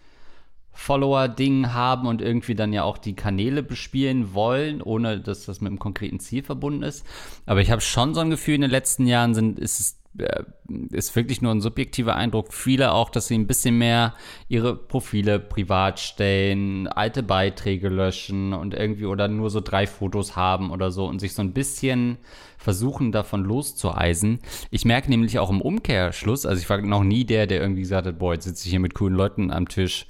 Follower-Ding 0.79 1.75
haben 1.75 2.07
und 2.07 2.23
irgendwie 2.23 2.55
dann 2.55 2.73
ja 2.73 2.85
auch 2.85 2.99
die 2.99 3.17
Kanäle 3.17 3.65
bespielen 3.65 4.33
wollen, 4.33 4.81
ohne 4.81 5.19
dass 5.19 5.45
das 5.45 5.61
mit 5.61 5.71
einem 5.71 5.81
konkreten 5.81 6.21
Ziel 6.21 6.45
verbunden 6.45 6.85
ist. 6.85 7.05
Aber 7.47 7.61
ich 7.61 7.73
habe 7.73 7.81
schon 7.81 8.15
so 8.15 8.21
ein 8.21 8.31
Gefühl, 8.31 8.55
in 8.55 8.61
den 8.61 8.71
letzten 8.71 9.07
Jahren 9.07 9.35
sind, 9.35 9.59
ist 9.59 9.81
es 9.81 9.98
ist 10.91 11.15
wirklich 11.15 11.43
nur 11.43 11.53
ein 11.53 11.61
subjektiver 11.61 12.17
Eindruck. 12.17 12.53
Viele 12.53 12.93
auch, 12.93 13.11
dass 13.11 13.29
sie 13.29 13.37
ein 13.37 13.47
bisschen 13.47 13.79
mehr 13.79 14.15
ihre 14.49 14.75
Profile 14.75 15.39
privat 15.39 16.01
stellen, 16.01 16.89
alte 16.89 17.23
Beiträge 17.23 17.89
löschen 17.89 18.53
und 18.53 18.75
irgendwie 18.75 19.07
oder 19.07 19.29
nur 19.29 19.51
so 19.51 19.61
drei 19.61 19.87
Fotos 19.87 20.35
haben 20.35 20.71
oder 20.71 20.91
so 20.91 21.07
und 21.07 21.21
sich 21.21 21.35
so 21.35 21.43
ein 21.43 21.53
bisschen 21.53 22.19
versuchen, 22.59 23.13
davon 23.13 23.45
loszueisen. 23.45 24.41
Ich 24.71 24.85
merke 24.85 25.09
nämlich 25.09 25.39
auch 25.39 25.51
im 25.51 25.61
Umkehrschluss, 25.61 26.47
also 26.47 26.61
ich 26.61 26.69
war 26.69 26.81
noch 26.83 27.05
nie 27.05 27.25
der, 27.25 27.47
der 27.47 27.61
irgendwie 27.61 27.83
gesagt 27.83 28.07
hat, 28.07 28.19
boah, 28.19 28.35
jetzt 28.35 28.45
sitze 28.45 28.65
ich 28.65 28.71
hier 28.71 28.81
mit 28.81 28.95
coolen 28.95 29.15
Leuten 29.15 29.53
am 29.53 29.69
Tisch 29.69 30.07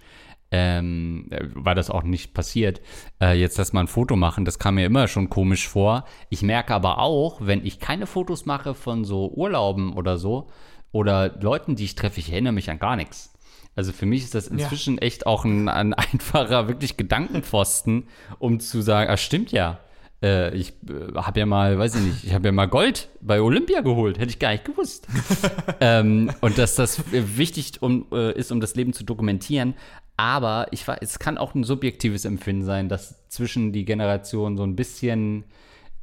ähm, 0.51 1.27
äh, 1.31 1.45
war 1.55 1.75
das 1.75 1.91
auch 1.91 2.03
nicht 2.03 2.35
passiert, 2.35 2.81
äh, 3.21 3.39
jetzt 3.39 3.59
lass 3.59 3.73
mal 3.73 3.81
ein 3.81 3.89
Foto 3.89 4.17
machen, 4.17 4.45
das 4.45 4.59
kam 4.59 4.77
mir 4.77 4.87
immer 4.87 5.09
schon 5.09 5.29
komisch 5.29 5.69
vor. 5.69 6.05
Ich 6.31 6.43
merke 6.43 6.75
aber 6.75 6.99
auch, 6.99 7.41
wenn 7.41 7.65
ich 7.65 7.81
keine 7.81 8.07
Fotos 8.07 8.47
mache 8.47 8.75
von 8.75 9.05
so 9.05 9.31
Urlauben 9.31 9.93
oder 9.93 10.17
so 10.19 10.49
oder 10.91 11.37
Leuten, 11.41 11.77
die 11.77 11.85
ich 11.85 11.95
treffe, 11.95 12.21
ich 12.21 12.33
erinnere 12.33 12.55
mich 12.55 12.71
an 12.71 12.79
gar 12.79 12.97
nichts. 12.97 13.35
Also 13.77 13.93
für 13.93 14.07
mich 14.07 14.25
ist 14.25 14.35
das 14.35 14.49
inzwischen 14.49 14.95
ja. 14.95 15.03
echt 15.03 15.27
auch 15.27 15.45
ein, 15.45 15.69
ein, 15.69 15.95
einfacher, 15.95 16.67
wirklich 16.67 16.97
Gedankenpfosten, 16.97 18.09
um 18.39 18.59
zu 18.59 18.81
sagen, 18.83 19.11
ah, 19.11 19.17
stimmt 19.17 19.53
ja. 19.53 19.81
Äh, 20.21 20.53
ich 20.57 20.71
äh, 20.89 21.15
habe 21.15 21.39
ja 21.39 21.47
mal, 21.47 21.79
weiß 21.79 21.95
ich 21.95 22.01
nicht, 22.01 22.25
ich 22.25 22.35
habe 22.35 22.49
ja 22.49 22.53
mal 22.53 22.67
Gold 22.67 23.09
bei 23.21 23.41
Olympia 23.41 23.83
geholt, 23.83 24.19
hätte 24.19 24.31
ich 24.31 24.41
gar 24.41 24.51
nicht 24.51 24.65
gewusst. 24.65 25.07
ähm, 25.81 26.33
und 26.41 26.59
dass 26.59 26.75
das 26.75 27.05
wichtig 27.13 27.81
um, 27.81 28.07
äh, 28.11 28.33
ist, 28.33 28.51
um 28.51 28.61
das 28.61 28.75
Leben 28.75 28.93
zu 28.93 29.05
dokumentieren. 29.05 29.75
Aber 30.19 30.67
ich 30.73 30.87
war, 30.89 31.01
es 31.01 31.21
kann 31.21 31.39
auch 31.39 31.55
ein 31.55 31.63
subjektives 31.63 32.25
Empfinden 32.25 32.65
sein, 32.65 32.89
dass 32.89 33.29
zwischen 33.29 33.73
die 33.73 33.85
Generationen 33.85 34.57
so 34.57 34.65
ein 34.65 34.75
bisschen 34.75 35.45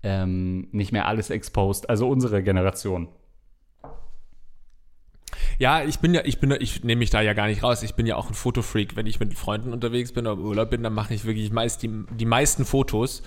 ähm, 0.04 0.70
nicht 0.72 0.94
mehr 0.94 1.06
alles 1.06 1.30
exposed, 1.30 1.90
also 1.90 2.08
unsere 2.08 2.42
Generation. 2.42 3.10
Ja, 5.60 5.84
ich 5.84 6.00
bin 6.00 6.14
ja, 6.14 6.22
ich 6.24 6.40
bin, 6.40 6.52
ich 6.52 6.86
nehme 6.86 7.00
mich 7.00 7.10
da 7.10 7.20
ja 7.20 7.34
gar 7.34 7.48
nicht 7.48 7.62
raus. 7.62 7.84
Ich 7.84 7.96
bin 7.96 8.06
ja 8.06 8.16
auch 8.16 8.30
ein 8.30 8.34
Fotofreak. 8.34 8.96
Wenn 8.96 9.06
ich 9.06 9.20
mit 9.20 9.34
Freunden 9.34 9.74
unterwegs 9.74 10.14
bin 10.14 10.28
oder 10.28 10.40
Urlaub 10.40 10.70
bin, 10.70 10.84
dann 10.84 10.94
mache 10.94 11.14
ich 11.14 11.26
wirklich 11.26 11.52
meist 11.52 11.84
die, 11.84 12.06
die 12.12 12.26
meisten 12.26 12.64
Fotos. 12.64 13.22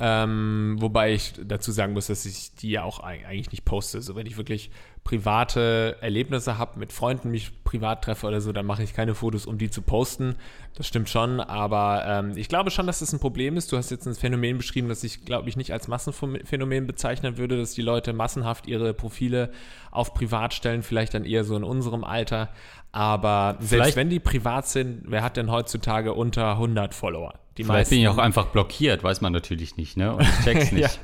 Ähm, 0.00 0.76
wobei 0.78 1.14
ich 1.14 1.34
dazu 1.44 1.72
sagen 1.72 1.94
muss, 1.94 2.06
dass 2.06 2.24
ich 2.24 2.54
die 2.54 2.70
ja 2.70 2.84
auch 2.84 3.00
eigentlich 3.00 3.50
nicht 3.50 3.64
poste. 3.64 4.00
So, 4.02 4.14
wenn 4.14 4.26
ich 4.26 4.36
wirklich 4.36 4.70
private 5.08 5.96
Erlebnisse 6.02 6.58
habe, 6.58 6.78
mit 6.78 6.92
Freunden 6.92 7.30
mich 7.30 7.64
privat 7.64 8.04
treffe 8.04 8.26
oder 8.26 8.42
so, 8.42 8.52
dann 8.52 8.66
mache 8.66 8.82
ich 8.82 8.92
keine 8.92 9.14
Fotos, 9.14 9.46
um 9.46 9.56
die 9.56 9.70
zu 9.70 9.80
posten. 9.80 10.34
Das 10.74 10.86
stimmt 10.86 11.08
schon, 11.08 11.40
aber 11.40 12.04
ähm, 12.06 12.36
ich 12.36 12.50
glaube 12.50 12.70
schon, 12.70 12.86
dass 12.86 12.98
das 12.98 13.14
ein 13.14 13.18
Problem 13.18 13.56
ist. 13.56 13.72
Du 13.72 13.78
hast 13.78 13.88
jetzt 13.88 14.06
ein 14.06 14.14
Phänomen 14.14 14.58
beschrieben, 14.58 14.90
das 14.90 15.02
ich, 15.04 15.24
glaube 15.24 15.48
ich, 15.48 15.56
nicht 15.56 15.72
als 15.72 15.88
Massenphänomen 15.88 16.86
bezeichnen 16.86 17.38
würde, 17.38 17.56
dass 17.56 17.72
die 17.72 17.80
Leute 17.80 18.12
massenhaft 18.12 18.66
ihre 18.66 18.92
Profile 18.92 19.50
auf 19.90 20.12
privat 20.12 20.52
stellen, 20.52 20.82
vielleicht 20.82 21.14
dann 21.14 21.24
eher 21.24 21.42
so 21.42 21.56
in 21.56 21.64
unserem 21.64 22.04
Alter. 22.04 22.50
Aber 22.92 23.56
selbst 23.60 23.70
vielleicht, 23.70 23.96
wenn 23.96 24.10
die 24.10 24.20
privat 24.20 24.68
sind, 24.68 25.04
wer 25.06 25.22
hat 25.22 25.38
denn 25.38 25.50
heutzutage 25.50 26.12
unter 26.12 26.50
100 26.50 26.92
Follower? 26.92 27.32
Die 27.56 27.64
vielleicht 27.64 27.78
meisten, 27.78 27.94
bin 27.94 28.02
ich 28.02 28.08
auch 28.08 28.18
einfach 28.18 28.48
blockiert, 28.48 29.02
weiß 29.02 29.22
man 29.22 29.32
natürlich 29.32 29.78
nicht, 29.78 29.96
ne? 29.96 30.14
Und 30.14 30.20
ich 30.20 30.44
check's 30.44 30.70
nicht. 30.72 31.00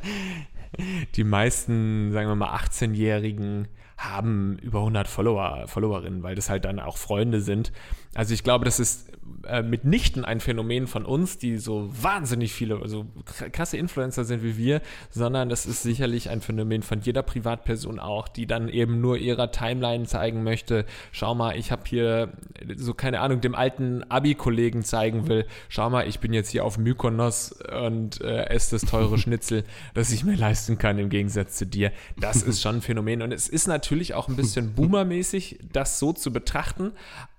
ja. 0.79 0.85
Die 1.15 1.25
meisten, 1.25 2.13
sagen 2.13 2.29
wir 2.29 2.35
mal, 2.35 2.55
18-Jährigen 2.55 3.69
haben 3.97 4.59
über 4.59 4.81
100 4.81 5.09
Follower, 5.09 5.67
Followerinnen, 5.67 6.23
weil 6.23 6.35
das 6.35 6.51
halt 6.51 6.65
dann 6.65 6.81
auch 6.81 6.97
Freunde 6.97 7.41
sind. 7.41 7.73
Also 8.15 8.35
ich 8.35 8.43
glaube, 8.43 8.65
das 8.65 8.81
ist 8.81 9.13
äh, 9.47 9.63
mitnichten 9.63 10.25
ein 10.25 10.41
Phänomen 10.41 10.87
von 10.87 11.05
uns, 11.05 11.39
die 11.39 11.59
so 11.59 11.91
wahnsinnig 12.01 12.53
viele, 12.53 12.81
also 12.81 13.07
krasse 13.53 13.77
Influencer 13.77 14.25
sind 14.25 14.43
wie 14.43 14.57
wir, 14.57 14.81
sondern 15.11 15.49
das 15.49 15.67
ist 15.67 15.83
sicherlich 15.83 16.31
ein 16.31 16.41
Phänomen 16.41 16.83
von 16.83 17.01
jeder 17.01 17.23
Privatperson 17.23 17.99
auch, 17.99 18.29
die 18.29 18.47
dann 18.47 18.69
eben 18.69 19.01
nur 19.01 19.19
ihrer 19.19 19.51
Timeline 19.51 20.07
zeigen 20.07 20.43
möchte, 20.43 20.87
schau 21.13 21.35
mal, 21.35 21.57
ich 21.57 21.73
habe 21.73 21.83
hier 21.87 22.33
so 22.77 22.95
keine 22.95 23.21
Ahnung, 23.21 23.41
dem 23.41 23.55
alten 23.55 24.03
Abi-Kollegen 24.05 24.83
zeigen 24.83 25.29
will, 25.29 25.47
schau 25.69 25.91
mal, 25.91 26.09
ich 26.09 26.21
bin 26.21 26.33
jetzt 26.33 26.51
hier 26.51 26.65
auf 26.65 26.79
Mykonos 26.79 27.53
und 27.53 28.21
äh, 28.21 28.45
esse 28.47 28.77
das 28.77 28.91
teure 28.91 29.19
Schnitzel, 29.19 29.65
das 29.95 30.11
ich 30.11 30.25
mir 30.25 30.37
leisten 30.37 30.79
kann 30.79 30.99
im 30.99 31.11
Gegensatz 31.11 31.57
zu 31.57 31.67
dir. 31.67 31.93
Das 32.19 32.43
ist 32.43 32.63
schon 32.63 32.77
ein 32.77 32.83
Phänomen 32.83 33.23
und 33.23 33.33
es 33.33 33.49
ist 33.49 33.67
natürlich 33.67 34.15
auch 34.15 34.29
ein 34.29 34.37
bisschen 34.37 34.75
boomermäßig, 34.75 35.59
das 35.73 35.99
so 35.99 36.13
zu 36.13 36.33
betrachten, 36.33 36.93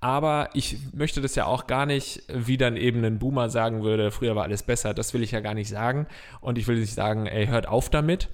aber 0.06 0.50
ich 0.54 0.78
möchte 0.94 1.20
das 1.20 1.34
ja 1.34 1.48
auch 1.48 1.66
gar 1.66 1.88
nicht, 1.88 2.22
wie 2.32 2.58
dann 2.58 2.78
eben 2.78 3.04
ein 3.04 3.18
Boomer 3.18 3.50
sagen 3.50 3.82
würde, 3.82 4.12
früher 4.12 4.36
war 4.36 4.44
alles 4.44 4.62
besser. 4.62 4.94
Das 4.94 5.16
will 5.16 5.24
ich 5.24 5.32
ja 5.32 5.40
gar 5.40 5.56
nicht 5.56 5.68
sagen. 5.68 6.06
Und 6.42 6.60
ich 6.60 6.68
will 6.68 6.78
nicht 6.78 6.94
sagen, 6.94 7.26
ey, 7.26 7.48
hört 7.48 7.68
auf 7.68 7.90
damit. 7.90 8.30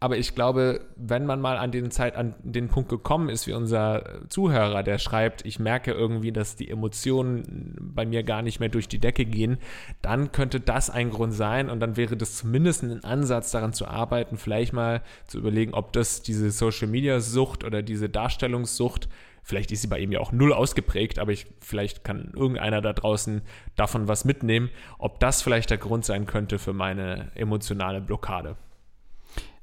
Aber 0.00 0.18
ich 0.18 0.34
glaube, 0.34 0.84
wenn 0.96 1.24
man 1.24 1.40
mal 1.40 1.56
an 1.56 1.72
den 1.72 1.90
Zeit, 1.90 2.14
an 2.14 2.34
den 2.42 2.68
Punkt 2.68 2.90
gekommen 2.90 3.30
ist, 3.30 3.46
wie 3.46 3.54
unser 3.54 4.04
Zuhörer, 4.28 4.82
der 4.82 4.98
schreibt, 4.98 5.46
ich 5.46 5.58
merke 5.58 5.92
irgendwie, 5.92 6.30
dass 6.30 6.56
die 6.56 6.68
Emotionen 6.68 7.74
bei 7.80 8.04
mir 8.04 8.22
gar 8.22 8.42
nicht 8.42 8.60
mehr 8.60 8.68
durch 8.68 8.86
die 8.86 8.98
Decke 8.98 9.24
gehen, 9.24 9.56
dann 10.02 10.30
könnte 10.30 10.60
das 10.60 10.90
ein 10.90 11.08
Grund 11.08 11.32
sein 11.32 11.70
und 11.70 11.80
dann 11.80 11.96
wäre 11.96 12.18
das 12.18 12.36
zumindest 12.36 12.82
ein 12.82 13.02
Ansatz 13.02 13.50
daran 13.50 13.72
zu 13.72 13.88
arbeiten, 13.88 14.36
vielleicht 14.36 14.74
mal 14.74 15.00
zu 15.26 15.38
überlegen, 15.38 15.72
ob 15.72 15.94
das 15.94 16.20
diese 16.20 16.50
Social 16.50 16.88
Media 16.88 17.20
Sucht 17.20 17.64
oder 17.64 17.80
diese 17.80 18.10
Darstellungssucht 18.10 19.08
Vielleicht 19.44 19.70
ist 19.72 19.82
sie 19.82 19.88
bei 19.88 19.98
ihm 19.98 20.10
ja 20.10 20.20
auch 20.20 20.32
null 20.32 20.54
ausgeprägt, 20.54 21.18
aber 21.18 21.30
ich, 21.30 21.46
vielleicht 21.60 22.02
kann 22.02 22.32
irgendeiner 22.34 22.80
da 22.80 22.94
draußen 22.94 23.42
davon 23.76 24.08
was 24.08 24.24
mitnehmen, 24.24 24.70
ob 24.98 25.20
das 25.20 25.42
vielleicht 25.42 25.68
der 25.68 25.76
Grund 25.76 26.06
sein 26.06 26.26
könnte 26.26 26.58
für 26.58 26.72
meine 26.72 27.30
emotionale 27.34 28.00
Blockade. 28.00 28.56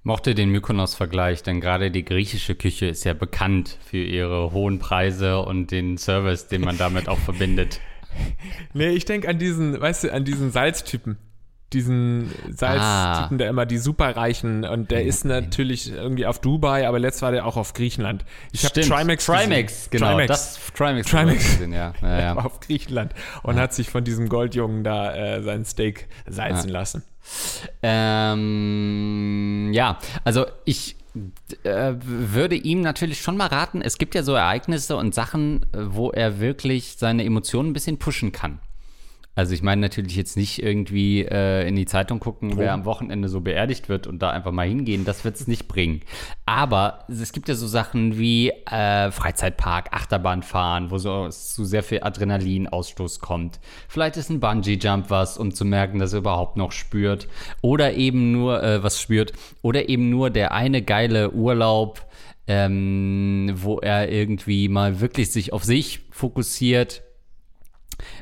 Mochte 0.04 0.36
den 0.36 0.50
Mykonos-Vergleich, 0.50 1.42
denn 1.42 1.62
gerade 1.62 1.90
die 1.90 2.06
griechische 2.06 2.54
Küche 2.54 2.88
ist 2.88 3.04
ja 3.06 3.14
bekannt 3.14 3.80
für 3.84 3.98
ihre 3.98 4.52
hohen 4.52 4.78
Preise 4.78 5.40
und 5.40 5.72
den 5.72 5.98
Service, 5.98 6.48
den 6.48 6.62
man 6.62 6.78
damit 6.78 7.10
auch 7.10 7.20
verbindet. 7.20 7.80
Nee, 8.74 8.90
ich 8.90 9.06
denke 9.06 9.30
an 9.30 9.40
diesen, 9.40 9.80
weißt 9.80 10.04
du, 10.04 10.14
an 10.14 10.26
diesen 10.26 10.52
Salztypen 10.52 11.18
diesen 11.74 12.32
Salztypen, 12.50 12.80
ah. 12.82 13.30
der 13.32 13.50
immer 13.50 13.66
die 13.66 13.78
Superreichen 13.78 14.66
und 14.66 14.92
der 14.92 15.06
ist 15.06 15.26
natürlich 15.26 15.92
irgendwie 15.92 16.26
auf 16.26 16.40
Dubai, 16.40 16.88
aber 16.88 17.00
letztes 17.00 17.22
war 17.22 17.32
der 17.32 17.46
auch 17.46 17.58
auf 17.58 17.74
Griechenland. 17.74 18.26
Ich 18.52 18.66
habe 18.66 18.82
Trimax 18.82 19.26
Trimax, 19.26 19.90
genau, 19.90 20.10
Trimax. 20.10 20.28
das 20.28 20.60
Trimax, 20.76 21.08
Trimax 21.10 21.38
gesehen, 21.38 21.74
ja. 21.74 21.94
ja, 22.02 22.20
ja. 22.20 22.36
auf 22.36 22.60
Griechenland 22.60 23.14
und 23.44 23.56
ja. 23.56 23.64
hat 23.64 23.74
sich 23.74 23.90
von 23.90 24.04
diesem 24.04 24.30
Goldjungen 24.30 24.84
da 24.84 25.16
äh, 25.16 25.42
sein 25.44 25.66
Steak 25.66 26.08
salzen 26.28 26.70
lassen. 26.70 27.04
Ähm, 27.82 29.72
ja, 29.74 30.00
also 30.24 30.46
ich 30.66 30.96
äh, 31.64 31.94
würde 32.00 32.56
ihm 32.56 32.82
natürlich 32.82 33.22
schon 33.22 33.38
mal 33.38 33.48
raten, 33.48 33.82
es 33.82 33.98
gibt 33.98 34.16
ja 34.16 34.24
so 34.24 34.34
Ereignisse 34.34 34.96
und 34.96 35.14
Sachen, 35.14 35.64
äh, 35.74 35.78
wo 35.90 36.12
er 36.12 36.40
wirklich 36.40 36.96
seine 36.98 37.26
Emotionen 37.26 37.72
ein 37.72 37.74
bisschen 37.74 37.98
pushen 37.98 38.32
kann. 38.32 38.60
Also 39.34 39.54
ich 39.54 39.64
meine 39.64 39.80
natürlich 39.80 40.18
jetzt 40.18 40.36
nicht 40.36 40.62
irgendwie 40.62 41.22
äh, 41.22 41.66
in 41.66 41.78
die 41.78 41.86
Zeitung 41.86 42.20
gucken, 42.20 42.58
wer 42.58 42.74
am 42.74 42.84
Wochenende 42.84 43.30
so 43.30 43.40
beerdigt 43.40 43.88
wird 43.88 44.06
und 44.06 44.22
da 44.22 44.30
einfach 44.30 44.52
mal 44.52 44.68
hingehen, 44.68 45.06
das 45.06 45.24
wird 45.24 45.36
es 45.36 45.48
nicht 45.48 45.70
bringen. 45.70 46.02
Aber 46.46 47.06
es 47.08 47.32
gibt 47.32 47.48
ja 47.48 47.56
so 47.56 47.66
Sachen 47.66 48.18
wie 48.18 48.50
äh, 48.50 49.10
Freizeitpark, 49.10 49.94
Achterbahnfahren, 49.94 50.92
wo 50.92 50.98
so 50.98 51.30
zu 51.30 51.64
sehr 51.64 51.82
viel 51.82 52.04
Adrenalinausstoß 52.04 53.22
kommt. 53.22 53.62
Vielleicht 53.88 54.18
ist 54.18 54.30
ein 54.30 54.42
Bungee-Jump 54.42 55.10
was, 55.10 55.38
um 55.38 55.54
zu 55.54 55.64
merken, 55.64 56.00
dass 56.00 56.12
er 56.12 56.20
überhaupt 56.20 56.58
noch 56.58 56.74
spürt. 56.74 57.30
Oder 57.62 57.94
eben 57.94 58.34
nur 58.34 58.62
äh, 58.62 58.84
was 58.84 59.02
spürt. 59.02 59.32
Oder 59.62 59.88
eben 59.88 60.10
nur 60.10 60.30
der 60.30 60.52
eine 60.52 60.82
geile 60.82 61.32
Urlaub, 61.32 62.06
ähm, 62.48 63.54
wo 63.56 63.80
er 63.80 64.12
irgendwie 64.12 64.68
mal 64.68 65.00
wirklich 65.00 65.32
sich 65.32 65.54
auf 65.54 65.64
sich 65.64 66.02
fokussiert 66.12 67.02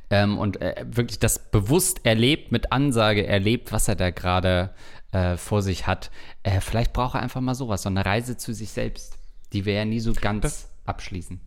ähm, 0.09 0.37
und 0.37 0.61
äh, 0.61 0.85
wirklich 0.87 1.19
das 1.19 1.51
bewusst 1.51 2.05
erlebt, 2.05 2.51
mit 2.51 2.71
Ansage 2.71 3.25
erlebt, 3.25 3.71
was 3.71 3.87
er 3.87 3.95
da 3.95 4.09
gerade 4.11 4.71
äh, 5.11 5.37
vor 5.37 5.61
sich 5.61 5.87
hat. 5.87 6.11
Äh, 6.43 6.61
vielleicht 6.61 6.93
braucht 6.93 7.15
er 7.15 7.21
einfach 7.21 7.41
mal 7.41 7.55
sowas, 7.55 7.83
so 7.83 7.89
eine 7.89 8.05
Reise 8.05 8.37
zu 8.37 8.53
sich 8.53 8.69
selbst, 8.69 9.17
die 9.53 9.65
wir 9.65 9.73
ja 9.73 9.85
nie 9.85 9.99
so 9.99 10.13
ganz 10.13 10.41
das, 10.41 10.69
abschließen. 10.85 11.39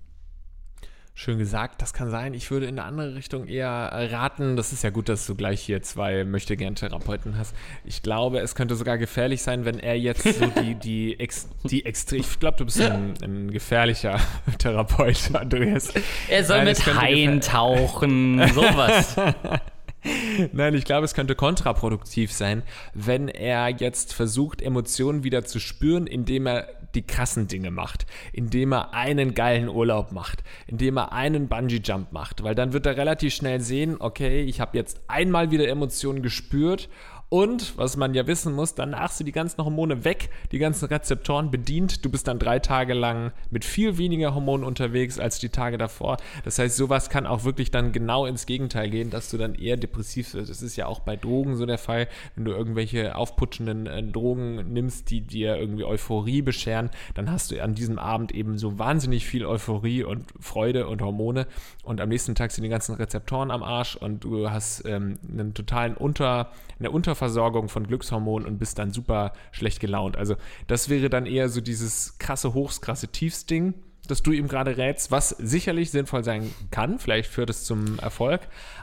Schön 1.15 1.39
gesagt, 1.39 1.83
das 1.83 1.93
kann 1.93 2.11
sein. 2.11 2.33
Ich 2.33 2.51
würde 2.51 2.65
in 2.65 2.79
eine 2.79 2.89
andere 2.89 3.15
Richtung 3.15 3.47
eher 3.47 4.09
raten. 4.11 4.57
Das 4.57 4.73
ist 4.73 4.83
ja 4.83 4.89
gut, 4.89 5.11
dass 5.11 5.27
du 5.27 5.35
gleich 5.35 5.61
hier 5.61 5.83
zwei 5.83 6.25
möchte 6.25 6.57
gern 6.57 6.75
Therapeuten 6.75 7.37
hast. 7.37 7.55
Ich 7.85 8.03
glaube, 8.03 8.41
es 8.41 8.55
könnte 8.55 8.77
sogar 8.77 8.97
gefährlich 8.97 9.43
sein, 9.43 9.67
wenn 9.67 9.79
er 9.79 9.99
jetzt 9.99 10.23
so 10.23 10.47
die, 10.47 10.75
die, 10.83 11.21
ex, 11.21 11.49
die 11.65 11.85
extrem. 11.85 12.21
Ich 12.21 12.41
glaube, 12.41 12.57
du 12.57 12.65
bist 12.65 12.81
ein, 12.81 13.13
ein, 13.23 13.51
gefährlicher 13.51 14.19
Therapeut, 14.59 15.35
Andreas. 15.35 15.93
Er 16.29 16.45
soll 16.45 16.65
Nein, 16.65 16.67
mit 16.69 16.87
Haien 16.87 17.41
tauchen, 17.43 18.49
sowas. 18.55 19.15
Nein, 20.53 20.75
ich 20.75 20.87
glaube, 20.87 21.05
es 21.05 21.13
könnte 21.13 21.35
kontraproduktiv 21.35 22.33
sein, 22.33 22.63
wenn 22.95 23.29
er 23.29 23.69
jetzt 23.69 24.15
versucht, 24.15 24.63
Emotionen 24.63 25.25
wieder 25.25 25.45
zu 25.45 25.61
spüren, 25.61 26.07
indem 26.07 26.47
er 26.47 26.69
die 26.95 27.03
krassen 27.03 27.49
Dinge 27.49 27.71
macht, 27.71 28.07
indem 28.33 28.73
er 28.73 28.95
einen 28.95 29.35
geilen 29.35 29.69
Urlaub 29.69 30.13
macht, 30.13 30.43
indem 30.67 30.99
er 30.99 31.13
einen 31.13 31.49
Bungee-Jump 31.49 32.13
macht, 32.13 32.43
weil 32.43 32.55
dann 32.55 32.73
wird 32.73 32.87
er 32.87 32.97
relativ 32.97 33.35
schnell 33.35 33.61
sehen, 33.61 33.97
okay, 33.99 34.43
ich 34.43 34.61
habe 34.61 34.77
jetzt 34.77 35.01
einmal 35.09 35.51
wieder 35.51 35.69
Emotionen 35.69 36.23
gespürt 36.23 36.89
und, 37.33 37.79
was 37.79 37.97
man 37.97 38.13
ja 38.13 38.27
wissen 38.27 38.53
muss, 38.53 38.75
danach 38.75 39.11
sind 39.11 39.25
die 39.25 39.33
ganzen 39.33 39.65
Hormone 39.65 40.05
weg, 40.05 40.29
die 40.51 40.59
ganzen 40.59 40.85
Rezeptoren 40.85 41.51
bedient. 41.51 42.05
Du 42.05 42.11
bist 42.11 42.29
dann 42.29 42.39
drei 42.39 42.59
Tage 42.59 42.93
lang 42.93 43.33
mit 43.51 43.65
viel 43.65 43.97
weniger 43.97 44.35
Hormonen 44.35 44.67
unterwegs 44.67 45.19
als 45.19 45.39
die 45.39 45.49
Tage 45.49 45.79
davor. 45.79 46.19
Das 46.45 46.59
heißt, 46.59 46.77
sowas 46.77 47.09
kann 47.09 47.27
auch 47.27 47.45
wirklich 47.45 47.71
dann 47.71 47.93
genau 47.93 48.27
ins 48.27 48.45
Gegenteil 48.45 48.91
gehen, 48.91 49.09
dass 49.09 49.31
du 49.31 49.39
dann 49.39 49.55
eher 49.55 49.79
depressiv 49.79 50.35
wirst. 50.35 50.51
Das 50.51 50.61
ist 50.61 50.77
ja 50.77 50.85
auch 50.85 51.01
bei 51.01 51.17
Drogen 51.17 51.57
so 51.57 51.65
der 51.65 51.79
Fall, 51.79 52.07
wenn 52.35 52.45
du 52.45 52.51
irgendwelche 52.53 53.17
aufputschenden 53.17 53.87
äh, 53.87 54.03
Drogen 54.03 54.71
nimmst, 54.71 55.09
die 55.09 55.23
dir 55.23 55.57
irgendwie 55.57 55.85
Euphorie 55.85 56.43
bescheren, 56.43 56.91
dann 57.15 57.31
hast 57.31 57.51
du 57.51 57.63
an 57.63 57.75
diesem 57.75 57.99
Abend 57.99 58.33
eben 58.33 58.59
so 58.59 58.79
wahnsinnig 58.79 59.25
viel 59.25 59.47
Euphorie 59.47 60.05
und 60.05 60.27
Freude 60.39 60.87
und 60.87 61.01
Hormone 61.01 61.47
und 61.83 62.03
am 62.03 62.11
nächsten 62.11 62.35
Tag 62.35 62.51
sind 62.51 62.65
die 62.65 62.69
ganzen 62.69 62.95
Rezeptoren 62.95 63.51
am 63.51 63.63
Arsch 63.63 63.97
und 63.97 64.23
du 64.23 64.51
hast 64.51 64.85
ähm, 64.85 65.19
einen 65.27 65.55
totalen 65.55 65.97
Unter, 65.97 66.51
eine 66.79 66.91
Unterversorgung 66.91 67.22
Unterversorgung 67.23 67.69
von 67.69 67.87
Glückshormonen 67.87 68.49
und 68.49 68.59
bist 68.59 68.79
dann 68.79 68.91
super 68.91 69.33
schlecht 69.53 69.79
gelaunt. 69.79 70.17
Also 70.17 70.35
das 70.67 70.89
wäre 70.89 71.09
dann 71.09 71.27
eher 71.27 71.49
so 71.49 71.61
dieses 71.61 72.19
krasse 72.19 72.53
Hochs, 72.53 72.81
krasse 72.81 73.09
Tiefs-Ding 73.09 73.75
dass 74.09 74.23
du 74.23 74.33
ihm 74.33 74.49
gerade 74.49 74.77
rätst, 74.77 75.11
was 75.13 75.31
sicherlich 75.31 75.91
sinnvoll 75.91 76.25
sein 76.25 76.51
kann. 76.71 76.99
Vielleicht 76.99 77.31
führt 77.31 77.51
es 77.51 77.65
zum 77.65 77.99
Erfolg. 78.01 78.41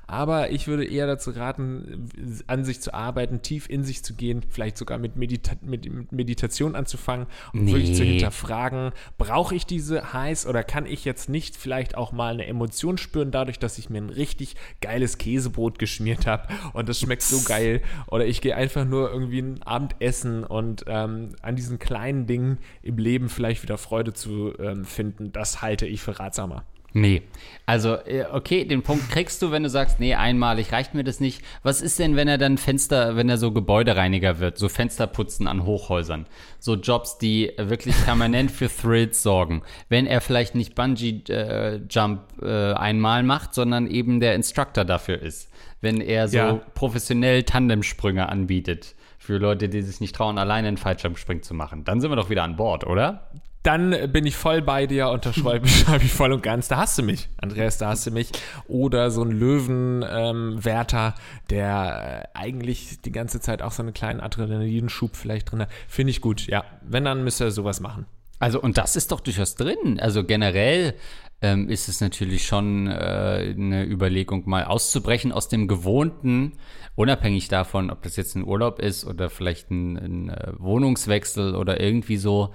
Aber 0.08 0.50
ich 0.50 0.68
würde 0.68 0.86
eher 0.86 1.06
dazu 1.06 1.32
raten, 1.32 2.10
an 2.48 2.66
sich 2.66 2.82
zu 2.82 2.94
arbeiten, 2.94 3.42
tief 3.42 3.70
in 3.70 3.84
sich 3.84 4.04
zu 4.04 4.16
gehen, 4.16 4.44
vielleicht 4.50 4.78
sogar 4.78 4.98
mit, 4.98 5.18
Medita 5.18 5.56
mit 5.62 6.12
Meditation 6.12 6.76
anzufangen 6.76 7.28
und 7.54 7.66
nee. 7.66 7.74
wirklich 7.74 7.96
zu 7.96 8.04
hinterfragen, 8.04 8.92
brauche 9.20 9.54
ich 9.54 9.68
diese 9.68 10.14
Highs 10.14 10.48
oder 10.48 10.64
kann 10.64 10.88
ich 10.88 11.06
jetzt 11.06 11.30
nicht 11.30 11.56
vielleicht 11.56 11.96
auch 11.96 12.12
mal 12.12 12.34
eine 12.34 12.48
Emotion 12.48 12.98
spüren, 12.98 13.30
dadurch, 13.30 13.60
dass 13.60 13.78
ich 13.78 13.92
mir 13.92 14.00
ein 14.00 14.10
richtig 14.10 14.56
geiles 14.82 15.20
Käsebrot 15.20 15.78
geschmiert 15.78 16.26
habe 16.26 16.48
und 16.74 16.90
das 16.90 17.00
schmeckt 17.00 17.22
so 17.22 17.42
geil. 17.48 17.82
Oder 18.08 18.26
ich 18.26 18.42
gehe 18.42 18.56
einfach 18.56 18.86
nur 18.86 19.12
irgendwie 19.12 19.42
ein 19.42 19.62
Abendessen 19.62 20.44
und 20.44 20.86
ähm, 20.88 21.36
an 21.44 21.56
diesen 21.56 21.78
kleinen 21.78 22.26
Dingen 22.26 22.58
im 22.82 22.98
Leben 22.98 23.30
vielleicht 23.30 23.62
wieder 23.62 23.78
Freude 23.78 24.14
zu 24.14 24.54
ähm, 24.58 24.86
finden 24.86 25.09
finden, 25.10 25.32
das 25.32 25.62
halte 25.62 25.86
ich 25.86 26.02
für 26.02 26.20
ratsamer. 26.20 26.66
Nee. 26.94 27.22
Also, 27.66 27.96
äh, 27.96 28.26
okay, 28.32 28.66
den 28.66 28.82
Punkt 28.82 29.12
kriegst 29.12 29.42
du, 29.42 29.52
wenn 29.52 29.64
du 29.64 29.70
sagst, 29.70 30.00
nee, 30.00 30.16
einmalig 30.16 30.72
reicht 30.72 30.96
mir 30.96 31.04
das 31.04 31.20
nicht. 31.20 31.44
Was 31.62 31.82
ist 31.82 32.00
denn, 32.00 32.16
wenn 32.16 32.28
er 32.28 32.40
dann 32.40 32.58
Fenster, 32.58 33.16
wenn 33.16 33.30
er 33.30 33.38
so 33.38 33.52
Gebäudereiniger 33.52 34.40
wird, 34.40 34.58
so 34.58 34.70
Fensterputzen 34.70 35.48
an 35.48 35.66
Hochhäusern? 35.66 36.26
So 36.58 36.76
Jobs, 36.76 37.20
die 37.20 37.52
wirklich 37.58 37.96
permanent 38.06 38.50
für 38.50 38.70
Thrills 38.70 39.22
sorgen. 39.22 39.62
Wenn 39.88 40.08
er 40.08 40.22
vielleicht 40.22 40.56
nicht 40.56 40.74
Bungee-Jump 40.74 42.22
äh, 42.42 42.72
äh, 42.72 42.74
einmal 42.74 43.24
macht, 43.24 43.54
sondern 43.54 43.86
eben 43.88 44.20
der 44.20 44.34
Instructor 44.34 44.84
dafür 44.84 45.22
ist. 45.22 45.52
Wenn 45.82 46.02
er 46.02 46.28
so 46.28 46.38
ja. 46.38 46.54
professionell 46.74 47.44
Tandemsprünge 47.44 48.28
anbietet 48.28 48.96
für 49.20 49.38
Leute, 49.38 49.70
die 49.70 49.84
sich 49.84 50.02
nicht 50.02 50.16
trauen, 50.16 50.40
alleine 50.40 50.68
einen 50.68 50.78
Fallschirmspring 50.78 51.44
zu 51.44 51.54
machen. 51.54 51.84
Dann 51.84 52.02
sind 52.02 52.10
wir 52.10 52.16
doch 52.16 52.32
wieder 52.32 52.44
an 52.44 52.56
Bord, 52.56 52.86
oder? 52.88 53.30
Dann 53.64 54.12
bin 54.12 54.26
ich 54.26 54.38
voll 54.38 54.62
bei 54.62 54.88
dir, 54.88 55.10
unterschreibe 55.10 55.68
ich 56.02 56.14
voll 56.14 56.32
und 56.32 56.44
ganz. 56.44 56.70
Da 56.70 56.78
hast 56.78 56.98
du 56.98 57.04
mich, 57.04 57.30
Andreas, 57.38 57.78
da 57.78 57.90
hast 57.90 58.08
du 58.08 58.12
mich. 58.12 58.32
Oder 58.68 59.12
so 59.12 59.24
ein 59.24 59.32
Löwenwärter, 59.32 61.16
ähm, 61.18 61.44
der 61.50 62.30
äh, 62.34 62.38
eigentlich 62.38 63.02
die 63.02 63.12
ganze 63.12 63.42
Zeit 63.42 63.62
auch 63.62 63.72
so 63.72 63.84
einen 63.84 63.94
kleinen 63.94 64.22
Adrenalinschub 64.22 65.16
vielleicht 65.16 65.52
drin 65.52 65.62
hat. 65.62 65.70
Finde 65.88 66.12
ich 66.12 66.22
gut, 66.22 66.48
ja. 66.48 66.64
Wenn, 66.82 67.04
dann 67.04 67.24
müsste 67.24 67.46
er 67.46 67.52
sowas 67.52 67.82
machen. 67.82 68.06
Also, 68.40 68.62
und 68.62 68.78
das 68.78 68.96
ist 68.96 69.12
doch 69.12 69.20
durchaus 69.20 69.56
drin. 69.56 70.00
Also 70.00 70.24
generell 70.24 70.96
ähm, 71.42 71.70
ist 71.70 71.90
es 71.90 72.02
natürlich 72.02 72.46
schon 72.46 72.88
äh, 72.88 73.54
eine 73.58 73.86
Überlegung, 73.86 74.48
mal 74.48 74.64
auszubrechen 74.64 75.32
aus 75.32 75.50
dem 75.50 75.68
Gewohnten, 75.68 76.54
unabhängig 76.96 77.48
davon, 77.50 77.92
ob 77.92 78.02
das 78.04 78.16
jetzt 78.16 78.36
ein 78.36 78.46
Urlaub 78.46 78.80
ist 78.80 79.06
oder 79.06 79.30
vielleicht 79.30 79.72
ein, 79.72 79.98
ein 79.98 80.30
äh, 80.30 80.54
Wohnungswechsel 80.58 81.56
oder 81.56 81.80
irgendwie 81.80 82.18
so, 82.18 82.54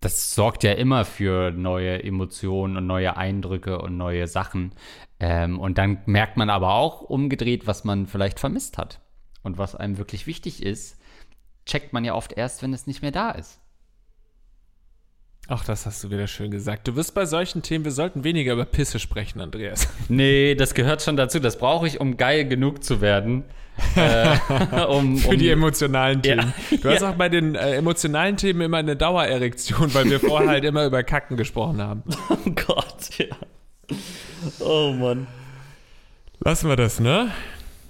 das 0.00 0.34
sorgt 0.34 0.62
ja 0.62 0.72
immer 0.72 1.04
für 1.04 1.50
neue 1.50 2.02
Emotionen 2.02 2.76
und 2.76 2.86
neue 2.86 3.16
Eindrücke 3.16 3.80
und 3.80 3.96
neue 3.96 4.26
Sachen. 4.28 4.72
Ähm, 5.18 5.58
und 5.58 5.78
dann 5.78 5.98
merkt 6.06 6.36
man 6.36 6.50
aber 6.50 6.74
auch 6.74 7.00
umgedreht, 7.00 7.66
was 7.66 7.84
man 7.84 8.06
vielleicht 8.06 8.38
vermisst 8.38 8.78
hat. 8.78 9.00
Und 9.42 9.58
was 9.58 9.74
einem 9.74 9.98
wirklich 9.98 10.26
wichtig 10.26 10.62
ist, 10.62 11.00
checkt 11.64 11.92
man 11.92 12.04
ja 12.04 12.14
oft 12.14 12.32
erst, 12.32 12.62
wenn 12.62 12.72
es 12.72 12.86
nicht 12.86 13.02
mehr 13.02 13.12
da 13.12 13.30
ist. 13.30 13.60
Ach, 15.48 15.64
das 15.64 15.86
hast 15.86 16.02
du 16.02 16.10
wieder 16.10 16.26
schön 16.26 16.50
gesagt. 16.50 16.88
Du 16.88 16.96
wirst 16.96 17.14
bei 17.14 17.24
solchen 17.24 17.62
Themen, 17.62 17.84
wir 17.84 17.92
sollten 17.92 18.24
weniger 18.24 18.52
über 18.54 18.64
Pisse 18.64 18.98
sprechen, 18.98 19.40
Andreas. 19.40 19.88
Nee, 20.08 20.54
das 20.56 20.74
gehört 20.74 21.02
schon 21.02 21.16
dazu. 21.16 21.38
Das 21.38 21.58
brauche 21.58 21.86
ich, 21.86 22.00
um 22.00 22.16
geil 22.16 22.48
genug 22.48 22.82
zu 22.82 23.00
werden. 23.00 23.44
äh, 23.96 24.36
um, 24.88 25.18
Für 25.18 25.28
um, 25.28 25.38
die 25.38 25.50
emotionalen 25.50 26.22
Themen. 26.22 26.52
Ja. 26.70 26.76
Du 26.78 26.90
hast 26.90 27.02
ja. 27.02 27.10
auch 27.10 27.14
bei 27.14 27.28
den 27.28 27.54
äh, 27.54 27.74
emotionalen 27.74 28.36
Themen 28.36 28.62
immer 28.62 28.78
eine 28.78 28.96
Dauererektion, 28.96 29.94
weil 29.94 30.10
wir 30.10 30.18
vorher 30.18 30.48
halt 30.48 30.64
immer 30.64 30.84
über 30.84 31.02
Kacken 31.02 31.36
gesprochen 31.36 31.80
haben. 31.80 32.02
Oh 32.30 32.50
Gott, 32.66 33.10
ja. 33.18 33.36
Oh 34.60 34.92
Mann. 34.92 35.26
Lassen 36.40 36.68
wir 36.68 36.76
das, 36.76 36.98
ne? 37.00 37.30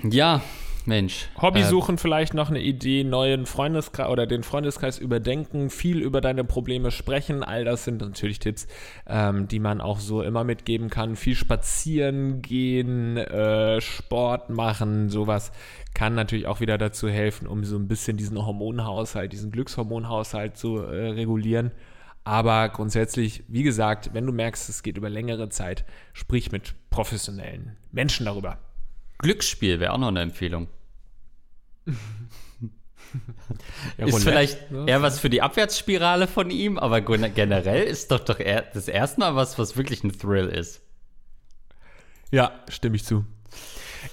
Ja, 0.03 0.43
Mensch. 0.87 1.29
Hobby 1.41 1.61
äh, 1.61 1.65
suchen, 1.65 1.99
vielleicht 1.99 2.35
noch 2.35 2.51
eine 2.51 2.61
Idee, 2.61 3.05
neuen 3.05 3.47
Freundeskreis 3.47 4.09
oder 4.09 4.27
den 4.27 4.43
Freundeskreis 4.43 4.99
überdenken, 4.99 5.71
viel 5.71 6.01
über 6.01 6.21
deine 6.21 6.45
Probleme 6.45 6.91
sprechen. 6.91 7.43
All 7.43 7.65
das 7.65 7.85
sind 7.85 8.01
natürlich 8.01 8.39
Tipps, 8.39 8.67
ähm, 9.07 9.49
die 9.49 9.59
man 9.59 9.81
auch 9.81 9.99
so 9.99 10.23
immer 10.23 10.45
mitgeben 10.45 10.91
kann. 10.91 11.17
Viel 11.17 11.35
spazieren 11.35 12.43
gehen, 12.43 13.17
äh, 13.17 13.81
Sport 13.81 14.51
machen, 14.51 15.09
sowas 15.09 15.53
kann 15.95 16.15
natürlich 16.15 16.47
auch 16.47 16.61
wieder 16.61 16.77
dazu 16.77 17.09
helfen, 17.09 17.47
um 17.47 17.65
so 17.65 17.77
ein 17.77 17.89
bisschen 17.89 18.19
diesen 18.19 18.45
Hormonhaushalt, 18.45 19.33
diesen 19.33 19.51
Glückshormonhaushalt 19.51 20.57
zu 20.57 20.77
äh, 20.79 21.09
regulieren. 21.09 21.73
Aber 22.23 22.69
grundsätzlich, 22.69 23.45
wie 23.49 23.63
gesagt, 23.63 24.11
wenn 24.13 24.27
du 24.27 24.33
merkst, 24.33 24.69
es 24.69 24.83
geht 24.83 24.99
über 24.99 25.09
längere 25.09 25.49
Zeit, 25.49 25.85
sprich 26.13 26.53
mit 26.53 26.75
professionellen 26.91 27.77
Menschen 27.93 28.27
darüber. 28.27 28.59
Glücksspiel 29.19 29.81
wäre 29.81 29.93
auch 29.93 29.99
noch 29.99 30.09
eine 30.09 30.21
Empfehlung. 30.21 30.67
Ja, 33.99 34.07
ist 34.07 34.23
vielleicht 34.23 34.59
eher 34.87 35.03
was 35.03 35.19
für 35.21 35.31
die 35.31 35.43
Abwärtsspirale 35.43 36.27
von 36.27 36.51
ihm, 36.51 36.79
aber 36.79 37.01
generell 37.01 37.83
ist 37.83 38.11
doch 38.11 38.21
doch 38.21 38.41
eher 38.41 38.63
das 38.63 38.89
erste 38.89 39.21
Mal 39.21 39.37
was, 39.37 39.59
was 39.59 39.77
wirklich 39.77 40.05
ein 40.05 40.17
Thrill 40.17 40.49
ist. 40.49 40.83
Ja, 42.31 42.53
stimme 42.69 42.97
ich 42.97 43.05
zu. 43.05 43.25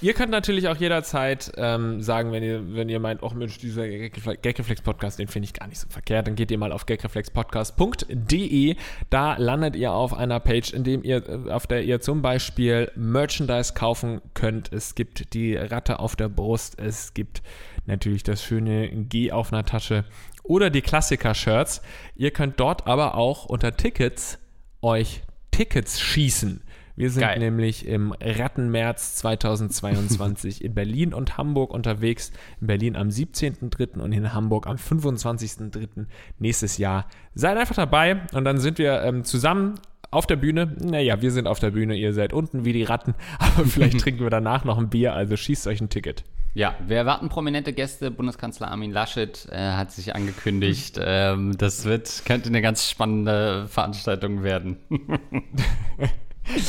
Ihr 0.01 0.13
könnt 0.13 0.31
natürlich 0.31 0.67
auch 0.67 0.75
jederzeit 0.75 1.51
ähm, 1.57 2.01
sagen, 2.01 2.31
wenn 2.31 2.43
ihr, 2.43 2.75
wenn 2.75 2.89
ihr 2.89 2.99
meint, 2.99 3.23
oh 3.23 3.31
Mensch, 3.33 3.57
dieser 3.57 3.87
Gagreflex-Podcast, 3.87 5.19
den 5.19 5.27
finde 5.27 5.45
ich 5.45 5.53
gar 5.53 5.67
nicht 5.67 5.79
so 5.79 5.87
verkehrt, 5.89 6.27
dann 6.27 6.35
geht 6.35 6.51
ihr 6.51 6.57
mal 6.57 6.71
auf 6.71 6.85
gagreflexpodcast.de. 6.85 8.75
Da 9.09 9.37
landet 9.37 9.75
ihr 9.75 9.91
auf 9.91 10.13
einer 10.13 10.39
Page, 10.39 10.73
in 10.73 10.83
dem 10.83 11.03
ihr, 11.03 11.27
äh, 11.27 11.51
auf 11.51 11.67
der 11.67 11.83
ihr 11.83 12.01
zum 12.01 12.21
Beispiel 12.21 12.91
Merchandise 12.95 13.73
kaufen 13.73 14.21
könnt. 14.33 14.71
Es 14.71 14.95
gibt 14.95 15.33
die 15.33 15.55
Ratte 15.55 15.99
auf 15.99 16.15
der 16.15 16.29
Brust, 16.29 16.79
es 16.79 17.13
gibt 17.13 17.41
natürlich 17.85 18.23
das 18.23 18.43
schöne 18.43 18.89
G 18.89 19.31
auf 19.31 19.53
einer 19.53 19.65
Tasche 19.65 20.05
oder 20.43 20.69
die 20.69 20.81
Klassiker-Shirts. 20.81 21.81
Ihr 22.15 22.31
könnt 22.31 22.59
dort 22.59 22.87
aber 22.87 23.15
auch 23.15 23.45
unter 23.45 23.75
Tickets 23.75 24.39
euch 24.81 25.21
Tickets 25.51 26.01
schießen. 26.01 26.62
Wir 26.95 27.09
sind 27.09 27.21
Geil. 27.21 27.39
nämlich 27.39 27.87
im 27.87 28.13
Rattenmärz 28.21 29.15
2022 29.15 30.63
in 30.63 30.73
Berlin 30.75 31.13
und 31.13 31.37
Hamburg 31.37 31.73
unterwegs. 31.73 32.31
In 32.61 32.67
Berlin 32.67 32.95
am 32.95 33.07
17.03. 33.07 33.99
und 33.99 34.11
in 34.11 34.33
Hamburg 34.33 34.67
am 34.67 34.75
25.03. 34.75 36.05
nächstes 36.39 36.77
Jahr. 36.77 37.07
Seid 37.33 37.57
einfach 37.57 37.75
dabei 37.75 38.21
und 38.33 38.45
dann 38.45 38.59
sind 38.59 38.77
wir 38.77 39.01
ähm, 39.01 39.23
zusammen 39.23 39.75
auf 40.11 40.27
der 40.27 40.35
Bühne. 40.35 40.75
Naja, 40.79 41.21
wir 41.21 41.31
sind 41.31 41.47
auf 41.47 41.59
der 41.59 41.71
Bühne, 41.71 41.95
ihr 41.95 42.13
seid 42.13 42.33
unten 42.33 42.65
wie 42.65 42.73
die 42.73 42.83
Ratten, 42.83 43.15
aber 43.39 43.65
vielleicht 43.65 43.99
trinken 44.01 44.21
wir 44.21 44.29
danach 44.29 44.63
noch 44.63 44.77
ein 44.77 44.89
Bier, 44.89 45.13
also 45.13 45.35
schießt 45.35 45.67
euch 45.67 45.81
ein 45.81 45.89
Ticket. 45.89 46.23
Ja, 46.55 46.75
wir 46.85 46.97
erwarten 46.97 47.29
prominente 47.29 47.73
Gäste. 47.73 48.11
Bundeskanzler 48.11 48.69
Armin 48.69 48.91
Laschet 48.91 49.47
äh, 49.51 49.57
hat 49.57 49.91
sich 49.91 50.13
angekündigt. 50.13 50.99
ähm, 51.03 51.57
das 51.57 51.85
wird, 51.85 52.21
könnte 52.25 52.49
eine 52.49 52.61
ganz 52.61 52.87
spannende 52.87 53.67
Veranstaltung 53.67 54.43
werden. 54.43 54.77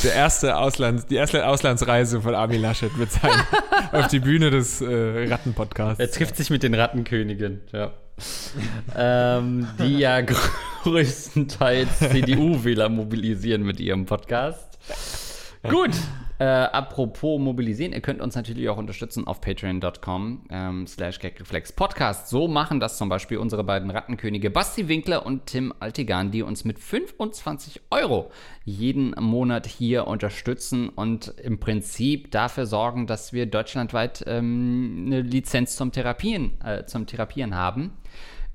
Der 0.03 0.13
erste 0.13 0.57
Auslands, 0.57 1.05
die 1.05 1.15
erste 1.15 1.45
Auslandsreise 1.47 2.21
von 2.21 2.35
Armin 2.35 2.61
Laschet 2.61 2.97
wird 2.97 3.11
sein 3.11 3.31
auf 3.91 4.07
die 4.07 4.19
Bühne 4.19 4.49
des 4.49 4.81
äh, 4.81 5.27
Rattenpodcasts. 5.29 5.99
Er 5.99 6.11
trifft 6.11 6.37
sich 6.37 6.49
mit 6.49 6.63
den 6.63 6.73
Rattenkönigen, 6.73 7.61
ja. 7.71 7.91
ähm, 8.95 9.67
die 9.79 9.99
ja 9.99 10.21
größtenteils 10.83 11.99
CDU-Wähler 11.99 12.89
mobilisieren 12.89 13.63
mit 13.63 13.79
ihrem 13.79 14.05
Podcast. 14.05 14.77
Gut, 15.63 15.91
Äh, 16.37 16.43
apropos 16.43 17.39
mobilisieren, 17.39 17.93
ihr 17.93 18.01
könnt 18.01 18.19
uns 18.19 18.35
natürlich 18.35 18.67
auch 18.67 18.77
unterstützen 18.77 19.25
auf 19.25 19.39
patreon.com 19.39 20.41
ähm, 20.49 20.85
slash 20.85 21.19
gagreflexpodcast. 21.19 22.27
So 22.27 22.49
machen 22.49 22.81
das 22.81 22.97
zum 22.97 23.07
Beispiel 23.07 23.37
unsere 23.37 23.63
beiden 23.63 23.89
Rattenkönige 23.89 24.49
Basti 24.49 24.89
Winkler 24.89 25.25
und 25.25 25.45
Tim 25.45 25.73
Altigan, 25.79 26.31
die 26.31 26.43
uns 26.43 26.65
mit 26.65 26.77
25 26.79 27.83
Euro 27.89 28.31
jeden 28.65 29.11
Monat 29.17 29.65
hier 29.65 30.07
unterstützen 30.07 30.89
und 30.89 31.33
im 31.41 31.59
Prinzip 31.59 32.31
dafür 32.31 32.65
sorgen, 32.65 33.07
dass 33.07 33.31
wir 33.31 33.45
deutschlandweit 33.45 34.25
ähm, 34.27 35.03
eine 35.05 35.21
Lizenz 35.21 35.77
zum 35.77 35.93
Therapieren, 35.93 36.59
äh, 36.65 36.85
zum 36.85 37.05
Therapieren 37.07 37.55
haben. 37.55 37.93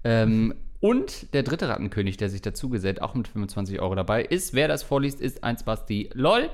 Ähm, 0.05 0.55
und 0.81 1.33
der 1.35 1.43
dritte 1.43 1.69
Rattenkönig, 1.69 2.17
der 2.17 2.29
sich 2.31 2.43
dazu 2.43 2.69
gesellt, 2.69 3.01
auch 3.01 3.15
mit 3.15 3.29
25 3.29 3.81
Euro 3.81 3.95
dabei 3.95 4.23
ist. 4.23 4.55
Wer 4.55 4.69
das 4.69 4.83
vorliest, 4.83 5.21
ist 5.21 5.45
eins 5.45 5.63
Basti 5.63 6.11
LOL. 6.15 6.51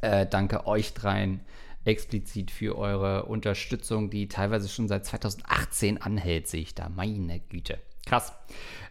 Äh, 0.00 0.26
danke 0.26 0.66
euch 0.66 0.94
dreien 0.94 1.40
explizit 1.84 2.50
für 2.50 2.76
eure 2.76 3.24
Unterstützung, 3.24 4.10
die 4.10 4.28
teilweise 4.28 4.68
schon 4.68 4.88
seit 4.88 5.06
2018 5.06 6.02
anhält, 6.02 6.46
sehe 6.46 6.60
ich 6.60 6.74
da. 6.74 6.88
Meine 6.88 7.40
Güte. 7.40 7.78
Krass. 8.06 8.32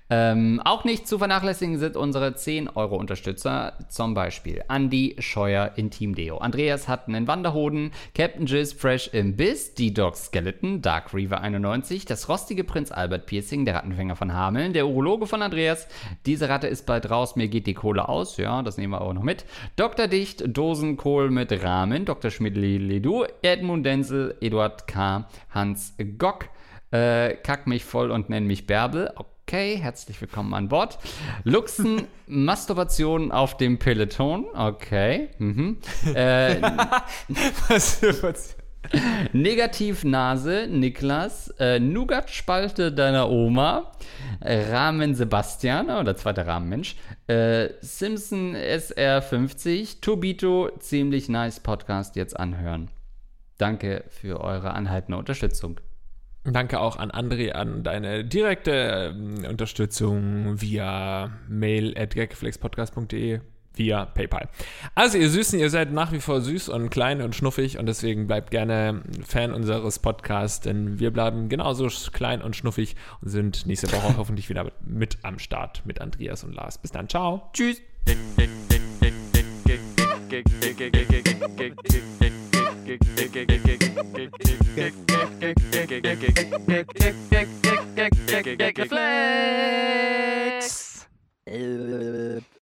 Ähm, 0.09 0.61
auch 0.63 0.85
nicht 0.85 1.05
zu 1.07 1.17
vernachlässigen 1.17 1.77
sind 1.77 1.97
unsere 1.97 2.29
10-Euro-Unterstützer, 2.29 3.73
zum 3.89 4.13
Beispiel 4.13 4.63
Andy 4.69 5.17
Scheuer 5.19 5.73
in 5.75 5.91
Team 5.91 6.15
Deo. 6.15 6.37
Andreas 6.37 6.87
hat 6.87 7.07
einen 7.07 7.27
Wanderhoden, 7.27 7.91
Captain 8.15 8.45
Jizz 8.45 8.73
Fresh 8.73 9.09
im 9.09 9.35
Biss, 9.35 9.73
D-Dog 9.73 10.15
Skeleton, 10.15 10.81
Dark 10.81 11.13
Reaver 11.13 11.41
91, 11.41 12.05
das 12.05 12.29
rostige 12.29 12.63
Prinz 12.63 12.91
Albert 12.91 13.25
Piercing, 13.25 13.65
der 13.65 13.75
Rattenfänger 13.75 14.15
von 14.15 14.33
Hameln, 14.33 14.71
der 14.71 14.87
Urologe 14.87 15.27
von 15.27 15.41
Andreas, 15.41 15.89
diese 16.25 16.47
Ratte 16.47 16.67
ist 16.67 16.85
bald 16.85 17.09
raus, 17.09 17.35
mir 17.35 17.49
geht 17.49 17.67
die 17.67 17.73
Kohle 17.73 18.07
aus, 18.07 18.37
ja, 18.37 18.61
das 18.61 18.77
nehmen 18.77 18.93
wir 18.93 19.01
auch 19.01 19.13
noch 19.13 19.23
mit. 19.23 19.45
Dr. 19.75 20.07
Dicht, 20.07 20.43
Dosenkohl 20.47 21.31
mit 21.31 21.51
Rahmen, 21.63 22.05
Dr. 22.05 22.31
Schmidli-Ledu, 22.31 23.25
Edmund 23.41 23.85
Denzel, 23.85 24.37
Eduard 24.39 24.87
K., 24.87 25.27
Hans 25.49 25.95
Gock, 26.17 26.45
äh, 26.91 27.35
kack 27.35 27.67
mich 27.67 27.83
voll 27.83 28.11
und 28.11 28.29
nenn 28.29 28.47
mich 28.47 28.67
Bärbel. 28.67 29.11
Okay, 29.49 29.77
herzlich 29.77 30.19
willkommen 30.19 30.53
an 30.53 30.67
Bord. 30.67 30.99
Luxen, 31.45 32.09
Masturbation 32.27 33.31
auf 33.31 33.55
dem 33.55 33.79
Peloton. 33.79 34.45
Okay. 34.53 35.29
Mhm. 35.37 35.77
Äh? 36.13 36.59
Negativnase, 39.31 40.67
Niklas, 40.69 41.47
äh, 41.59 41.79
Nougat-Spalte 41.79 42.91
deiner 42.91 43.29
Oma, 43.29 43.93
Rahmen 44.41 45.15
Sebastian, 45.15 45.91
oder 45.91 46.17
zweiter 46.17 46.45
Rahmenmensch, 46.45 46.97
äh, 47.27 47.69
Simpson 47.79 48.53
SR50, 48.53 50.01
Tobito, 50.01 50.71
ziemlich 50.79 51.29
nice 51.29 51.61
Podcast 51.61 52.17
jetzt 52.17 52.37
anhören. 52.37 52.91
Danke 53.57 54.03
für 54.09 54.41
eure 54.41 54.73
anhaltende 54.73 55.17
Unterstützung. 55.17 55.79
Danke 56.53 56.79
auch 56.79 56.97
an 56.97 57.11
André 57.11 57.51
an 57.51 57.83
deine 57.83 58.23
direkte 58.23 59.13
äh, 59.43 59.47
Unterstützung 59.47 60.61
via 60.61 61.31
mail 61.49 61.93
at 61.97 62.15
gaggeflexpodcast.de 62.15 63.41
via 63.77 64.05
PayPal. 64.05 64.49
Also 64.95 65.17
ihr 65.17 65.29
Süßen, 65.29 65.59
ihr 65.59 65.69
seid 65.69 65.91
nach 65.91 66.11
wie 66.11 66.19
vor 66.19 66.41
süß 66.41 66.69
und 66.69 66.89
klein 66.89 67.21
und 67.21 67.35
schnuffig 67.35 67.77
und 67.77 67.85
deswegen 67.85 68.27
bleibt 68.27 68.51
gerne 68.51 69.01
Fan 69.25 69.53
unseres 69.53 69.99
Podcasts, 69.99 70.61
denn 70.61 70.99
wir 70.99 71.11
bleiben 71.11 71.49
genauso 71.49 71.87
klein 72.11 72.41
und 72.41 72.55
schnuffig 72.55 72.95
und 73.21 73.29
sind 73.29 73.65
nächste 73.65 73.91
Woche 73.91 74.13
hoffentlich 74.17 74.49
wieder 74.49 74.71
mit 74.85 75.17
am 75.23 75.39
Start 75.39 75.83
mit 75.85 76.01
Andreas 76.01 76.43
und 76.43 76.53
Lars. 76.53 76.77
Bis 76.77 76.91
dann, 76.91 77.09
ciao. 77.09 77.49
Tschüss. 77.53 77.81
Flex. 88.87 89.97